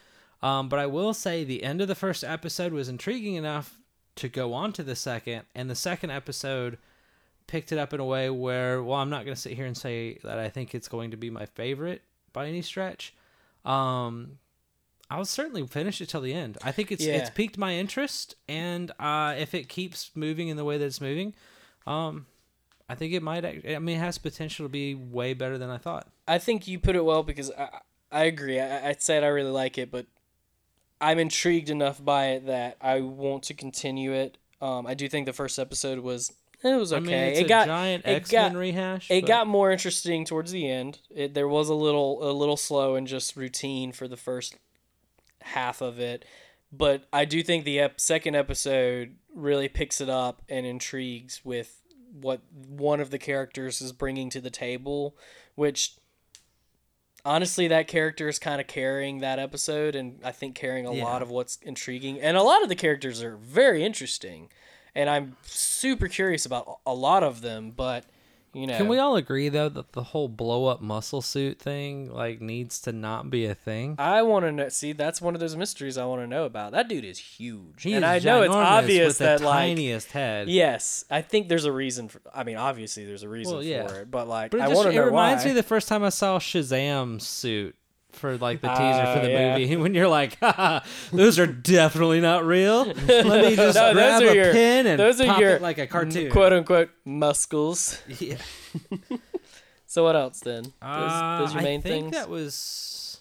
Um, 0.42 0.70
but 0.70 0.78
I 0.78 0.86
will 0.86 1.12
say 1.12 1.44
the 1.44 1.62
end 1.62 1.82
of 1.82 1.88
the 1.88 1.94
first 1.94 2.24
episode 2.24 2.72
was 2.72 2.88
intriguing 2.88 3.34
enough 3.34 3.78
to 4.16 4.28
go 4.28 4.54
on 4.54 4.72
to 4.74 4.82
the 4.82 4.96
second, 4.96 5.42
and 5.54 5.68
the 5.68 5.74
second 5.74 6.10
episode 6.10 6.78
picked 7.46 7.72
it 7.72 7.78
up 7.78 7.92
in 7.92 8.00
a 8.00 8.04
way 8.04 8.30
where, 8.30 8.82
well, 8.82 8.96
I'm 8.98 9.10
not 9.10 9.24
going 9.24 9.34
to 9.34 9.40
sit 9.40 9.52
here 9.52 9.66
and 9.66 9.76
say 9.76 10.18
that 10.24 10.38
I 10.38 10.48
think 10.48 10.74
it's 10.74 10.88
going 10.88 11.10
to 11.10 11.16
be 11.18 11.28
my 11.30 11.44
favorite 11.46 12.00
by 12.32 12.46
any 12.46 12.62
stretch. 12.62 13.12
Um, 13.64 14.38
I'll 15.10 15.24
certainly 15.24 15.66
finish 15.66 16.00
it 16.00 16.08
till 16.08 16.20
the 16.20 16.32
end. 16.32 16.56
I 16.62 16.70
think 16.72 16.92
it's 16.92 17.04
Yeah. 17.04 17.14
it's 17.16 17.30
piqued 17.30 17.58
my 17.58 17.74
interest, 17.74 18.36
and 18.48 18.90
uh, 19.00 19.34
if 19.36 19.54
it 19.54 19.68
keeps 19.68 20.10
moving 20.14 20.48
in 20.48 20.56
the 20.56 20.64
way 20.64 20.78
that 20.78 20.84
it's 20.84 21.00
moving, 21.00 21.34
um, 21.86 22.26
I 22.88 22.94
think 22.94 23.12
it 23.12 23.22
might. 23.22 23.44
I 23.44 23.78
mean, 23.80 23.96
it 23.96 24.00
has 24.00 24.18
potential 24.18 24.64
to 24.64 24.68
be 24.70 24.94
way 24.94 25.34
better 25.34 25.58
than 25.58 25.68
I 25.70 25.78
thought. 25.78 26.08
I 26.28 26.38
think 26.38 26.68
you 26.68 26.78
put 26.78 26.94
it 26.96 27.04
well 27.04 27.22
because 27.24 27.50
I, 27.58 27.68
I 28.12 28.24
agree. 28.24 28.60
I, 28.60 28.90
I 28.90 28.96
said 28.98 29.24
I 29.24 29.28
really 29.28 29.50
like 29.50 29.78
it, 29.78 29.90
but 29.90 30.06
I'm 31.00 31.18
intrigued 31.18 31.70
enough 31.70 32.04
by 32.04 32.26
it 32.28 32.46
that 32.46 32.76
I 32.80 33.00
want 33.00 33.42
to 33.44 33.54
continue 33.54 34.12
it. 34.12 34.38
Um, 34.60 34.86
I 34.86 34.94
do 34.94 35.08
think 35.08 35.26
the 35.26 35.32
first 35.32 35.58
episode 35.58 36.00
was 36.00 36.32
it 36.62 36.76
was 36.76 36.92
okay. 36.92 36.98
I 37.00 37.30
mean, 37.30 37.40
it 37.40 37.46
a 37.46 37.48
got 37.48 37.66
giant 37.66 38.06
X 38.06 38.30
Men 38.32 38.56
rehash. 38.56 39.10
it 39.10 39.22
but- 39.22 39.28
got 39.28 39.46
more 39.46 39.72
interesting 39.72 40.24
towards 40.24 40.52
the 40.52 40.70
end. 40.70 40.98
It, 41.10 41.32
there 41.34 41.48
was 41.48 41.68
a 41.68 41.74
little 41.74 42.28
a 42.28 42.32
little 42.32 42.56
slow 42.58 42.94
and 42.96 43.06
just 43.06 43.34
routine 43.36 43.92
for 43.92 44.06
the 44.06 44.16
first 44.18 44.56
half 45.42 45.80
of 45.80 45.98
it, 45.98 46.24
but 46.72 47.04
I 47.12 47.24
do 47.24 47.42
think 47.42 47.64
the 47.64 47.80
ep- 47.80 48.00
second 48.00 48.34
episode 48.36 49.16
really 49.34 49.68
picks 49.68 50.00
it 50.00 50.08
up 50.08 50.42
and 50.48 50.66
intrigues 50.66 51.44
with 51.44 51.80
what 52.12 52.40
one 52.68 53.00
of 53.00 53.10
the 53.10 53.18
characters 53.18 53.80
is 53.80 53.92
bringing 53.92 54.30
to 54.30 54.40
the 54.40 54.50
table, 54.50 55.16
which 55.54 55.94
honestly 57.24 57.68
that 57.68 57.86
character 57.86 58.28
is 58.28 58.38
kind 58.38 58.60
of 58.60 58.66
carrying 58.66 59.18
that 59.18 59.38
episode 59.38 59.94
and 59.94 60.18
I 60.24 60.32
think 60.32 60.54
carrying 60.54 60.86
a 60.86 60.94
Yeah. 60.94 61.04
lot 61.04 61.22
of 61.22 61.30
what's 61.30 61.56
intriguing. 61.62 62.20
And 62.20 62.36
a 62.36 62.42
lot 62.42 62.62
of 62.62 62.68
the 62.68 62.74
characters 62.74 63.22
are 63.22 63.36
very 63.36 63.84
interesting. 63.84 64.50
And 64.94 65.08
I'm 65.08 65.36
super 65.44 66.08
curious 66.08 66.44
about 66.46 66.80
a 66.86 66.94
lot 66.94 67.22
of 67.22 67.42
them, 67.42 67.70
but 67.70 68.04
you 68.52 68.66
know 68.66 68.76
Can 68.76 68.88
we 68.88 68.98
all 68.98 69.14
agree 69.16 69.48
though 69.48 69.68
that 69.68 69.92
the 69.92 70.02
whole 70.02 70.28
blow 70.28 70.66
up 70.66 70.80
muscle 70.80 71.22
suit 71.22 71.58
thing 71.58 72.12
like 72.12 72.40
needs 72.40 72.80
to 72.82 72.92
not 72.92 73.30
be 73.30 73.46
a 73.46 73.54
thing? 73.54 73.94
I 73.98 74.22
want 74.22 74.44
to 74.44 74.52
know. 74.52 74.68
See, 74.68 74.92
that's 74.92 75.20
one 75.20 75.34
of 75.34 75.40
those 75.40 75.56
mysteries 75.56 75.96
I 75.96 76.04
want 76.06 76.22
to 76.22 76.26
know 76.26 76.44
about. 76.44 76.72
That 76.72 76.88
dude 76.88 77.04
is 77.04 77.18
huge, 77.18 77.82
He 77.82 77.94
and 77.94 78.04
is 78.04 78.10
I 78.10 78.18
know 78.28 78.42
it's 78.42 78.52
obvious 78.54 79.18
that 79.18 79.38
the 79.38 79.44
like 79.46 79.68
tiniest 79.68 80.12
head. 80.12 80.48
yes, 80.48 81.04
I 81.10 81.22
think 81.22 81.48
there's 81.48 81.64
a 81.64 81.72
reason 81.72 82.08
for. 82.08 82.20
I 82.34 82.44
mean, 82.44 82.56
obviously 82.56 83.04
there's 83.04 83.22
a 83.22 83.28
reason 83.28 83.54
Well, 83.54 83.62
yeah. 83.62 83.86
for 83.86 84.00
it, 84.00 84.10
but 84.10 84.26
like 84.28 84.50
But 84.50 84.60
it, 84.60 84.62
I 84.64 84.68
want 84.68 84.90
to 84.90 84.96
it 84.96 85.04
reminds 85.04 85.44
why. 85.44 85.50
me 85.50 85.54
the 85.54 85.62
first 85.62 85.86
time 85.88 86.02
I 86.02 86.08
saw 86.10 86.38
Shazam's 86.38 87.26
suit 87.26 87.76
for 88.12 88.36
like 88.38 88.60
the 88.60 88.68
teaser 88.68 89.14
for 89.14 89.20
the 89.24 89.30
yeah. 89.30 89.58
movie. 89.58 89.76
When 89.82 89.94
you're 89.94 90.08
like, 90.08 90.38
Haha, 90.40 90.80
those 91.12 91.38
are 91.38 91.46
definitely 91.46 92.20
not 92.20 92.44
real. 92.44 92.84
Let 93.08 93.26
me 93.26 93.56
just 93.56 93.74
No, 93.76 93.94
those 93.94 93.94
grab 93.94 94.22
are 94.22 94.26
a 94.26 94.34
your- 94.34 94.52
pin 94.52 94.86
and 94.86 94.98
those 95.00 95.20
are 95.20 95.26
pop 95.26 95.40
your 95.40 95.50
it 95.56 95.62
like 95.62 95.78
a 95.78 95.86
cartoon. 95.86 96.30
quote 96.30 96.52
unquote 96.52 96.90
muscles. 97.04 98.00
Yeah. 98.20 98.36
So 99.86 100.04
what 100.04 100.14
else 100.14 100.40
then? 100.40 100.62
Those, 100.62 100.72
Uh, 100.82 101.38
those 101.40 101.54
your 101.54 101.62
main 101.62 101.80
I 101.80 101.82
think 101.82 102.04
things. 102.04 102.12
that 102.16 102.28
was. 102.28 103.20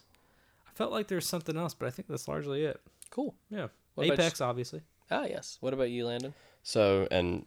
I 0.67 0.71
felt 0.75 0.91
like 0.91 1.07
there's 1.07 1.27
something 1.27 1.57
else, 1.57 1.73
but 1.73 1.87
I 1.87 1.89
think 1.91 2.07
that's 2.07 2.27
largely 2.27 2.63
it. 2.63 2.79
cool. 3.09 3.33
Yeah. 3.49 3.67
What 3.95 4.07
Apex, 4.07 4.39
obviously. 4.39 4.81
Ah, 5.09 5.25
yes. 5.27 5.57
What 5.61 5.73
about 5.73 5.89
you, 5.89 6.05
Landon? 6.05 6.33
So, 6.61 7.07
and 7.09 7.45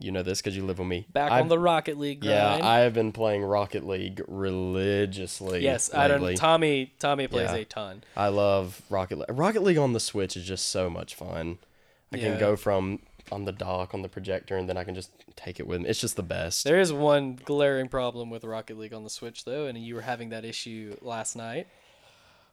you 0.00 0.10
know 0.10 0.22
this 0.22 0.40
because 0.40 0.56
you 0.56 0.64
live 0.64 0.78
with 0.78 0.88
me. 0.88 1.06
Back 1.12 1.30
I've- 1.30 1.42
on 1.42 1.48
the 1.48 1.58
Rocket 1.58 1.98
League 1.98 2.20
grind. 2.20 2.34
Yeah, 2.62 2.66
I 2.66 2.80
have 2.80 2.94
been 2.94 3.12
playing 3.12 3.42
Rocket 3.44 3.86
League 3.86 4.20
religiously. 4.26 5.62
yes, 5.62 5.92
I 5.94 6.08
don't. 6.08 6.20
lately. 6.22 6.36
Tommy, 6.36 6.92
Tommy 6.98 7.26
plays 7.26 7.50
Yeah. 7.50 7.56
a 7.56 7.64
ton. 7.64 8.02
I 8.16 8.28
love 8.28 8.82
Rocket 8.90 9.18
League. 9.18 9.26
Rocket 9.30 9.62
League 9.62 9.78
on 9.78 9.92
the 9.92 10.00
Switch 10.00 10.36
is 10.36 10.44
just 10.46 10.68
so 10.68 10.88
much 10.90 11.14
fun. 11.14 11.58
I 12.12 12.16
Yeah. 12.16 12.30
can 12.30 12.40
go 12.40 12.56
from 12.56 13.00
on 13.30 13.44
the 13.44 13.52
dock 13.52 13.94
on 13.94 14.02
the 14.02 14.08
projector, 14.08 14.56
and 14.56 14.68
then 14.68 14.76
I 14.76 14.82
can 14.82 14.94
just 14.96 15.10
take 15.36 15.60
it 15.60 15.66
with 15.66 15.82
me. 15.82 15.88
It's 15.88 16.00
just 16.00 16.16
the 16.16 16.22
best. 16.22 16.64
There 16.64 16.80
is 16.80 16.92
one 16.92 17.36
glaring 17.44 17.88
problem 17.88 18.28
with 18.30 18.42
Rocket 18.42 18.76
League 18.76 18.92
on 18.94 19.04
the 19.04 19.10
Switch, 19.10 19.44
though, 19.44 19.66
and 19.66 19.78
you 19.78 19.94
were 19.94 20.00
having 20.00 20.30
that 20.30 20.44
issue 20.44 20.96
last 21.00 21.36
night. 21.36 21.68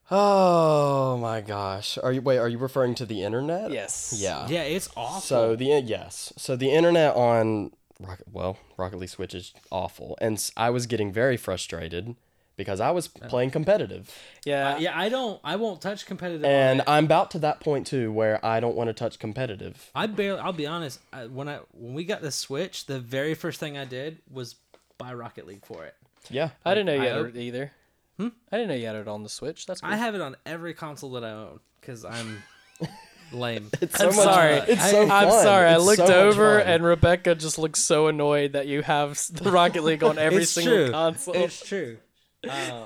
Oh 0.10 1.17
my 1.17 1.41
gosh! 1.41 1.98
Are 2.02 2.13
you 2.13 2.22
wait? 2.22 2.38
Are 2.38 2.48
you 2.48 2.58
referring 2.58 2.96
to 2.96 3.06
the 3.06 3.24
internet? 3.24 3.72
Yes. 3.72 4.13
Yeah. 4.17 4.48
Yeah, 4.48 4.62
it's 4.62 4.89
awful. 4.96 5.22
So 5.22 5.56
the 5.56 5.65
yes, 5.65 6.32
so 6.38 6.56
the 6.56 6.72
internet 6.72 7.15
on 7.15 7.72
Rocket 8.00 8.28
well 8.32 8.58
Rocket 8.78 8.98
League 9.00 9.10
Switch 9.10 9.34
is 9.36 9.54
awful, 9.70 10.17
and 10.22 10.50
I 10.56 10.70
was 10.70 10.86
getting 10.86 11.12
very 11.12 11.36
frustrated 11.36 12.15
because 12.56 12.80
I 12.80 12.89
was 12.91 13.08
playing 13.08 13.52
competitive, 13.52 14.12
Yeah. 14.43 14.76
Uh, 14.76 14.78
yeah, 14.80 14.98
I 15.00 15.10
don't. 15.10 15.39
I 15.43 15.58
won't 15.58 15.82
touch 15.82 16.06
competitive. 16.06 16.46
and. 16.46 16.82
I'm 16.88 17.06
about 17.06 17.32
to 17.32 17.39
that 17.39 17.60
point 17.60 17.86
too 17.86 18.12
where 18.12 18.43
I 18.43 18.60
don't 18.60 18.76
want 18.76 18.88
to 18.89 18.93
touch 18.93 19.20
competitive. 19.20 19.91
I 19.93 20.08
barely. 20.08 20.39
I'll 20.39 20.54
be 20.54 20.65
honest. 20.67 21.00
I, 21.12 21.28
when 21.28 21.50
I 21.50 21.60
when 21.74 21.93
we 21.93 22.06
got 22.06 22.22
the 22.22 22.32
Switch, 22.32 22.86
the 22.86 23.00
very 23.00 23.34
first 23.34 23.60
thing 23.60 23.78
I 23.78 23.86
did 23.86 24.20
was 24.32 24.56
buy 24.98 25.13
Rocket 25.13 25.46
League 25.46 25.65
for 25.65 25.86
it. 25.86 25.96
Yeah, 26.30 26.50
I 26.65 26.74
didn't 26.74 26.88
know 26.88 26.93
you 26.93 27.02
I 27.02 27.06
had 27.06 27.26
it 27.26 27.36
either. 27.38 27.72
Hmm? 28.17 28.30
I 28.51 28.58
didn't 28.58 28.69
know 28.69 28.75
you 28.75 28.88
had 28.88 28.95
it 28.95 29.08
on 29.08 29.23
the 29.23 29.30
Switch. 29.30 29.65
That's 29.65 29.82
cool. 29.82 29.91
I 29.91 29.95
have 29.95 30.15
it 30.15 30.21
on 30.21 30.36
every 30.45 30.73
console 30.73 31.12
that 31.12 31.23
I 31.23 31.32
own 31.32 31.60
because 31.80 32.03
I'm 32.03 32.41
lame. 33.32 33.69
it's 33.82 33.99
I'm 33.99 34.08
much- 34.08 34.15
sorry. 34.15 34.53
It's 34.67 34.89
so 34.89 35.03
I'm 35.03 35.30
fun. 35.30 35.43
sorry. 35.43 35.69
I 35.69 35.77
looked 35.77 35.97
so 36.08 36.27
over 36.27 36.60
and 36.60 36.84
Rebecca 36.84 37.36
just 37.36 37.60
looks 37.60 37.80
so 37.80 38.08
annoyed 38.08 38.53
that 38.53 38.67
you 38.67 38.82
have 38.82 39.21
the 39.32 39.51
Rocket 39.51 39.84
League 39.84 40.03
on 40.03 40.17
every 40.17 40.43
It's 40.43 40.51
single 40.51 40.73
true. 40.86 40.91
console. 40.91 41.36
It's 41.36 41.65
true. 41.65 41.97
Um, 42.47 42.84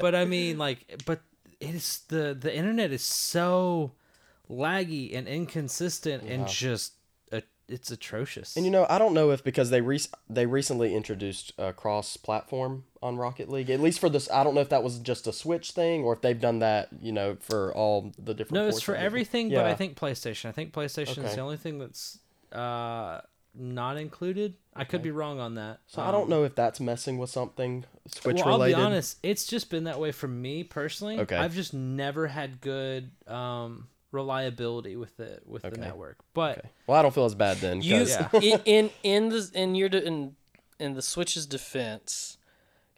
but 0.00 0.14
I 0.14 0.24
mean, 0.24 0.56
like, 0.58 1.02
but 1.04 1.20
it's 1.60 1.98
the 2.00 2.34
the 2.38 2.52
internet 2.52 2.90
is 2.92 3.02
so 3.02 3.92
laggy 4.50 5.14
and 5.16 5.28
inconsistent 5.28 6.24
and 6.24 6.48
just 6.48 6.94
it's 7.68 7.90
atrocious. 7.90 8.56
And 8.56 8.64
you 8.64 8.70
know, 8.70 8.86
I 8.88 8.98
don't 8.98 9.14
know 9.14 9.30
if 9.30 9.42
because 9.42 9.70
they 9.70 9.80
re- 9.80 10.00
they 10.28 10.46
recently 10.46 10.94
introduced 10.94 11.52
a 11.58 11.72
cross-platform 11.72 12.84
on 13.02 13.16
Rocket 13.16 13.48
League, 13.48 13.70
at 13.70 13.80
least 13.80 13.98
for 13.98 14.08
this. 14.08 14.30
I 14.30 14.44
don't 14.44 14.54
know 14.54 14.60
if 14.60 14.68
that 14.68 14.82
was 14.82 14.98
just 14.98 15.26
a 15.26 15.32
Switch 15.32 15.72
thing 15.72 16.04
or 16.04 16.12
if 16.12 16.20
they've 16.20 16.40
done 16.40 16.58
that, 16.60 16.88
you 17.00 17.12
know, 17.12 17.36
for 17.40 17.74
all 17.74 18.12
the 18.18 18.34
different. 18.34 18.54
no, 18.62 18.68
it's 18.68 18.80
for 18.80 18.94
everything, 18.94 19.50
but 19.50 19.64
I 19.64 19.74
think 19.74 19.98
PlayStation. 19.98 20.48
I 20.48 20.52
think 20.52 20.72
PlayStation 20.72 21.24
is 21.24 21.34
the 21.34 21.40
only 21.40 21.56
thing 21.56 21.78
that's 21.78 22.18
uh, 22.52 23.20
not 23.54 23.96
included. 23.96 24.54
I 24.74 24.84
could 24.84 25.02
be 25.02 25.10
wrong 25.10 25.38
on 25.38 25.54
that. 25.54 25.80
So 25.86 26.02
I 26.02 26.10
don't 26.10 26.28
know 26.28 26.44
if 26.44 26.54
that's 26.54 26.80
messing 26.80 27.18
with 27.18 27.30
something 27.30 27.84
Switch 28.08 28.36
well, 28.44 28.58
related. 28.58 28.74
I'll 28.74 28.80
be 28.80 28.86
honest. 28.86 29.18
It's 29.22 29.46
just 29.46 29.70
been 29.70 29.84
that 29.84 30.00
way 30.00 30.12
for 30.12 30.28
me 30.28 30.64
personally. 30.64 31.20
Okay. 31.20 31.36
I've 31.36 31.54
just 31.54 31.72
never 31.72 32.26
had 32.26 32.60
good 32.60 33.12
um, 33.26 33.88
reliability 34.14 34.96
with 34.96 35.20
it 35.20 35.42
with 35.46 35.62
the 35.62 35.70
network. 35.72 36.18
But 36.32 36.58
Okay. 36.58 36.68
Well, 36.86 36.98
I 36.98 37.02
don't 37.02 37.14
feel 37.14 37.24
as 37.26 37.34
bad 37.34 37.58
then. 37.58 37.82
You 37.82 37.98
'cause- 37.98 38.10
Yeah. 38.10 38.40
in, 38.40 38.60
in 38.64 38.90
in 39.02 39.28
the 39.28 39.50
in 39.54 39.74
your 39.74 39.88
de- 39.88 40.02
in 40.06 40.36
in 40.78 40.94
the 40.94 41.02
Switch's 41.02 41.46
defense, 41.46 42.38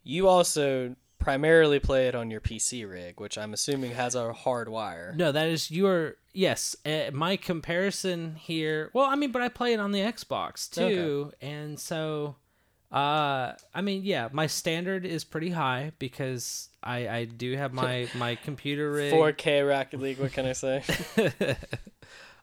you 0.05 0.29
also 0.29 0.95
primarily 1.19 1.81
play 1.81 2.07
it 2.07 2.15
on 2.15 2.31
your 2.31 2.41
PC 2.41 2.85
rig, 2.89 3.19
which 3.21 3.37
I'm 3.37 3.53
assuming 3.53 3.93
has 3.93 4.15
a 4.15 4.33
hard 4.33 4.69
wire. 4.69 5.13
no, 5.17 5.33
that 5.33 5.49
is 5.49 5.71
your 5.71 6.17
yes. 6.33 6.77
Uh, 6.87 7.11
my 7.13 7.37
comparison 7.37 8.37
here. 8.37 8.91
Well, 8.93 9.07
I 9.07 9.17
mean, 9.17 9.33
but 9.33 9.43
I 9.43 9.49
play 9.49 9.73
it 9.73 9.81
on 9.81 9.91
the 9.93 10.01
Xbox 10.01 10.71
too, 10.71 11.33
and 11.41 11.81
so. 11.81 12.37
Uh, 12.97 13.55
I 13.75 13.83
mean, 13.83 14.05
yeah, 14.05 14.29
my 14.33 14.47
standard 14.47 15.05
is 15.05 15.23
pretty 15.23 15.51
high 15.51 15.93
because 15.99 16.71
I 16.83 17.09
I 17.09 17.25
do 17.27 17.55
have 17.57 17.73
my 17.75 18.09
my 18.17 18.37
computer 18.37 18.91
rig. 18.91 19.13
4K 19.13 19.69
Rocket 19.69 20.01
League. 20.01 20.19
What 20.19 20.33
can 20.33 20.47
I 20.47 20.53
say? 20.55 20.83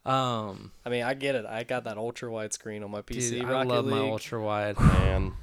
um, 0.06 0.72
I 0.86 0.90
mean, 0.90 1.04
I 1.04 1.14
get 1.14 1.36
it. 1.36 1.46
I 1.46 1.64
got 1.64 1.86
that 1.86 1.98
ultra 1.98 2.32
wide 2.32 2.54
screen 2.54 2.84
on 2.84 2.92
my 2.92 3.02
PC 3.02 3.32
dude, 3.32 3.46
I 3.46 3.52
Rocket 3.52 3.68
love 3.70 3.86
League, 3.86 3.96
my 3.96 4.10
ultra 4.10 4.42
wide. 4.44 4.80
man. 4.80 5.34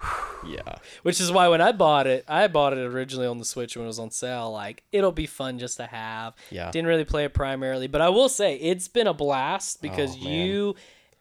Yeah. 0.46 0.76
which 1.02 1.20
is 1.20 1.32
why 1.32 1.48
when 1.48 1.60
I 1.62 1.72
bought 1.72 2.06
it, 2.06 2.24
I 2.28 2.46
bought 2.46 2.74
it 2.74 2.78
originally 2.78 3.26
on 3.26 3.38
the 3.38 3.44
Switch 3.46 3.76
when 3.76 3.84
it 3.84 3.88
was 3.88 3.98
on 3.98 4.10
sale. 4.12 4.52
Like, 4.52 4.84
it'll 4.92 5.10
be 5.10 5.26
fun 5.26 5.58
just 5.58 5.78
to 5.78 5.86
have. 5.86 6.34
Yeah. 6.50 6.70
Didn't 6.70 6.86
really 6.86 7.04
play 7.06 7.24
it 7.24 7.32
primarily, 7.34 7.88
but 7.88 8.00
I 8.02 8.10
will 8.10 8.28
say 8.28 8.54
it's 8.56 8.86
been 8.86 9.06
a 9.08 9.14
blast 9.14 9.82
because 9.82 10.14
Oh, 10.14 10.22
man. 10.24 10.32
you 10.32 10.74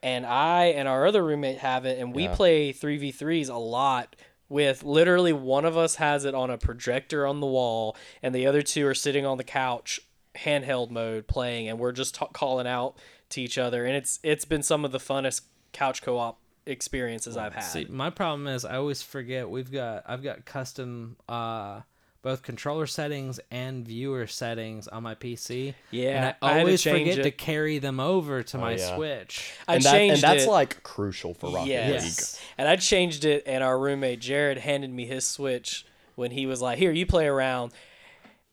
and 0.05 0.23
I 0.25 0.65
and 0.65 0.87
our 0.87 1.07
other 1.07 1.23
roommate 1.23 1.57
have 1.57 1.85
it, 1.85 1.97
and 1.99 2.13
we 2.13 2.25
Yeah. 2.25 2.35
play 2.35 2.71
three 2.71 2.97
v 2.97 3.11
threes 3.11 3.49
a 3.49 3.55
lot. 3.57 4.15
With 4.47 4.84
literally 4.84 5.34
one 5.34 5.65
of 5.65 5.75
us 5.75 5.95
has 5.95 6.23
it 6.23 6.36
on 6.36 6.51
a 6.51 6.57
projector 6.59 7.25
on 7.25 7.39
the 7.39 7.47
wall, 7.47 7.97
and 8.21 8.34
the 8.36 8.45
other 8.45 8.61
two 8.61 8.86
are 8.86 8.93
sitting 8.93 9.25
on 9.25 9.38
the 9.38 9.43
couch, 9.43 9.99
handheld 10.36 10.91
mode, 10.91 11.27
playing, 11.27 11.67
and 11.67 11.80
we're 11.80 11.91
just 11.91 12.13
ta 12.13 12.27
calling 12.27 12.67
out 12.67 12.95
to 13.30 13.41
each 13.41 13.57
other, 13.57 13.86
and 13.86 13.95
it's 13.95 14.19
it's 14.21 14.45
been 14.45 14.61
some 14.61 14.86
of 14.86 14.91
the 14.91 14.99
funnest 14.99 15.41
couch 15.73 16.03
co-op 16.03 16.39
experiences 16.67 17.36
I've 17.38 17.55
had. 17.55 17.61
See, 17.63 17.86
my 17.86 18.11
problem 18.11 18.47
is 18.47 18.63
I 18.65 18.75
always 18.75 19.01
forget 19.01 19.49
we've 19.49 19.71
got 19.71 20.03
I've 20.05 20.21
got 20.21 20.45
custom 20.45 21.17
uh 21.27 21.82
both 22.26 22.41
controller 22.41 22.88
settings 22.88 23.39
and 23.51 23.86
viewer 23.86 24.26
settings 24.26 24.88
on 24.88 25.03
my 25.03 25.13
PC. 25.13 25.76
Yeah, 25.91 26.09
and 26.09 26.26
I 26.26 26.36
I 26.41 26.53
to 26.55 26.59
always 26.61 26.82
change 26.82 27.07
forget 27.07 27.19
it. 27.19 27.23
to 27.23 27.30
carry 27.30 27.78
them 27.78 27.99
over 27.99 28.41
to 28.41 28.57
my 28.57 28.71
yeah. 28.78 28.95
Switch. 28.95 29.53
I 29.67 29.76
and, 29.76 29.84
that, 29.84 29.91
changed 29.91 30.23
and 30.23 30.34
that's 30.34 30.45
it. 30.45 30.49
like 30.49 30.82
crucial 30.82 31.36
for 31.36 31.51
Rocket 31.51 31.59
League. 31.59 31.67
Yes. 31.69 32.41
And 32.57 32.67
I 32.67 32.78
changed 32.78 33.26
it, 33.26 33.43
and 33.45 33.63
our 33.63 33.78
roommate 33.78 34.21
Jared 34.21 34.57
handed 34.57 34.89
me 34.89 35.05
his 35.05 35.28
Switch 35.28 35.86
when 36.15 36.32
he 36.32 36.47
was 36.47 36.63
like, 36.63 36.80
"Here, 36.80 36.91
you 36.91 37.05
play 37.05 37.28
around." 37.28 37.73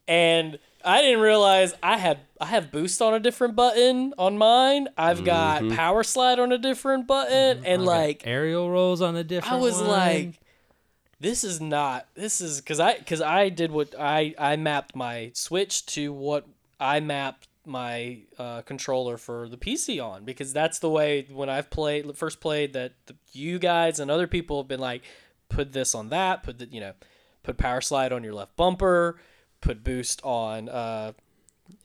And 0.07 0.59
I 0.85 1.01
didn't 1.01 1.21
realize 1.21 1.73
I 1.83 1.97
had 1.97 2.19
I 2.43 2.47
have 2.47 2.71
boost 2.71 3.01
on 3.01 3.15
a 3.15 3.21
different 3.21 3.57
button 3.57 4.13
on 4.19 4.37
mine. 4.37 4.89
I've 4.99 5.25
got 5.25 5.63
Mm-hmm. 5.63 5.77
power 5.77 6.03
slide 6.03 6.39
on 6.39 6.53
a 6.53 6.59
different 6.59 7.07
button, 7.07 7.65
and 7.65 7.87
like 7.87 8.25
aerial 8.27 8.71
rolls 8.71 9.01
on 9.01 9.17
a 9.17 9.25
different. 9.25 9.55
I 9.55 9.59
was 9.59 9.79
one. 9.79 9.89
like, 9.89 10.41
this 11.23 11.45
is 11.45 11.61
not. 11.61 12.09
This 12.15 12.41
is 12.41 12.61
because 12.61 12.81
I 12.81 12.99
because 12.99 13.21
I 13.23 13.49
did 13.49 13.71
what 13.71 13.95
I 13.99 14.35
I 14.39 14.57
mapped 14.57 14.97
my 14.97 15.31
Switch 15.35 15.87
to 15.87 16.13
what 16.13 16.47
I 16.81 16.99
mapped 16.99 17.47
my 17.65 18.19
uh, 18.39 18.63
controller 18.63 19.17
for 19.17 19.49
the 19.49 19.57
PC 19.57 20.05
on 20.05 20.25
because 20.25 20.53
that's 20.53 20.81
the 20.81 20.91
way 20.91 21.25
when 21.33 21.49
I've 21.49 21.71
played 21.71 22.17
first 22.17 22.41
played 22.41 22.73
that 22.73 22.95
the, 23.07 23.15
you 23.33 23.61
guys 23.61 24.01
and 24.01 24.11
other 24.11 24.27
people 24.27 24.61
have 24.61 24.67
been 24.67 24.81
like 24.81 25.03
put 25.49 25.73
this 25.73 25.95
on 25.95 26.09
that 26.09 26.43
put 26.43 26.59
the 26.59 26.67
you 26.67 26.81
know 26.81 26.93
put 27.45 27.57
power 27.57 27.81
slide 27.81 28.13
on 28.13 28.25
your 28.25 28.35
left 28.35 28.57
bumper 28.57 29.21
put 29.61 29.85
boost 29.85 30.21
on 30.25 30.69
uh, 30.69 31.13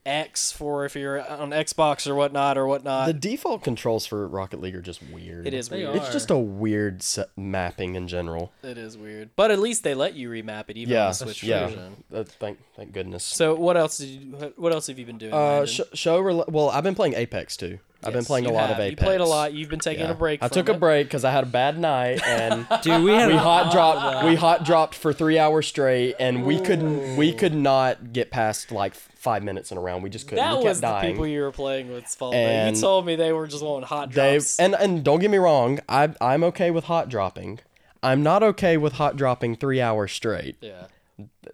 X 0.06 0.52
for 0.54 0.86
if 0.86 0.96
you're 0.96 1.20
on 1.30 1.50
Xbox 1.52 2.08
or 2.08 2.16
whatnot 2.16 2.58
or 2.58 2.66
whatnot. 2.66 3.08
the 3.08 3.14
default 3.14 3.64
controls 3.64 4.06
for 4.06 4.26
Rocket 4.28 4.62
League 4.62 4.76
are 4.76 4.82
just 4.82 5.02
weird. 5.12 5.46
it 5.46 5.54
is 5.54 5.68
They 5.70 5.84
weird. 5.84 5.98
It's 5.98 6.12
just 6.14 6.32
a 6.32 6.38
weird 6.38 7.04
set 7.04 7.30
mapping 7.36 7.96
in 7.96 8.08
general. 8.08 8.52
It 8.64 8.78
is 8.78 8.98
weird, 8.98 9.30
but 9.36 9.52
at 9.52 9.60
least 9.60 9.84
they 9.84 9.94
let 9.94 10.14
you 10.16 10.30
remap 10.30 10.70
it 10.70 10.78
even 10.78 10.96
on 10.96 11.02
Yeah, 11.04 11.08
the 11.10 11.14
Switch 11.14 11.44
yeah. 11.44 11.68
version. 11.68 12.04
Uh, 12.14 12.24
thank 12.24 12.58
thank 12.76 12.94
goodness. 12.94 13.24
So 13.24 13.56
what 13.56 13.76
else 13.76 13.98
did 13.98 14.08
you? 14.10 14.54
What 14.56 14.72
else 14.72 14.88
have 14.88 14.98
you 14.98 15.06
been 15.06 15.18
doing? 15.18 15.34
Uh, 15.34 15.38
Landon? 15.38 15.68
sh- 15.68 15.82
show 15.94 16.20
rel- 16.22 16.46
well, 16.48 16.70
I've 16.70 16.84
been 16.84 16.96
playing 16.96 17.16
Apex 17.16 17.58
too. 17.58 17.80
I've 18.08 18.14
been 18.14 18.26
playing 18.26 18.46
a 18.48 18.52
lot 18.52 18.70
have. 18.70 18.80
of 18.80 18.90
You 18.90 18.96
played 18.96 19.22
a 19.22 19.26
lot. 19.26 19.54
You've 19.54 19.70
been 19.70 19.80
taking 19.80 20.06
Yeah. 20.06 20.12
a 20.12 20.16
break. 20.16 20.42
I 20.42 20.48
from 20.48 20.56
took 20.56 20.70
a 20.70 20.74
it. 20.74 20.80
break 20.80 21.08
because 21.08 21.24
I 21.26 21.32
had 21.32 21.44
a 21.44 21.48
bad 21.48 21.78
night 21.78 22.26
and 22.28 22.66
dude, 22.82 23.04
we 23.04 23.12
had 23.12 23.28
we 23.28 23.36
hot 23.36 23.72
dropped. 23.72 24.26
We 24.26 24.36
hot 24.46 24.64
dropped 24.66 24.96
for 24.96 25.14
three 25.14 25.38
hours 25.38 25.68
straight, 25.68 26.16
and 26.20 26.46
we 26.46 26.60
couldn't. 26.60 27.18
We 27.18 27.34
could 27.34 27.54
not 27.54 28.14
get 28.14 28.32
past 28.32 28.72
like 28.72 28.94
five 28.96 29.44
minutes 29.44 29.72
in 29.72 29.78
a 29.78 29.82
round. 29.82 30.04
We 30.04 30.10
just 30.10 30.28
couldn't. 30.28 30.44
That 30.44 30.52
we 30.58 30.64
kept 30.64 30.70
was 30.70 30.82
the 30.82 30.88
dying. 30.88 31.12
people 31.14 31.28
you 31.28 31.42
were 31.42 31.52
playing 31.52 31.92
with. 31.92 32.06
Fault. 32.06 32.34
And 32.34 32.76
you 32.76 32.82
told 32.82 33.06
me 33.06 33.16
they 33.16 33.34
were 33.34 33.48
just 33.48 33.64
wanting 33.64 33.88
hot 33.88 34.12
They 34.12 34.34
drops. 34.38 34.60
and 34.60 34.74
and 34.76 35.04
don't 35.04 35.20
get 35.20 35.30
me 35.30 35.38
wrong. 35.38 35.80
I 35.90 36.14
I'm 36.22 36.44
okay 36.46 36.72
with 36.72 36.86
hot 36.86 37.10
dropping. 37.10 37.60
I'm 38.04 38.24
not 38.24 38.44
okay 38.44 38.78
with 38.78 38.94
hot 38.94 39.18
dropping 39.18 39.56
three 39.56 39.82
hours 39.82 40.12
straight. 40.12 40.56
yeah. 40.62 40.86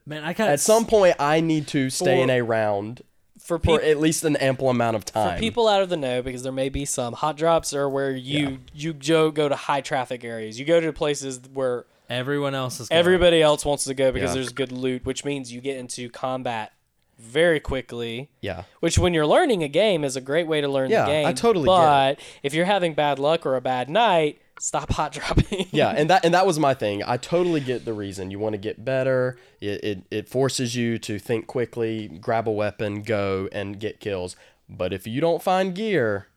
man. 0.06 0.24
I 0.24 0.34
got 0.34 0.50
At 0.50 0.60
some 0.60 0.86
point, 0.86 1.16
I 1.18 1.40
need 1.40 1.68
to 1.70 1.90
stay 1.90 2.18
For- 2.18 2.24
in 2.24 2.30
a 2.30 2.42
round 2.42 3.02
For 3.44 3.58
for 3.58 3.60
people. 3.60 3.80
at 3.82 4.00
least 4.00 4.24
an 4.24 4.36
ample 4.38 4.70
amount 4.70 4.96
of 4.96 5.04
time. 5.06 5.36
For 5.36 5.40
people 5.40 5.68
out 5.68 5.82
of 5.82 5.90
the 5.90 5.98
know, 5.98 6.22
because 6.22 6.44
there 6.44 6.52
may 6.54 6.70
be 6.70 6.86
some 6.86 7.14
hot 7.14 7.36
drops 7.36 7.74
are 7.74 7.90
where 7.90 8.12
you 8.12 8.60
you 8.74 8.94
go 8.94 9.32
go 9.32 9.50
to 9.50 9.56
high 9.56 9.82
traffic 9.82 10.24
areas. 10.24 10.58
You 10.60 10.66
go 10.66 10.80
to 10.80 10.94
places 10.94 11.42
where 11.54 11.86
everyone 12.10 12.56
else 12.56 12.80
is 12.80 12.88
going. 12.90 13.00
everybody 13.00 13.42
else 13.42 13.66
wants 13.66 13.84
to 13.86 13.94
go 13.94 14.12
because 14.12 14.30
Yeah. 14.32 14.36
there's 14.36 14.50
good 14.54 14.72
loot, 14.72 15.06
which 15.06 15.26
means 15.26 15.52
you 15.52 15.60
get 15.62 15.78
into 15.78 16.10
combat 16.10 16.72
very 17.20 17.60
quickly. 17.60 18.30
yeah. 18.42 18.64
Which, 18.80 18.98
when 18.98 19.14
you're 19.14 19.26
learning 19.28 19.64
a 19.64 19.68
game, 19.68 20.04
is 20.04 20.16
a 20.16 20.22
great 20.22 20.48
way 20.48 20.62
to 20.62 20.68
learn 20.68 20.90
Yeah, 20.90 21.06
the 21.06 21.12
I 21.12 21.24
game. 21.24 21.36
totally 21.36 21.66
get 21.68 21.74
it. 21.74 21.78
But 21.78 22.20
if 22.44 22.54
you're 22.54 22.66
having 22.66 22.94
bad 22.94 23.20
luck 23.20 23.46
or 23.46 23.56
a 23.56 23.62
bad 23.62 23.90
night, 23.90 24.42
stop 24.60 24.92
hot 24.92 25.12
dropping. 25.14 25.68
yeah 25.72 25.90
and 25.90 26.10
that 26.10 26.24
and 26.24 26.34
that 26.34 26.46
was 26.46 26.60
my 26.60 26.74
thing. 26.84 27.04
I 27.06 27.18
totally 27.18 27.60
get 27.60 27.86
the 27.86 27.94
reason. 27.94 28.32
You 28.32 28.40
want 28.40 28.54
to 28.54 28.58
get 28.60 28.84
better. 28.84 29.38
It, 29.60 29.84
it 29.84 30.04
it 30.12 30.30
forces 30.30 30.76
you 30.76 30.98
to 31.00 31.20
think 31.20 31.48
quickly 31.48 32.08
grab 32.08 32.48
a 32.48 32.52
weapon 32.52 33.02
go 33.02 33.50
and 33.52 33.80
get 33.80 34.00
kills. 34.00 34.36
But 34.70 34.94
if 34.94 35.06
you 35.06 35.22
don't 35.22 35.42
find 35.42 35.76
gear 35.76 36.28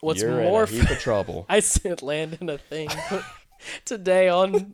What's 0.00 0.22
you're 0.22 0.30
more, 0.30 0.64
in 0.64 0.68
a 0.68 0.72
heap 0.72 0.90
of 0.90 0.98
trouble. 1.00 1.46
I 1.48 1.60
sent 1.60 2.02
Landon 2.02 2.48
a 2.48 2.58
thing 2.58 2.88
today 3.84 4.28
on. 4.28 4.72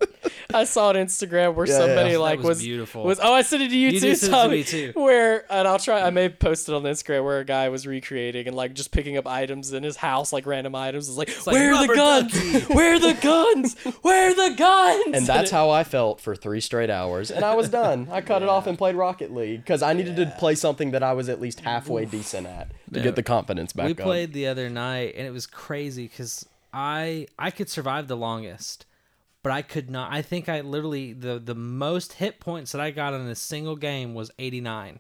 I 0.52 0.64
saw 0.64 0.88
on 0.90 0.94
Instagram 0.94 1.54
where 1.54 1.66
Yeah, 1.66 1.78
somebody 1.78 2.12
yeah. 2.12 2.18
like 2.18 2.38
was 2.38 2.46
was 2.48 2.62
beautiful. 2.62 3.04
Was 3.04 3.18
oh 3.22 3.32
I 3.32 3.42
sent 3.42 3.62
it 3.62 3.68
to 3.70 3.76
you, 3.76 3.88
You 3.90 4.00
too, 4.00 4.06
did 4.10 4.18
send 4.18 4.52
it 4.52 4.66
to 4.66 4.76
me, 4.76 4.92
too. 4.92 5.00
Where 5.00 5.50
and 5.52 5.66
I'll 5.68 5.78
try. 5.78 6.02
I 6.02 6.10
may 6.10 6.28
post 6.28 6.68
it 6.68 6.74
on 6.74 6.82
Instagram 6.82 7.24
where 7.24 7.38
a 7.40 7.44
guy 7.44 7.68
was 7.68 7.86
recreating 7.86 8.46
and 8.46 8.56
like 8.56 8.74
just 8.74 8.90
picking 8.92 9.16
up 9.16 9.26
items 9.26 9.72
in 9.72 9.82
his 9.82 9.96
house, 9.96 10.32
like 10.32 10.46
random 10.46 10.74
items. 10.74 11.08
It's 11.08 11.16
like, 11.18 11.28
like 11.46 11.54
where 11.54 11.74
are 11.74 11.86
the 11.86 11.94
guns? 11.94 12.34
Where 12.68 12.94
are 12.94 12.98
the 12.98 13.14
guns? 13.20 13.74
Where 14.02 14.30
are 14.30 14.34
the 14.50 14.54
guns? 14.56 15.16
and 15.16 15.26
that's 15.26 15.50
how 15.50 15.70
i 15.70 15.82
felt 15.84 16.20
for 16.20 16.34
three 16.36 16.60
straight 16.60 16.90
hours 16.90 17.30
and 17.30 17.44
i 17.44 17.54
was 17.54 17.68
done 17.68 18.08
i 18.10 18.20
cut 18.20 18.42
it 18.42 18.48
off 18.48 18.66
and 18.66 18.76
played 18.78 18.94
rocket 18.94 19.32
league 19.34 19.60
because 19.60 19.82
i 19.82 19.92
needed 19.92 20.16
to 20.16 20.26
play 20.38 20.54
something 20.54 20.90
that 20.92 21.02
i 21.02 21.12
was 21.12 21.28
at 21.28 21.40
least 21.40 21.60
halfway 21.60 22.04
decent 22.04 22.46
at 22.46 22.68
to 22.92 22.98
Yeah. 22.98 23.02
get 23.04 23.16
the 23.16 23.22
confidence 23.22 23.72
back 23.72 23.86
we 23.86 23.92
up 23.92 23.98
played 23.98 24.32
the 24.32 24.46
other 24.46 24.68
night 24.70 25.14
and 25.16 25.26
it 25.26 25.30
was 25.32 25.46
crazy 25.46 26.06
because 26.08 26.46
i 26.74 27.26
i 27.38 27.50
could 27.50 27.70
survive 27.70 28.08
the 28.08 28.16
longest 28.16 28.84
but 29.42 29.52
i 29.52 29.62
could 29.62 29.88
not 29.88 30.12
i 30.12 30.20
think 30.20 30.48
i 30.48 30.60
literally 30.60 31.12
the 31.12 31.38
the 31.38 31.54
most 31.54 32.14
hit 32.14 32.40
points 32.40 32.72
that 32.72 32.80
i 32.80 32.90
got 32.90 33.14
in 33.14 33.20
a 33.22 33.34
single 33.34 33.76
game 33.76 34.12
was 34.14 34.30
89 34.38 34.98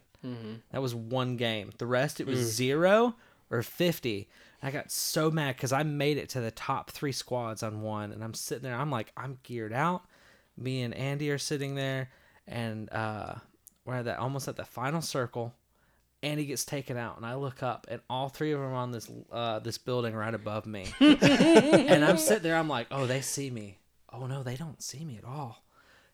that 0.70 0.80
was 0.80 0.94
one 0.94 1.36
game. 1.36 1.70
The 1.76 1.84
rest 1.86 2.18
it 2.18 2.26
was 2.26 2.38
zero 2.38 3.14
or 3.50 3.62
50 3.62 4.26
i 4.62 4.70
got 4.70 4.90
so 4.90 5.30
mad 5.30 5.56
because 5.56 5.72
i 5.72 5.82
made 5.82 6.16
it 6.16 6.30
to 6.30 6.40
the 6.40 6.50
top 6.50 6.90
three 6.90 7.12
squads 7.12 7.62
on 7.62 7.82
one 7.82 8.10
and 8.12 8.24
i'm 8.24 8.32
sitting 8.32 8.62
there 8.62 8.74
i'm 8.74 8.90
like 8.90 9.12
i'm 9.18 9.38
geared 9.42 9.72
out. 9.74 10.04
Me 10.56 10.80
and 10.82 10.94
andy 10.94 11.30
are 11.30 11.36
sitting 11.38 11.74
there 11.74 12.08
and 12.46 12.90
uh 12.92 13.34
we're 13.84 13.96
at 13.96 14.06
that 14.06 14.18
almost 14.18 14.48
at 14.48 14.56
the 14.56 14.64
final 14.64 15.02
circle 15.02 15.52
and 16.24 16.40
he 16.40 16.46
gets 16.46 16.64
taken 16.64 16.96
out 16.96 17.16
and 17.18 17.26
i 17.26 17.34
look 17.34 17.62
up 17.62 17.86
and 17.90 18.00
all 18.08 18.28
three 18.30 18.52
of 18.52 18.58
them 18.58 18.70
are 18.70 18.74
on 18.74 18.90
this 18.90 19.10
uh 19.30 19.58
this 19.58 19.76
building 19.78 20.14
right 20.14 20.34
above 20.34 20.64
me. 20.66 20.86
And 21.00 22.04
i'm 22.04 22.16
sitting 22.16 22.42
there 22.42 22.56
i'm 22.56 22.68
like 22.68 22.86
oh 22.90 23.06
they 23.06 23.20
see 23.20 23.50
me. 23.50 23.78
Oh 24.12 24.26
no 24.26 24.42
they 24.42 24.56
don't 24.56 24.82
see 24.82 25.04
me 25.04 25.18
at 25.18 25.24
all. 25.24 25.62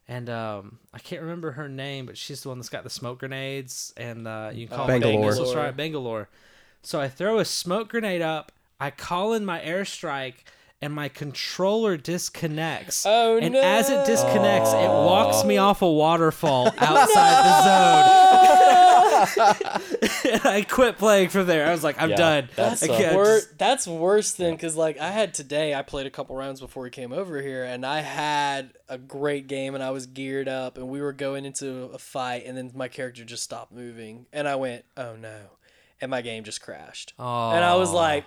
And 0.08 0.28
um 0.28 0.78
i 0.92 0.98
can't 0.98 1.22
remember 1.22 1.52
her 1.52 1.68
name 1.68 2.06
but 2.06 2.18
she's 2.18 2.42
the 2.42 2.48
one 2.48 2.58
that's 2.58 2.68
got 2.68 2.82
the 2.84 2.90
smoke 2.90 3.20
grenades 3.20 3.94
and 3.96 4.26
uh 4.26 4.50
you 4.52 4.66
can 4.66 4.76
call 4.76 4.86
them 4.88 5.00
Bangalore. 5.00 5.30
missiles, 5.30 5.54
right 5.54 5.76
bangalore. 5.76 6.28
So 6.82 7.00
i 7.00 7.08
throw 7.08 7.38
a 7.38 7.44
smoke 7.44 7.88
grenade 7.88 8.20
up 8.22 8.50
i 8.80 8.90
call 8.90 9.32
in 9.32 9.44
my 9.44 9.61
airstrike 9.61 10.42
and 10.82 10.94
my 10.94 11.08
controller 11.08 11.98
disconnects. 11.98 13.04
Oh, 13.06 13.36
and 13.36 13.54
as 13.54 13.90
it 13.90 14.06
disconnects, 14.06 14.70
it 14.72 14.88
walks 14.88 15.44
me 15.44 15.58
off 15.58 15.82
a 15.82 15.90
waterfall 15.90 16.68
outside 16.78 17.44
the 17.44 17.62
zone. 17.64 18.89
I 20.44 20.64
quit 20.68 20.98
playing 20.98 21.28
from 21.30 21.46
there. 21.46 21.66
I 21.66 21.70
was 21.72 21.84
like, 21.84 22.00
I'm 22.00 22.10
Yeah, 22.10 22.16
done. 22.16 22.48
that's, 22.56 22.86
Wor- 22.86 23.24
just- 23.24 23.58
that's 23.58 23.86
worse 23.86 24.32
than 24.32 24.52
because 24.52 24.76
like 24.76 24.98
I 24.98 25.10
had 25.10 25.34
today. 25.34 25.74
I 25.74 25.82
played 25.82 26.06
a 26.06 26.10
couple 26.10 26.36
rounds 26.36 26.60
before 26.60 26.82
we 26.82 26.90
came 26.90 27.12
over 27.12 27.40
here, 27.40 27.64
and 27.64 27.84
I 27.84 28.00
had 28.00 28.72
a 28.88 28.98
great 28.98 29.46
game, 29.46 29.74
and 29.74 29.82
I 29.84 29.90
was 29.90 30.06
geared 30.06 30.48
up, 30.48 30.78
and 30.78 30.88
we 30.88 31.00
were 31.00 31.12
going 31.12 31.44
into 31.44 31.84
a 31.92 31.98
fight, 31.98 32.44
and 32.46 32.56
then 32.56 32.72
my 32.74 32.88
character 32.88 33.24
just 33.24 33.42
stopped 33.42 33.72
moving, 33.72 34.26
and 34.32 34.48
I 34.48 34.56
went, 34.56 34.84
"Oh 34.96 35.16
no," 35.16 35.36
and 36.00 36.10
my 36.10 36.22
game 36.22 36.44
just 36.44 36.60
crashed, 36.62 37.12
and 37.18 37.64
I 37.64 37.74
was 37.76 37.92
like. 37.92 38.24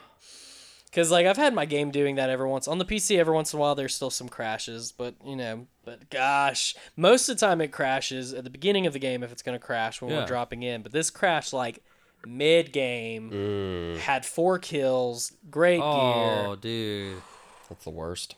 Cause 0.94 1.10
like 1.12 1.26
I've 1.26 1.38
had 1.38 1.54
my 1.54 1.66
game 1.66 1.90
doing 1.92 2.16
that 2.16 2.30
every 2.30 2.48
once 2.48 2.68
on 2.68 2.78
the 2.78 2.86
PC 2.86 3.18
every 3.18 3.34
once 3.34 3.52
in 3.54 3.58
a 3.58 3.62
while 3.62 3.74
there's 3.76 3.96
still 3.96 4.10
some 4.12 4.30
crashes 4.30 4.92
but 4.92 5.16
you 5.26 5.36
know 5.36 5.66
but 5.84 6.10
gosh 6.12 6.76
most 6.96 7.28
of 7.30 7.38
the 7.40 7.46
time 7.46 7.62
it 7.62 7.72
crashes 7.72 8.32
at 8.34 8.44
the 8.44 8.50
beginning 8.52 8.86
of 8.86 8.94
the 8.94 9.00
game 9.00 9.24
if 9.24 9.32
it's 9.32 9.42
gonna 9.42 9.58
crash 9.60 10.02
when 10.02 10.12
Yeah. 10.12 10.20
we're 10.20 10.28
dropping 10.28 10.62
in 10.64 10.84
but 10.84 10.92
this 10.92 11.10
crashed 11.10 11.52
like 11.54 11.84
mid 12.28 12.72
game 12.72 13.32
Mm, 13.32 13.98
had 13.98 14.26
four 14.26 14.60
kills, 14.60 15.32
great 15.50 15.78
gear. 15.80 15.84
oh, 15.84 16.56
gear. 16.62 16.62
dude. 16.62 17.22
that's 17.70 17.84
the 17.84 17.90
worst. 17.90 18.36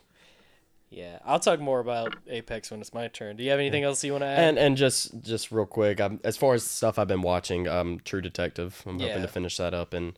Yeah, 0.90 1.20
I'll 1.26 1.40
talk 1.40 1.60
more 1.60 1.80
about 1.82 2.14
Apex 2.30 2.72
when 2.72 2.80
it's 2.80 2.94
my 2.94 3.08
turn. 3.10 3.36
Do 3.36 3.44
you 3.44 3.50
have 3.52 3.60
anything 3.60 3.84
else 3.84 4.02
you 4.04 4.14
want 4.14 4.22
to 4.22 4.28
add? 4.28 4.40
And 4.40 4.58
and 4.60 4.78
just 4.78 5.20
just 5.22 5.52
real 5.52 5.66
quick, 5.66 6.00
um, 6.00 6.22
as 6.24 6.38
far 6.38 6.54
as 6.54 6.64
stuff 6.64 6.98
I've 6.98 7.08
been 7.10 7.22
watching, 7.24 7.68
um, 7.68 8.00
True 8.06 8.22
Detective. 8.22 8.82
I'm 8.86 8.98
Yeah. 9.00 9.08
hoping 9.08 9.24
to 9.24 9.28
finish 9.28 9.58
that 9.58 9.74
up, 9.74 9.94
and 9.94 10.18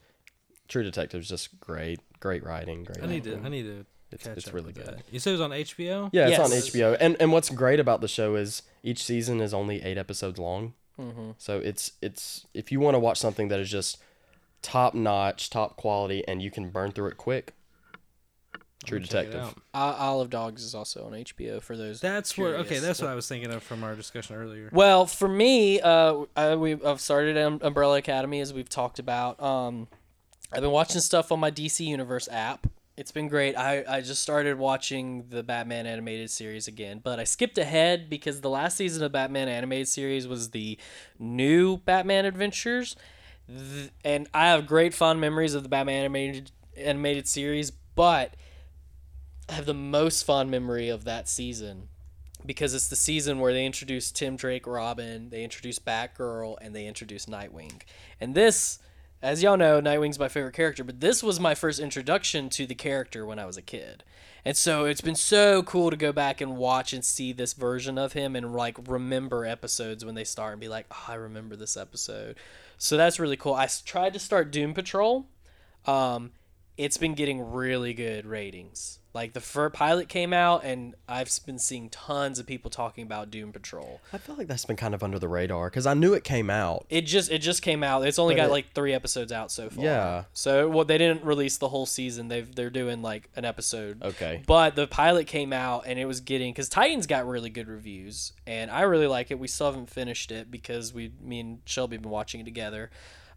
True 0.68 0.84
Detective 0.84 1.22
is 1.22 1.30
just 1.30 1.59
great, 1.59 1.99
great 2.20 2.43
writing, 2.43 2.84
great. 2.84 3.03
I 3.03 3.07
need 3.07 3.24
to. 3.26 3.39
I 3.43 3.49
need 3.49 3.63
to. 3.63 3.86
It's- 4.11 4.26
catch 4.26 4.38
it's 4.38 4.47
up 4.47 4.53
really 4.53 4.68
with 4.68 4.76
good. 4.78 4.86
that. 4.88 5.01
You 5.11 5.20
said 5.20 5.32
it 5.32 5.34
was 5.34 5.41
on 5.41 5.51
HBO. 5.51 6.09
Yeah, 6.13 6.30
it's 6.30 6.39
on 6.39 6.49
HBO, 6.51 6.95
and 6.99 7.18
and 7.20 7.32
what's 7.34 7.49
great 7.49 7.80
about 7.80 7.99
the 8.01 8.07
show 8.07 8.36
is 8.36 8.61
each 8.82 9.03
season 9.03 9.41
is 9.41 9.53
only 9.53 9.82
eight 9.84 9.97
episodes 9.97 10.39
long. 10.39 10.74
Mm-hmm. 10.99 11.32
So 11.38 11.59
it's 11.59 11.91
it's 12.01 12.45
if 12.53 12.72
you 12.72 12.80
want 12.80 12.95
to 12.95 12.99
watch 12.99 13.18
something 13.18 13.49
that 13.49 13.59
is 13.59 13.70
just 13.70 13.97
top 14.61 14.93
notch, 14.93 15.49
top 15.49 15.76
quality, 15.76 16.24
and 16.28 16.41
you 16.41 16.49
can 16.49 16.70
burn 16.70 16.91
through 16.91 17.07
it 17.07 17.18
quick. 17.18 17.53
True 18.86 18.99
Detective. 18.99 19.41
out. 19.41 19.57
I- 19.74 20.05
Isle 20.07 20.22
of 20.22 20.30
Dogs 20.30 20.63
is 20.63 20.74
also 20.74 21.05
on 21.07 21.11
HBO 21.11 21.61
for 21.61 21.76
those. 21.76 21.99
That's 21.99 22.38
where. 22.38 22.55
Okay, 22.57 22.80
that's 22.80 23.01
what 23.01 23.09
I 23.09 23.15
was 23.15 23.28
thinking 23.28 23.51
of 23.51 23.61
from 23.63 23.84
our 23.84 23.95
discussion 23.95 24.36
earlier. 24.38 24.70
Well, 24.72 25.05
for 25.05 25.28
me, 25.28 25.82
uh, 25.82 26.24
I, 26.36 26.55
we 26.55 26.76
I've 26.82 27.01
started 27.01 27.38
Um- 27.38 27.59
Umbrella 27.61 27.97
Academy 27.97 28.39
as 28.39 28.53
we've 28.53 28.70
talked 28.70 28.99
about. 28.99 29.41
Um, 29.41 29.88
I've 30.51 30.61
been 30.61 30.71
watching 30.71 31.01
stuff 31.01 31.31
on 31.31 31.39
my 31.39 31.51
DC 31.51 31.85
Universe 31.85 32.29
app. 32.31 32.67
It's 32.95 33.11
been 33.11 33.27
great. 33.27 33.55
I, 33.55 33.83
I 33.87 34.01
just 34.01 34.21
started 34.21 34.57
watching 34.57 35.25
the 35.29 35.43
Batman 35.43 35.85
animated 35.85 36.31
series 36.31 36.67
again, 36.67 36.99
but 37.03 37.19
I 37.19 37.25
skipped 37.25 37.57
ahead 37.57 38.09
because 38.09 38.41
the 38.41 38.49
last 38.49 38.75
season 38.75 39.03
of 39.03 39.11
Batman 39.11 39.49
animated 39.49 39.87
series 39.87 40.27
was 40.27 40.49
the 40.49 40.79
new 41.19 41.77
Batman 41.77 42.25
Adventures, 42.25 42.95
Th- 43.47 43.91
and 44.03 44.27
I 44.33 44.47
have 44.47 44.65
great 44.65 44.93
fond 44.93 45.21
memories 45.21 45.53
of 45.53 45.63
the 45.63 45.69
Batman 45.69 45.99
animated 45.99 46.51
animated 46.75 47.27
series, 47.27 47.71
but 47.71 48.35
I 49.49 49.53
have 49.53 49.65
the 49.65 49.73
most 49.73 50.23
fond 50.23 50.51
memory 50.51 50.89
of 50.89 51.03
that 51.05 51.27
season 51.27 51.89
because 52.45 52.73
it's 52.73 52.87
the 52.87 52.95
season 52.95 53.39
where 53.39 53.53
they 53.53 53.65
introduce 53.65 54.11
Tim 54.11 54.35
Drake 54.35 54.67
Robin, 54.67 55.29
they 55.29 55.43
introduce 55.43 55.79
Batgirl, 55.79 56.57
and 56.61 56.75
they 56.75 56.85
introduce 56.85 57.25
Nightwing. 57.25 57.81
And 58.21 58.35
this, 58.35 58.79
as 59.22 59.41
y'all 59.41 59.57
know, 59.57 59.82
Nightwing's 59.82 60.20
my 60.20 60.28
favorite 60.28 60.53
character, 60.53 60.84
but 60.84 60.99
this 60.99 61.24
was 61.24 61.39
my 61.39 61.55
first 61.55 61.80
introduction 61.80 62.49
to 62.49 62.68
the 62.68 62.76
character 62.76 63.26
when 63.26 63.39
I 63.39 63.45
was 63.45 63.57
a 63.57 63.61
kid. 63.61 64.03
And 64.45 64.55
so 64.55 64.86
it's 64.86 65.01
been 65.01 65.15
so 65.15 65.63
cool 65.63 65.89
to 65.89 65.97
go 65.97 66.13
back 66.13 66.39
and 66.39 66.55
watch 66.55 66.93
and 66.93 67.03
see 67.03 67.34
this 67.34 67.53
version 67.53 67.97
of 67.97 68.13
him 68.13 68.36
and 68.36 68.53
like 68.53 68.78
remember 68.88 69.45
episodes 69.45 70.05
when 70.05 70.15
they 70.15 70.24
start 70.24 70.53
and 70.53 70.61
be 70.61 70.70
like, 70.70 70.86
oh, 70.91 71.05
I 71.09 71.15
remember 71.15 71.55
this 71.55 71.76
episode. 71.76 72.38
So 72.78 72.95
that's 72.95 73.20
really 73.20 73.38
cool. 73.38 73.55
I 73.55 73.68
tried 73.86 74.13
to 74.13 74.20
start 74.20 74.51
Doom 74.51 74.74
Patrol. 74.74 75.26
Um, 75.86 76.32
it's 76.78 76.97
been 76.97 77.15
getting 77.15 77.51
really 77.51 77.93
good 77.93 78.26
ratings. 78.26 78.99
Like 79.18 79.34
the 79.34 79.41
first 79.41 79.74
pilot 79.74 80.09
came 80.09 80.32
out, 80.32 80.63
and 80.63 80.93
I've 81.09 81.28
been 81.47 81.57
seeing 81.57 81.89
tons 81.89 82.38
of 82.38 82.45
people 82.45 82.70
talking 82.70 83.03
about 83.03 83.32
Doom 83.32 83.51
Patrol. 83.51 83.99
I 84.13 84.20
feel 84.20 84.36
like 84.36 84.45
that's 84.47 84.65
been 84.65 84.76
kind 84.76 84.93
of 84.93 85.01
under 85.01 85.18
the 85.18 85.28
radar 85.28 85.72
because 85.72 85.88
I 85.88 85.95
knew 85.95 86.13
it 86.13 86.24
came 86.24 86.51
out. 86.51 86.86
It 86.88 87.01
just 87.01 87.32
it 87.32 87.39
just 87.39 87.63
came 87.63 87.84
out. 87.84 88.05
It's 88.05 88.20
only 88.20 88.36
But 88.36 88.41
got 88.41 88.47
it- 88.49 88.51
like 88.51 88.74
three 88.74 88.93
episodes 88.93 89.32
out 89.32 89.51
so 89.51 89.72
far. 89.72 89.84
Yeah. 89.84 90.24
So 90.34 90.70
well, 90.70 90.86
they 90.86 90.99
didn't 90.99 91.24
release 91.24 91.57
the 91.57 91.68
whole 91.68 91.88
season. 91.88 92.28
They've 92.28 92.53
they're 92.53 92.70
doing 92.70 93.01
like 93.01 93.28
an 93.36 93.43
episode. 93.43 94.03
Okay. 94.03 94.43
But 94.45 94.76
the 94.76 94.86
pilot 94.86 95.26
came 95.26 95.51
out 95.51 95.86
and 95.88 95.97
it 95.97 96.05
was 96.05 96.20
getting 96.22 96.53
because 96.53 96.70
Titans 96.70 97.07
got 97.07 97.26
really 97.28 97.49
good 97.49 97.68
reviews 97.68 98.34
and 98.45 98.70
I 98.70 98.82
really 98.82 99.07
like 99.07 99.32
it. 99.32 99.39
We 99.39 99.47
still 99.47 99.65
haven't 99.72 99.89
finished 99.89 100.32
it 100.32 100.51
because 100.51 100.93
we 100.93 101.11
me 101.20 101.39
and 101.39 101.59
Shelby 101.65 101.95
have 101.95 102.03
been 102.03 102.11
watching 102.11 102.39
it 102.41 102.45
together. 102.45 102.91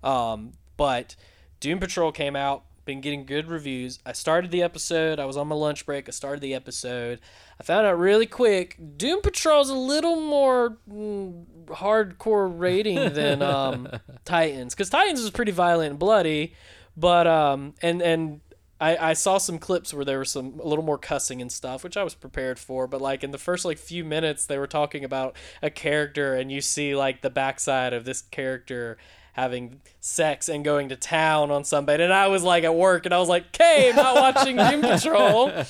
Um, 0.04 0.52
but 0.76 1.16
Doom 1.60 1.78
Patrol 1.78 2.10
came 2.12 2.36
out, 2.36 2.64
been 2.84 3.00
getting 3.00 3.26
good 3.26 3.48
reviews. 3.48 3.98
I 4.04 4.12
started 4.12 4.50
the 4.50 4.62
episode. 4.62 5.18
I 5.18 5.24
was 5.24 5.36
on 5.36 5.48
my 5.48 5.54
lunch 5.54 5.86
break. 5.86 6.08
I 6.08 6.12
started 6.12 6.40
the 6.40 6.54
episode. 6.54 7.20
I 7.58 7.62
found 7.62 7.86
out 7.86 7.98
really 7.98 8.26
quick 8.26 8.78
Doom 8.96 9.20
Patrol's 9.22 9.70
a 9.70 9.74
little 9.74 10.20
more 10.20 10.78
mm, 10.90 11.44
hardcore 11.66 12.52
rating 12.52 13.12
than 13.12 13.42
um, 13.42 13.88
Titans 14.24 14.74
because 14.74 14.90
Titans 14.90 15.20
was 15.20 15.30
pretty 15.30 15.52
violent 15.52 15.90
and 15.90 15.98
bloody, 15.98 16.54
but 16.96 17.26
um 17.26 17.74
and 17.82 18.02
and 18.02 18.40
I, 18.80 19.10
I 19.10 19.12
saw 19.12 19.36
some 19.36 19.58
clips 19.58 19.92
where 19.92 20.06
there 20.06 20.18
was 20.18 20.30
some 20.30 20.58
a 20.58 20.66
little 20.66 20.84
more 20.84 20.96
cussing 20.96 21.42
and 21.42 21.52
stuff, 21.52 21.84
which 21.84 21.98
I 21.98 22.02
was 22.02 22.14
prepared 22.14 22.58
for. 22.58 22.86
But 22.86 23.02
like 23.02 23.22
in 23.22 23.30
the 23.30 23.38
first 23.38 23.64
like 23.64 23.76
few 23.76 24.04
minutes, 24.04 24.46
they 24.46 24.56
were 24.56 24.66
talking 24.66 25.04
about 25.04 25.36
a 25.62 25.68
character, 25.68 26.34
and 26.34 26.50
you 26.50 26.62
see 26.62 26.96
like 26.96 27.20
the 27.20 27.30
backside 27.30 27.92
of 27.92 28.04
this 28.06 28.22
character 28.22 28.96
having 29.32 29.80
sex 30.00 30.48
and 30.48 30.64
going 30.64 30.88
to 30.90 30.96
town 30.96 31.50
on 31.50 31.64
somebody. 31.64 32.02
And 32.04 32.12
I 32.12 32.28
was 32.28 32.42
like 32.42 32.64
at 32.64 32.74
work, 32.74 33.06
and 33.06 33.14
I 33.14 33.18
was 33.18 33.28
like, 33.28 33.46
"Okay, 33.54 33.90
I'm 33.90 33.96
not 33.96 34.14
watching 34.36 34.56
Doom 34.56 34.80
Patrol. 34.82 35.52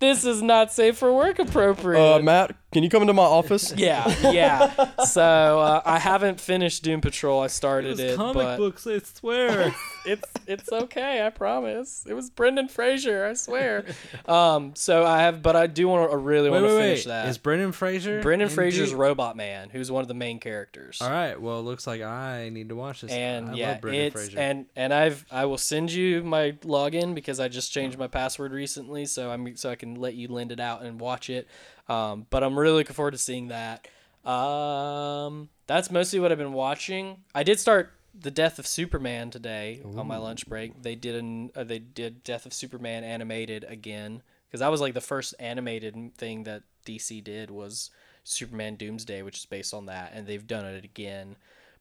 This 0.00 0.24
is 0.24 0.40
not 0.40 0.72
safe 0.72 0.96
for 0.96 1.12
work 1.14 1.38
appropriate." 1.38 2.00
Uh, 2.00 2.20
Matt, 2.20 2.56
can 2.72 2.84
you 2.84 2.88
come 2.88 3.02
into 3.02 3.12
my 3.12 3.22
office? 3.22 3.72
yeah, 3.76 4.30
yeah. 4.30 5.04
So 5.04 5.22
uh, 5.22 5.82
I 5.84 5.98
haven't 5.98 6.40
finished 6.40 6.84
Doom 6.84 7.00
Patrol. 7.00 7.40
I 7.40 7.48
started 7.48 7.98
it, 7.98 8.16
comic 8.16 8.34
but 8.34 8.56
books, 8.58 8.86
I 8.86 8.98
swear. 9.00 9.74
it's 10.06 10.28
it's 10.46 10.70
okay. 10.70 11.26
I 11.26 11.30
promise. 11.30 12.06
It 12.08 12.14
was 12.14 12.30
Brendan 12.30 12.68
Fraser. 12.68 13.24
I 13.26 13.34
swear. 13.34 13.84
Um. 14.26 14.72
So 14.76 15.04
I 15.04 15.22
have, 15.22 15.42
but 15.42 15.56
I 15.56 15.66
do 15.66 15.88
want 15.88 16.10
to 16.10 16.16
really 16.16 16.48
want 16.48 16.64
to 16.64 16.68
finish 16.70 17.06
wait. 17.06 17.10
that. 17.10 17.28
Is 17.28 17.38
Brendan 17.38 17.72
Fraser? 17.72 18.22
Brendan 18.22 18.48
in 18.48 18.54
Fraser's 18.54 18.90
Doom? 18.90 19.00
Robot 19.00 19.36
Man, 19.36 19.70
who's 19.70 19.90
one 19.90 20.02
of 20.02 20.08
the 20.08 20.14
main 20.14 20.38
characters. 20.38 21.00
All 21.00 21.10
right. 21.10 21.40
Well, 21.40 21.58
it 21.58 21.62
looks 21.62 21.86
like 21.86 22.02
I 22.02 22.50
need 22.50 22.68
to 22.68 22.76
watch 22.76 23.00
this. 23.00 23.10
And 23.10 23.50
I 23.50 23.54
yeah, 23.54 23.70
love 23.72 23.80
Brendan 23.80 24.04
it's 24.04 24.14
Fraser. 24.14 24.38
and 24.38 24.66
and 24.76 24.94
I've 24.94 25.26
I 25.30 25.46
will 25.46 25.58
send 25.58 25.90
you 25.92 26.22
my 26.22 26.52
login 26.62 27.16
because 27.16 27.40
I 27.40 27.48
just 27.48 27.72
changed 27.72 27.98
my 27.98 28.06
password 28.06 28.52
recently, 28.52 29.06
so 29.06 29.30
I'm 29.30 29.56
so 29.56 29.70
I 29.70 29.74
can 29.74 29.96
let 29.96 30.14
you 30.14 30.28
lend 30.28 30.52
it 30.52 30.60
out 30.60 30.82
and 30.82 31.00
watch 31.00 31.28
it. 31.28 31.48
Um, 31.90 32.26
but 32.30 32.44
I'm 32.44 32.58
really 32.58 32.76
looking 32.76 32.94
forward 32.94 33.10
to 33.12 33.18
seeing 33.18 33.48
that. 33.48 33.88
Um, 34.28 35.48
that's 35.66 35.90
mostly 35.90 36.20
what 36.20 36.30
I've 36.30 36.38
been 36.38 36.52
watching. 36.52 37.18
I 37.34 37.42
did 37.42 37.58
start 37.58 37.92
the 38.18 38.30
Death 38.30 38.58
of 38.58 38.66
Superman 38.66 39.30
today 39.30 39.80
on 39.96 40.06
my 40.06 40.16
lunch 40.16 40.48
break. 40.48 40.82
They 40.82 40.94
did 40.94 41.16
an 41.16 41.50
uh, 41.56 41.64
they 41.64 41.78
did 41.78 42.22
Death 42.22 42.46
of 42.46 42.52
Superman 42.52 43.02
animated 43.02 43.64
again 43.68 44.22
because 44.46 44.60
that 44.60 44.70
was 44.70 44.80
like 44.80 44.94
the 44.94 45.00
first 45.00 45.34
animated 45.40 46.14
thing 46.16 46.44
that 46.44 46.62
DC 46.86 47.24
did 47.24 47.50
was 47.50 47.90
Superman 48.24 48.76
Doomsday, 48.76 49.22
which 49.22 49.38
is 49.38 49.46
based 49.46 49.74
on 49.74 49.86
that, 49.86 50.12
and 50.14 50.26
they've 50.26 50.46
done 50.46 50.64
it 50.66 50.84
again 50.84 51.36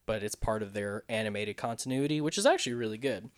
but 0.09 0.23
it's 0.23 0.33
part 0.33 0.63
of 0.63 0.73
their 0.73 1.03
animated 1.07 1.55
continuity, 1.55 2.19
which 2.19 2.39
is 2.39 2.47
actually 2.47 2.73
really 2.73 2.97
good. 2.97 3.29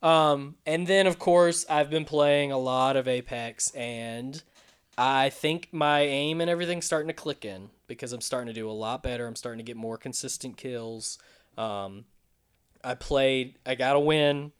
Um, 0.00 0.54
and 0.64 0.86
then, 0.86 1.08
of 1.08 1.18
course, 1.18 1.66
I've 1.68 1.90
been 1.90 2.04
playing 2.04 2.52
a 2.52 2.56
lot 2.56 2.94
of 2.96 3.08
Apex, 3.08 3.72
and 3.72 4.40
I 5.02 5.30
think 5.30 5.68
my 5.72 6.00
aim 6.00 6.42
and 6.42 6.50
everything's 6.50 6.84
starting 6.84 7.08
to 7.08 7.14
click 7.14 7.46
in 7.46 7.70
because 7.86 8.12
I'm 8.12 8.20
starting 8.20 8.48
to 8.48 8.52
do 8.52 8.68
a 8.68 8.72
lot 8.72 9.02
better. 9.02 9.26
I'm 9.26 9.34
starting 9.34 9.56
to 9.56 9.64
get 9.64 9.78
more 9.78 9.96
consistent 9.96 10.58
kills. 10.58 11.18
Um, 11.56 12.04
I 12.84 12.96
played, 12.96 13.54
I 13.64 13.76
got 13.76 13.96
a 13.96 13.98
win, 13.98 14.52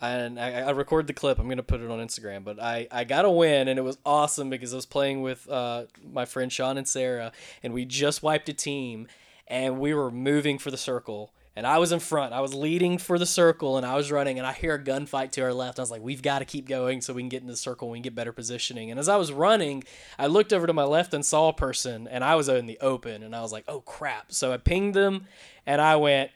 and 0.00 0.40
I, 0.40 0.62
I 0.62 0.70
recorded 0.70 1.06
the 1.06 1.12
clip. 1.12 1.38
I'm 1.38 1.48
gonna 1.48 1.62
put 1.62 1.80
it 1.80 1.88
on 1.88 2.00
Instagram, 2.00 2.42
but 2.42 2.60
I, 2.60 2.88
I 2.90 3.04
got 3.04 3.26
a 3.26 3.30
win, 3.30 3.68
and 3.68 3.78
it 3.78 3.82
was 3.82 3.96
awesome 4.04 4.50
because 4.50 4.72
I 4.72 4.76
was 4.76 4.86
playing 4.86 5.22
with 5.22 5.48
uh, 5.48 5.84
my 6.02 6.24
friend 6.24 6.52
Sean 6.52 6.78
and 6.78 6.88
Sarah, 6.88 7.30
and 7.62 7.72
we 7.72 7.84
just 7.84 8.24
wiped 8.24 8.48
a 8.48 8.54
team, 8.54 9.06
and 9.46 9.78
we 9.78 9.94
were 9.94 10.10
moving 10.10 10.58
for 10.58 10.72
the 10.72 10.76
circle. 10.76 11.32
And 11.56 11.66
I 11.66 11.78
was 11.78 11.90
in 11.90 12.00
front. 12.00 12.34
I 12.34 12.40
was 12.40 12.52
leading 12.52 12.98
for 12.98 13.18
the 13.18 13.24
circle, 13.24 13.78
and 13.78 13.86
I 13.86 13.96
was 13.96 14.12
running. 14.12 14.36
And 14.38 14.46
I 14.46 14.52
hear 14.52 14.74
a 14.74 14.78
gunfight 14.78 15.32
to 15.32 15.40
our 15.40 15.54
left. 15.54 15.78
I 15.78 15.82
was 15.82 15.90
like, 15.90 16.02
"We've 16.02 16.20
got 16.20 16.40
to 16.40 16.44
keep 16.44 16.68
going 16.68 17.00
so 17.00 17.14
we 17.14 17.22
can 17.22 17.30
get 17.30 17.40
in 17.40 17.48
the 17.48 17.56
circle. 17.56 17.88
and 17.88 17.92
We 17.92 17.98
can 17.98 18.02
get 18.04 18.14
better 18.14 18.32
positioning." 18.32 18.90
And 18.90 19.00
as 19.00 19.08
I 19.08 19.16
was 19.16 19.32
running, 19.32 19.82
I 20.18 20.26
looked 20.26 20.52
over 20.52 20.66
to 20.66 20.72
my 20.74 20.84
left 20.84 21.14
and 21.14 21.24
saw 21.24 21.48
a 21.48 21.54
person, 21.54 22.06
and 22.08 22.22
I 22.22 22.34
was 22.34 22.48
in 22.50 22.66
the 22.66 22.78
open. 22.80 23.22
And 23.22 23.34
I 23.34 23.40
was 23.40 23.52
like, 23.52 23.64
"Oh 23.68 23.80
crap!" 23.80 24.32
So 24.32 24.52
I 24.52 24.58
pinged 24.58 24.94
them, 24.94 25.26
and 25.64 25.80
I 25.80 25.96
went, 25.96 26.30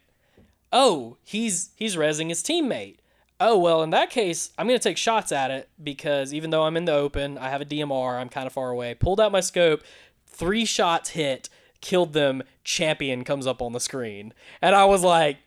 "Oh, 0.73 1.19
he's 1.23 1.71
he's 1.77 1.97
rezzing 1.97 2.31
his 2.31 2.43
teammate." 2.43 2.97
Oh 3.43 3.57
well, 3.57 3.83
in 3.83 3.91
that 3.91 4.11
case, 4.11 4.53
I'm 4.59 4.67
gonna 4.67 4.79
take 4.79 4.99
shots 4.99 5.33
at 5.33 5.51
it 5.51 5.69
because 5.83 6.35
even 6.35 6.51
though 6.51 6.65
I'm 6.65 6.77
in 6.77 6.85
the 6.85 6.93
open, 6.93 7.39
I 7.39 7.49
have 7.49 7.63
a 7.63 7.65
DMR. 7.65 8.19
I'm 8.19 8.29
kind 8.29 8.47
of 8.47 8.53
far 8.53 8.71
away. 8.71 8.95
Pulled 8.95 9.19
out 9.19 9.33
my 9.33 9.41
scope, 9.41 9.83
three 10.27 10.67
shots 10.67 11.11
hit, 11.11 11.49
killed 11.81 12.13
them. 12.13 12.43
Champion 12.65 13.25
comes 13.25 13.47
up 13.47 13.61
on 13.63 13.73
the 13.73 13.81
screen, 13.81 14.33
and 14.63 14.75
I 14.75 14.85
was 14.85 15.03
like, 15.03 15.39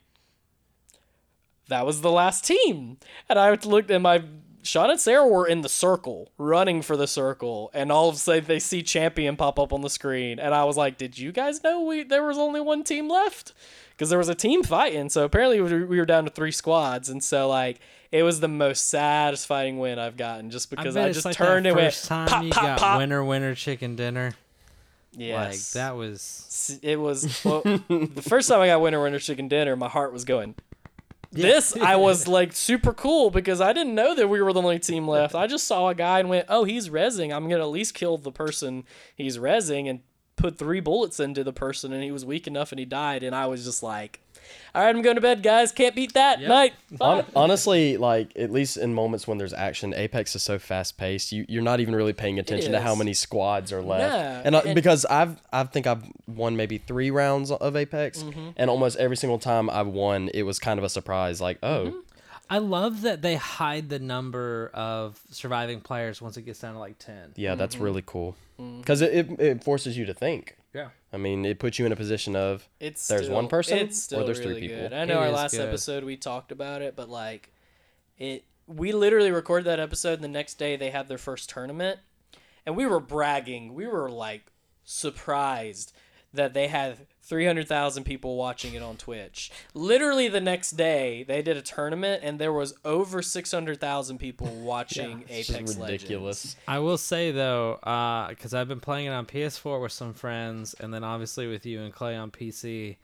"That 1.68 1.86
was 1.86 2.02
the 2.02 2.12
last 2.12 2.46
team." 2.46 2.98
And 3.30 3.40
I 3.40 3.54
looked, 3.56 3.90
and 3.92 4.04
my 4.04 4.24
Sean 4.66 4.90
and 4.90 5.00
Sarah 5.00 5.28
were 5.28 5.46
in 5.46 5.60
the 5.62 5.68
circle, 5.70 6.32
running 6.38 6.82
for 6.82 6.96
the 6.96 7.08
circle, 7.08 7.70
and 7.74 7.92
all 7.92 8.08
of 8.08 8.16
a 8.16 8.18
sudden 8.18 8.46
they 8.46 8.60
see 8.60 8.82
Champion 8.82 9.36
pop 9.36 9.60
up 9.60 9.74
on 9.74 9.82
the 9.82 9.90
screen, 9.90 10.40
and 10.40 10.54
I 10.54 10.64
was 10.64 10.78
like, 10.78 10.98
"Did 10.98 11.18
you 11.18 11.32
guys 11.32 11.64
know 11.64 11.82
we 11.82 12.04
there 12.04 12.24
was 12.24 12.38
only 12.38 12.62
one 12.62 12.84
team 12.84 13.10
left?" 13.10 13.54
Because 13.92 14.10
there 14.10 14.18
was 14.18 14.30
a 14.30 14.36
team 14.36 14.64
fighting, 14.64 15.10
so 15.10 15.24
apparently 15.24 15.62
we 15.62 16.00
were- 16.00 16.06
down 16.06 16.24
to 16.26 16.32
three 16.32 16.52
squads, 16.52 17.10
and 17.10 17.24
so 17.24 17.48
like 17.48 17.80
it 18.12 18.24
was 18.24 18.40
the 18.40 18.48
most 18.48 18.90
satisfying 18.90 19.80
win 19.80 20.00
I've 20.00 20.18
gotten, 20.18 20.50
just 20.50 20.70
because 20.70 20.94
bet 20.96 21.10
I, 21.10 21.12
just 21.12 21.26
like 21.26 21.36
turned 21.36 21.68
and 21.68 21.76
went 21.76 22.06
pop 22.08 22.44
you 22.44 22.52
pop 22.52 22.64
got 22.64 22.80
pop. 22.80 22.98
winner 23.00 23.24
winner 23.24 23.56
chicken 23.56 23.96
dinner. 23.96 24.34
Yes. 25.16 25.76
Like 25.76 25.84
that 25.84 25.96
was 25.96 26.80
It 26.82 27.00
was 27.00 27.44
well, 27.44 27.62
the 27.64 28.24
first 28.28 28.50
time 28.50 28.60
I 28.60 28.68
got 28.68 28.82
winter 28.82 29.02
winter 29.02 29.20
chicken 29.20 29.48
dinner. 29.48 29.76
My 29.76 29.90
heart 29.90 30.14
was 30.14 30.26
going. 30.26 30.56
This 31.32 31.76
I 31.76 31.96
was 31.98 32.28
like 32.28 32.54
super 32.54 32.94
cool 32.94 33.30
because 33.30 33.62
I 33.62 33.74
didn't 33.74 33.96
know 33.96 34.16
that 34.16 34.28
we 34.28 34.42
were 34.42 34.54
the 34.54 34.62
only 34.62 34.80
team 34.80 35.08
left. 35.08 35.36
I 35.36 35.48
just 35.48 35.68
saw 35.68 35.90
a 35.90 35.96
guy 35.96 36.20
and 36.20 36.30
went, 36.30 36.46
"Oh, 36.50 36.64
he's 36.64 36.90
rezzing. 36.90 37.36
I'm 37.36 37.50
gonna 37.50 37.64
at 37.64 37.70
least 37.70 37.94
kill 37.94 38.18
the 38.18 38.32
person 38.32 38.84
he's 39.16 39.38
rezzing 39.38 39.90
and 39.90 40.02
put 40.36 40.58
three 40.58 40.80
bullets 40.80 41.20
into 41.20 41.44
the 41.44 41.54
person." 41.54 41.92
And 41.94 42.04
he 42.04 42.12
was 42.12 42.26
weak 42.26 42.48
enough 42.48 42.72
and 42.72 42.80
he 42.80 42.86
died. 42.86 43.24
And 43.24 43.36
I 43.36 43.48
was 43.48 43.66
just 43.66 43.84
like, 43.84 44.20
"All 44.76 44.82
right, 44.84 44.96
I'm 44.96 45.02
going 45.02 45.16
to 45.16 45.22
bed, 45.22 45.44
guys. 45.44 45.72
Can't 45.72 45.96
beat 45.96 46.14
that 46.14 46.42
night." 46.42 46.74
Hon- 47.00 47.26
honestly, 47.36 47.98
like 47.98 48.32
at 48.36 48.52
least 48.52 48.78
in 48.78 48.94
moments 48.94 49.28
when 49.28 49.38
there's 49.38 49.54
action, 49.54 49.94
Apex 49.94 50.36
is 50.36 50.44
so 50.44 50.60
fast 50.60 50.98
paced. 50.98 51.32
You 51.32 51.46
you're 51.48 51.62
not 51.64 51.80
even 51.80 51.96
really 51.96 52.14
paying 52.14 52.40
attention 52.40 52.72
to 52.74 52.80
how 52.82 52.96
many 52.96 53.14
squads 53.14 53.72
are 53.72 53.82
left. 53.82 54.14
Yeah, 54.14 54.42
and, 54.46 54.56
I, 54.56 54.60
and- 54.60 54.76
because 54.76 55.06
I've 55.06 55.42
I 55.52 55.64
think 55.66 55.88
I've 55.88 56.04
won 56.28 56.56
maybe 56.56 56.78
three 56.78 57.12
rounds 57.12 57.52
of 57.52 57.76
Apex, 57.76 58.24
Mm-hmm. 58.24 58.50
and 58.58 58.70
almost 58.70 58.98
every 58.98 59.18
single 59.18 59.40
time 59.40 59.70
I've 59.70 59.88
won, 59.88 60.30
it 60.34 60.44
was 60.44 60.60
kind 60.60 60.78
of 60.80 60.84
a 60.84 60.90
surprise. 60.90 61.40
Like 61.42 61.58
oh, 61.64 61.86
Mm-hmm. 61.86 61.98
I 62.54 62.60
love 62.60 63.02
that 63.02 63.22
they 63.22 63.36
hide 63.36 63.90
the 63.90 64.00
number 64.00 64.70
of 64.74 65.20
surviving 65.32 65.82
players 65.82 66.22
once 66.22 66.38
it 66.38 66.44
gets 66.44 66.60
down 66.60 66.74
to 66.74 66.80
like 66.80 67.00
ten. 67.00 67.34
yeah, 67.36 67.56
that's 67.56 67.76
Mm-hmm. 67.76 67.84
really 67.84 68.04
cool. 68.06 68.36
Because 68.58 69.02
it, 69.02 69.12
it 69.32 69.40
it 69.42 69.64
forces 69.64 69.98
you 69.98 70.06
to 70.06 70.14
think. 70.14 70.56
Yeah. 70.74 70.90
I 71.12 71.18
mean, 71.18 71.46
it 71.46 71.58
puts 71.60 71.80
you 71.80 71.86
in 71.86 71.92
a 71.92 71.96
position 71.96 72.36
of 72.36 72.68
It's 72.80 73.08
There's 73.08 73.24
still, 73.26 73.36
one 73.36 73.48
person 73.48 73.78
It's 73.80 73.98
or 73.98 74.02
still 74.02 74.26
there's 74.26 74.38
three 74.40 74.48
really 74.50 74.62
people? 74.62 74.78
Good. 74.78 74.94
I 74.94 75.06
know 75.06 75.22
It 75.22 75.26
our 75.28 75.32
last 75.32 75.52
good. 75.54 75.68
episode 75.68 76.04
we 76.04 76.16
talked 76.18 76.52
about 76.52 76.82
it, 76.82 76.96
but 76.96 77.10
like 77.10 77.52
it, 78.18 78.44
we 78.68 78.92
literally 78.92 79.32
recorded 79.32 79.66
that 79.66 79.80
episode. 79.80 80.14
And 80.16 80.24
the 80.24 80.28
next 80.40 80.56
day 80.60 80.76
they 80.76 80.92
had 80.92 81.08
their 81.08 81.18
first 81.18 81.50
tournament, 81.50 82.00
and 82.66 82.78
we 82.78 82.86
were 82.86 83.00
bragging. 83.00 83.74
We 83.74 83.88
were 83.88 84.10
like 84.10 84.44
surprised 84.84 85.94
that 86.34 86.54
they 86.54 86.68
had 86.68 86.98
300,000 87.24 88.04
people 88.04 88.36
watching 88.36 88.74
it 88.74 88.84
on 88.84 88.98
Twitch. 88.98 89.50
Literally 89.74 90.28
the 90.28 90.42
next 90.42 90.72
day, 90.72 91.24
they 91.24 91.42
did 91.42 91.56
a 91.56 91.62
tournament 91.62 92.22
and 92.24 92.38
there 92.38 92.52
was 92.52 92.74
over 92.84 93.22
600,000 93.22 94.18
people 94.18 94.48
watching 94.62 95.24
It's 95.30 95.50
Apex 95.50 95.72
just 95.72 95.80
ridiculous. 95.82 96.46
Legends. 96.46 96.56
I 96.68 96.80
will 96.80 96.98
say 96.98 97.32
though, 97.32 97.76
uh, 97.76 98.28
because 98.28 98.54
I've 98.54 98.68
been 98.68 98.82
playing 98.82 99.08
it 99.08 99.12
on 99.12 99.26
PS4 99.26 99.82
with 99.82 99.94
some 99.94 100.14
friends, 100.14 100.74
and 100.80 100.94
then 100.94 101.04
obviously 101.04 101.48
with 101.48 101.66
you 101.66 101.82
and 101.82 101.94
Clay 101.94 102.16
on 102.16 102.30
PC. 102.30 102.98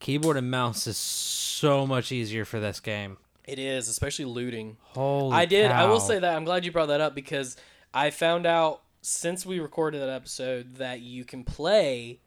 Keyboard 0.00 0.36
and 0.36 0.48
mouse 0.50 0.86
is 0.86 0.96
so 0.96 1.84
much 1.84 2.12
easier 2.12 2.44
for 2.44 2.60
this 2.60 2.78
game. 2.78 3.16
It 3.44 3.58
is, 3.58 3.88
especially 3.88 4.26
looting. 4.26 4.76
Holy 4.82 5.34
I 5.34 5.46
did. 5.46 5.72
I 5.72 5.86
will 5.86 6.00
say 6.00 6.18
that. 6.18 6.36
I'm 6.36 6.44
glad 6.44 6.64
you 6.64 6.70
brought 6.70 6.86
that 6.88 7.00
up 7.00 7.14
because 7.14 7.56
I 7.92 8.10
found 8.10 8.46
out 8.46 8.82
since 9.00 9.44
we 9.44 9.58
recorded 9.58 10.00
that 10.00 10.10
episode 10.10 10.76
that 10.76 11.00
you 11.00 11.24
can 11.24 11.42
play 11.42 12.20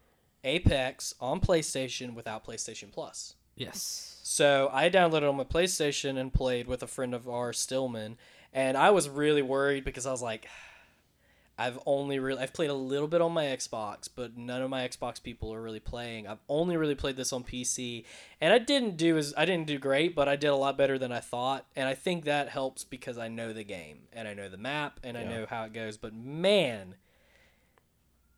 Apex 0.44 1.14
on 1.20 1.40
PlayStation 1.40 2.14
without 2.14 2.44
PlayStation 2.44 2.90
Plus. 2.90 3.34
yes. 3.56 4.08
So 4.24 4.70
I 4.72 4.88
downloaded 4.88 5.28
on 5.28 5.36
my 5.36 5.44
PlayStation 5.44 6.18
and 6.18 6.32
played 6.32 6.66
with 6.66 6.82
a 6.82 6.86
friend 6.86 7.14
of 7.14 7.28
ours, 7.28 7.58
Stillman, 7.58 8.16
and 8.52 8.78
I 8.78 8.90
was 8.90 9.08
really 9.08 9.42
worried 9.42 9.84
because 9.84 10.06
I 10.06 10.10
was 10.10 10.22
like, 10.22 10.48
I've 11.58 11.78
only 11.84 12.18
really 12.18 12.42
I've 12.42 12.54
played 12.54 12.70
a 12.70 12.74
little 12.74 13.06
bit 13.06 13.20
on 13.20 13.32
my 13.32 13.44
Xbox, 13.44 14.08
but 14.12 14.36
none 14.38 14.62
of 14.62 14.70
my 14.70 14.88
Xbox 14.88 15.22
people 15.22 15.52
are 15.52 15.60
really 15.60 15.80
playing. 15.80 16.26
I've 16.26 16.40
only 16.48 16.78
really 16.78 16.94
played 16.94 17.16
this 17.16 17.32
on 17.32 17.44
PC, 17.44 18.04
and 18.40 18.54
I 18.54 18.58
didn't 18.58 18.96
do 18.96 19.18
as 19.18 19.34
I 19.36 19.44
didn't 19.44 19.66
do 19.66 19.78
great, 19.78 20.14
but 20.14 20.28
I 20.28 20.36
did 20.36 20.48
a 20.48 20.56
lot 20.56 20.78
better 20.78 20.98
than 20.98 21.12
I 21.12 21.20
thought, 21.20 21.66
and 21.76 21.86
I 21.86 21.94
think 21.94 22.24
that 22.24 22.48
helps 22.48 22.84
because 22.84 23.18
I 23.18 23.28
know 23.28 23.52
the 23.52 23.64
game 23.64 24.04
and 24.14 24.26
I 24.26 24.34
know 24.34 24.48
the 24.48 24.56
map 24.56 24.98
and 25.04 25.16
I 25.16 25.24
know 25.24 25.46
how 25.48 25.64
it 25.64 25.74
goes. 25.74 25.98
But 25.98 26.14
man, 26.14 26.94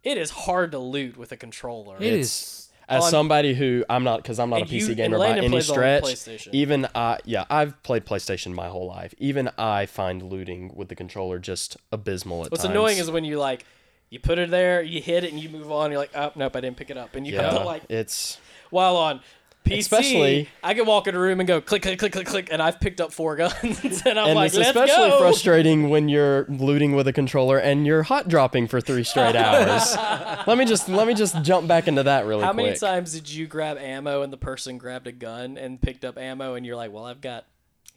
it 0.05 0.19
is 0.19 0.31
hard 0.31 0.71
to 0.73 0.79
loot 0.79 1.17
with 1.17 1.33
a 1.33 1.37
controller. 1.37 1.97
It 1.97 2.03
It's- 2.13 2.21
is. 2.21 2.61
As 2.87 3.05
On- 3.05 3.11
somebody 3.11 3.55
who 3.55 3.83
I'm 3.89 4.05
not 4.05 4.23
because 4.23 4.39
I'm 4.39 4.51
not 4.51 4.59
a 4.59 4.63
And 4.63 4.71
you- 4.71 4.87
PC 4.87 4.95
gamer 4.95 5.17
by 5.17 5.39
any 5.39 5.61
stretch. 5.63 6.29
Even 6.53 6.87
I, 6.95 7.19
yeah, 7.25 7.47
I've 7.49 7.83
played 7.83 8.05
PlayStation 8.05 8.53
my 8.53 8.69
whole 8.69 8.87
life. 8.87 9.15
Even 9.17 9.51
I 9.57 9.87
find 9.87 10.23
looting 10.23 10.71
with 10.75 10.91
the 10.91 10.95
controller 10.95 11.39
just 11.39 11.79
abysmal 11.91 12.45
at 12.45 12.51
What's 12.51 12.63
times. 12.63 12.73
annoying 12.73 12.99
is 12.99 13.11
when 13.11 13.25
you 13.25 13.39
like 13.39 13.65
you 14.11 14.19
put 14.21 14.39
it 14.39 14.51
there, 14.51 14.83
you 14.83 15.01
hit 15.01 15.25
it, 15.25 15.33
and 15.33 15.41
you 15.41 15.49
move 15.49 15.73
on. 15.73 15.91
You're 15.91 15.99
like, 15.99 16.11
oh 16.15 16.33
nope, 16.35 16.55
I 16.55 16.61
didn't 16.61 16.77
pick 16.77 16.91
it 16.91 16.99
up, 16.99 17.17
and 17.17 17.27
you 17.27 17.37
have 17.39 17.55
to 17.55 17.65
like 17.65 17.85
it's 17.89 18.37
while 18.69 18.99
on 18.99 19.21
PC. 19.65 19.79
Especially- 19.79 20.49
I 20.63 20.75
can 20.75 20.87
walk 20.87 21.07
in 21.07 21.15
a 21.15 21.19
room 21.19 21.41
and 21.41 21.47
go 21.47 21.61
click 21.61 21.83
click 21.83 21.99
click 21.99 22.13
click 22.13 22.27
click, 22.27 22.49
and 22.53 22.61
I've 22.63 22.81
picked 22.81 23.01
up 23.01 23.13
four 23.13 23.35
guns, 23.43 23.53
and 24.05 24.19
I'm 24.19 24.27
and 24.29 24.35
like, 24.35 24.49
it's 24.49 24.57
let's 24.57 24.69
especially 24.71 25.11
go. 25.11 25.19
frustrating 25.19 25.89
when 25.91 26.09
you're 26.09 26.45
looting 26.49 26.95
with 26.95 27.09
a 27.09 27.13
controller 27.13 27.59
and 27.59 27.87
you're 27.87 28.03
hot 28.03 28.29
dropping 28.29 28.69
for 28.69 28.81
three 28.81 29.05
straight 29.05 29.35
hours. 29.37 29.97
let 30.47 30.59
me 30.59 30.65
just 30.67 30.89
let 30.89 31.07
me 31.07 31.15
just 31.15 31.43
jump 31.43 31.67
back 31.67 31.89
into 31.89 32.03
that 32.03 32.27
really 32.27 32.43
How 32.45 32.53
quick. 32.53 32.67
many 32.67 32.77
times 32.79 33.13
did 33.13 33.31
you 33.31 33.47
grab 33.47 33.79
ammo 33.79 34.23
and 34.23 34.33
the 34.33 34.37
person 34.37 34.77
grabbed 34.79 35.07
a 35.07 35.13
gun 35.13 35.57
and 35.57 35.81
picked 35.81 36.05
up 36.05 36.19
ammo, 36.19 36.55
and 36.55 36.65
you're 36.67 36.77
like, 36.77 36.93
well, 36.93 37.05
I've 37.07 37.21
got 37.21 37.47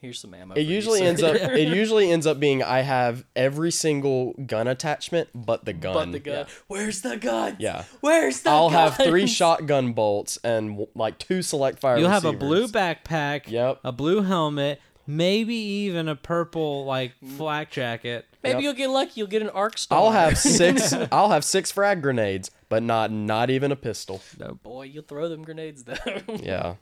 here's 0.01 0.19
some 0.19 0.33
ammo. 0.33 0.53
It 0.53 0.57
for 0.57 0.61
you, 0.61 0.75
usually 0.75 0.99
sir." 0.99 1.05
ends 1.05 1.23
up 1.23 1.35
it 1.35 1.67
usually 1.75 2.11
ends 2.11 2.25
up 2.27 2.39
being 2.39 2.61
I 2.63 2.81
have 2.81 3.25
every 3.35 3.71
single 3.71 4.33
gun 4.33 4.67
attachment 4.67 5.29
but 5.33 5.65
the 5.65 5.73
gun. 5.73 5.93
but 5.93 6.11
the 6.11 6.19
gun. 6.19 6.45
Where's 6.67 7.01
the 7.01 7.17
gun? 7.17 7.55
Yeah. 7.59 7.83
Where's 8.01 8.39
the 8.41 8.49
gun? 8.49 8.53
I'll 8.55 8.69
have 8.69 8.95
three 8.97 9.27
shotgun 9.27 9.93
bolts 9.93 10.37
and 10.43 10.85
like 10.95 11.17
two 11.19 11.41
select 11.41 11.79
fire. 11.79 11.97
You'll 11.97 12.09
have 12.09 12.25
a 12.25 12.33
blue 12.33 12.67
backpack. 12.67 13.47
Yep. 13.49 13.79
A 13.83 13.91
blue 13.91 14.21
helmet. 14.21 14.81
Maybe 15.09 15.55
even 15.55 16.09
a 16.09 16.17
purple 16.17 16.83
like 16.83 17.13
flak 17.37 17.71
jacket. 17.71 18.25
Maybe 18.43 18.55
Yep. 18.55 18.61
you'll 18.63 18.73
get 18.73 18.89
lucky. 18.89 19.11
You'll 19.15 19.27
get 19.27 19.41
an 19.41 19.49
arc 19.49 19.77
star. 19.77 19.97
I'll 19.99 20.11
have 20.11 20.37
six. 20.37 20.93
I'll 21.11 21.29
have 21.29 21.45
six 21.45 21.71
frag 21.71 22.01
grenades, 22.01 22.51
but 22.67 22.83
not 22.83 23.09
not 23.09 23.49
even 23.49 23.71
a 23.71 23.77
pistol. 23.77 24.21
No 24.37 24.55
boy, 24.61 24.83
you'll 24.83 25.03
throw 25.03 25.29
them 25.29 25.43
grenades 25.43 25.85
though. 25.85 25.95
Yeah. 26.41 26.75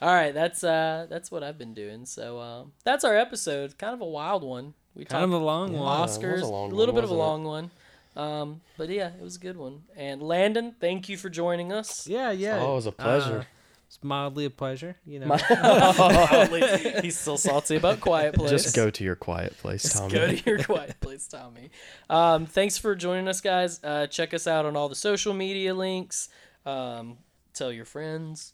All 0.00 0.14
right, 0.14 0.32
that's 0.32 0.62
uh 0.62 1.06
that's 1.10 1.30
what 1.30 1.42
I've 1.42 1.58
been 1.58 1.74
doing. 1.74 2.06
So 2.06 2.38
uh, 2.38 2.64
that's 2.84 3.04
our 3.04 3.16
episode. 3.16 3.76
Kind 3.78 3.94
of 3.94 4.00
a 4.00 4.06
wild 4.06 4.44
one. 4.44 4.74
We 4.94 5.04
Kind 5.04 5.24
of 5.24 5.32
a 5.32 5.36
long 5.38 5.72
one. 5.72 5.80
it 5.98 6.00
was 6.02 6.16
a 6.16 6.20
Oscars, 6.20 6.42
long 6.42 6.72
a 6.72 6.74
little 6.74 6.94
one, 6.94 7.02
bit 7.02 7.04
of 7.04 7.10
a 7.10 7.14
wasn't 7.14 7.20
it? 7.20 7.22
long 7.22 7.44
one. 7.44 7.70
Um, 8.16 8.60
but 8.76 8.88
yeah, 8.88 9.08
it 9.08 9.22
was 9.22 9.36
a 9.36 9.38
good 9.40 9.56
one. 9.56 9.82
And 9.96 10.20
Landon, 10.22 10.74
thank 10.80 11.08
you 11.08 11.16
for 11.16 11.28
joining 11.28 11.72
us. 11.72 12.06
Yeah, 12.06 12.30
yeah. 12.32 12.58
Oh, 12.60 12.72
it 12.72 12.74
was 12.76 12.86
a 12.86 12.92
pleasure. 12.92 13.38
Uh, 13.40 13.44
it's 13.86 13.98
mildly 14.02 14.44
a 14.44 14.50
pleasure, 14.50 14.96
you 15.06 15.20
know. 15.20 15.34
He's 17.02 17.18
still 17.18 17.38
salty 17.38 17.76
about 17.76 18.00
Quiet 18.02 18.34
Place. 18.34 18.50
Just 18.50 18.76
go 18.76 18.90
to 18.90 19.04
your 19.04 19.14
quiet 19.16 19.56
place, 19.58 19.82
Just 19.82 19.96
Tommy. 19.96 20.12
go 20.12 20.26
to 20.34 20.42
your 20.50 20.62
quiet 20.62 21.00
place, 21.00 21.26
Tommy. 21.26 21.70
Um, 22.10 22.44
thanks 22.44 22.76
for 22.76 22.94
joining 22.94 23.28
us, 23.28 23.40
guys. 23.40 23.80
Uh, 23.82 24.06
check 24.06 24.34
us 24.34 24.46
out 24.46 24.66
on 24.66 24.76
all 24.76 24.88
the 24.90 24.94
social 24.94 25.32
media 25.32 25.72
links. 25.74 26.28
Um, 26.66 27.18
tell 27.54 27.72
your 27.72 27.86
friends. 27.86 28.52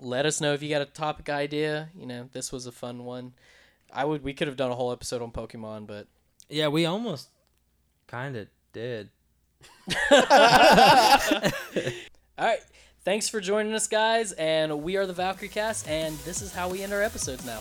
Let 0.00 0.26
us 0.26 0.40
know 0.40 0.54
if 0.54 0.62
you 0.62 0.70
got 0.70 0.82
a 0.82 0.86
topic 0.86 1.28
idea. 1.28 1.90
You 1.94 2.06
know, 2.06 2.28
this 2.32 2.50
was 2.50 2.66
a 2.66 2.72
fun 2.72 3.04
one. 3.04 3.34
I 3.92 4.04
would. 4.04 4.22
We 4.22 4.32
could 4.34 4.48
have 4.48 4.56
done 4.56 4.70
a 4.70 4.74
whole 4.74 4.92
episode 4.92 5.22
on 5.22 5.30
Pokemon, 5.30 5.86
but 5.86 6.06
yeah, 6.48 6.68
we 6.68 6.86
almost 6.86 7.28
kind 8.06 8.36
of 8.36 8.48
did. 8.72 9.10
all 10.10 10.20
right. 12.38 12.60
Thanks 13.02 13.28
for 13.30 13.40
joining 13.40 13.72
us, 13.72 13.86
guys. 13.88 14.32
And 14.32 14.82
we 14.82 14.96
are 14.96 15.06
the 15.06 15.12
Valkyrie 15.12 15.48
Cast, 15.48 15.88
and 15.88 16.16
this 16.18 16.42
is 16.42 16.52
how 16.52 16.68
we 16.68 16.82
end 16.82 16.92
our 16.92 17.02
episodes 17.02 17.46
now. 17.46 17.60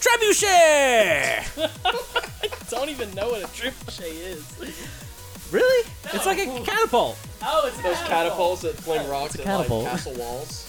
Trebuchet! 0.00 1.44
I 1.84 2.48
Don't 2.70 2.88
even 2.88 3.12
know 3.14 3.30
what 3.30 3.42
a 3.42 3.46
trebuchet 3.46 4.12
is. 4.12 5.11
Really? 5.52 5.86
No. 6.06 6.10
It's 6.14 6.24
like 6.24 6.38
a 6.38 6.46
catapult. 6.64 7.18
Oh, 7.42 7.66
it's 7.66 7.76
those 7.82 7.94
catapult. 7.96 8.08
catapults 8.08 8.62
that 8.62 8.74
fling 8.76 9.06
rocks 9.08 9.38
at 9.38 9.44
like, 9.44 9.68
castle 9.68 10.14
walls. 10.14 10.66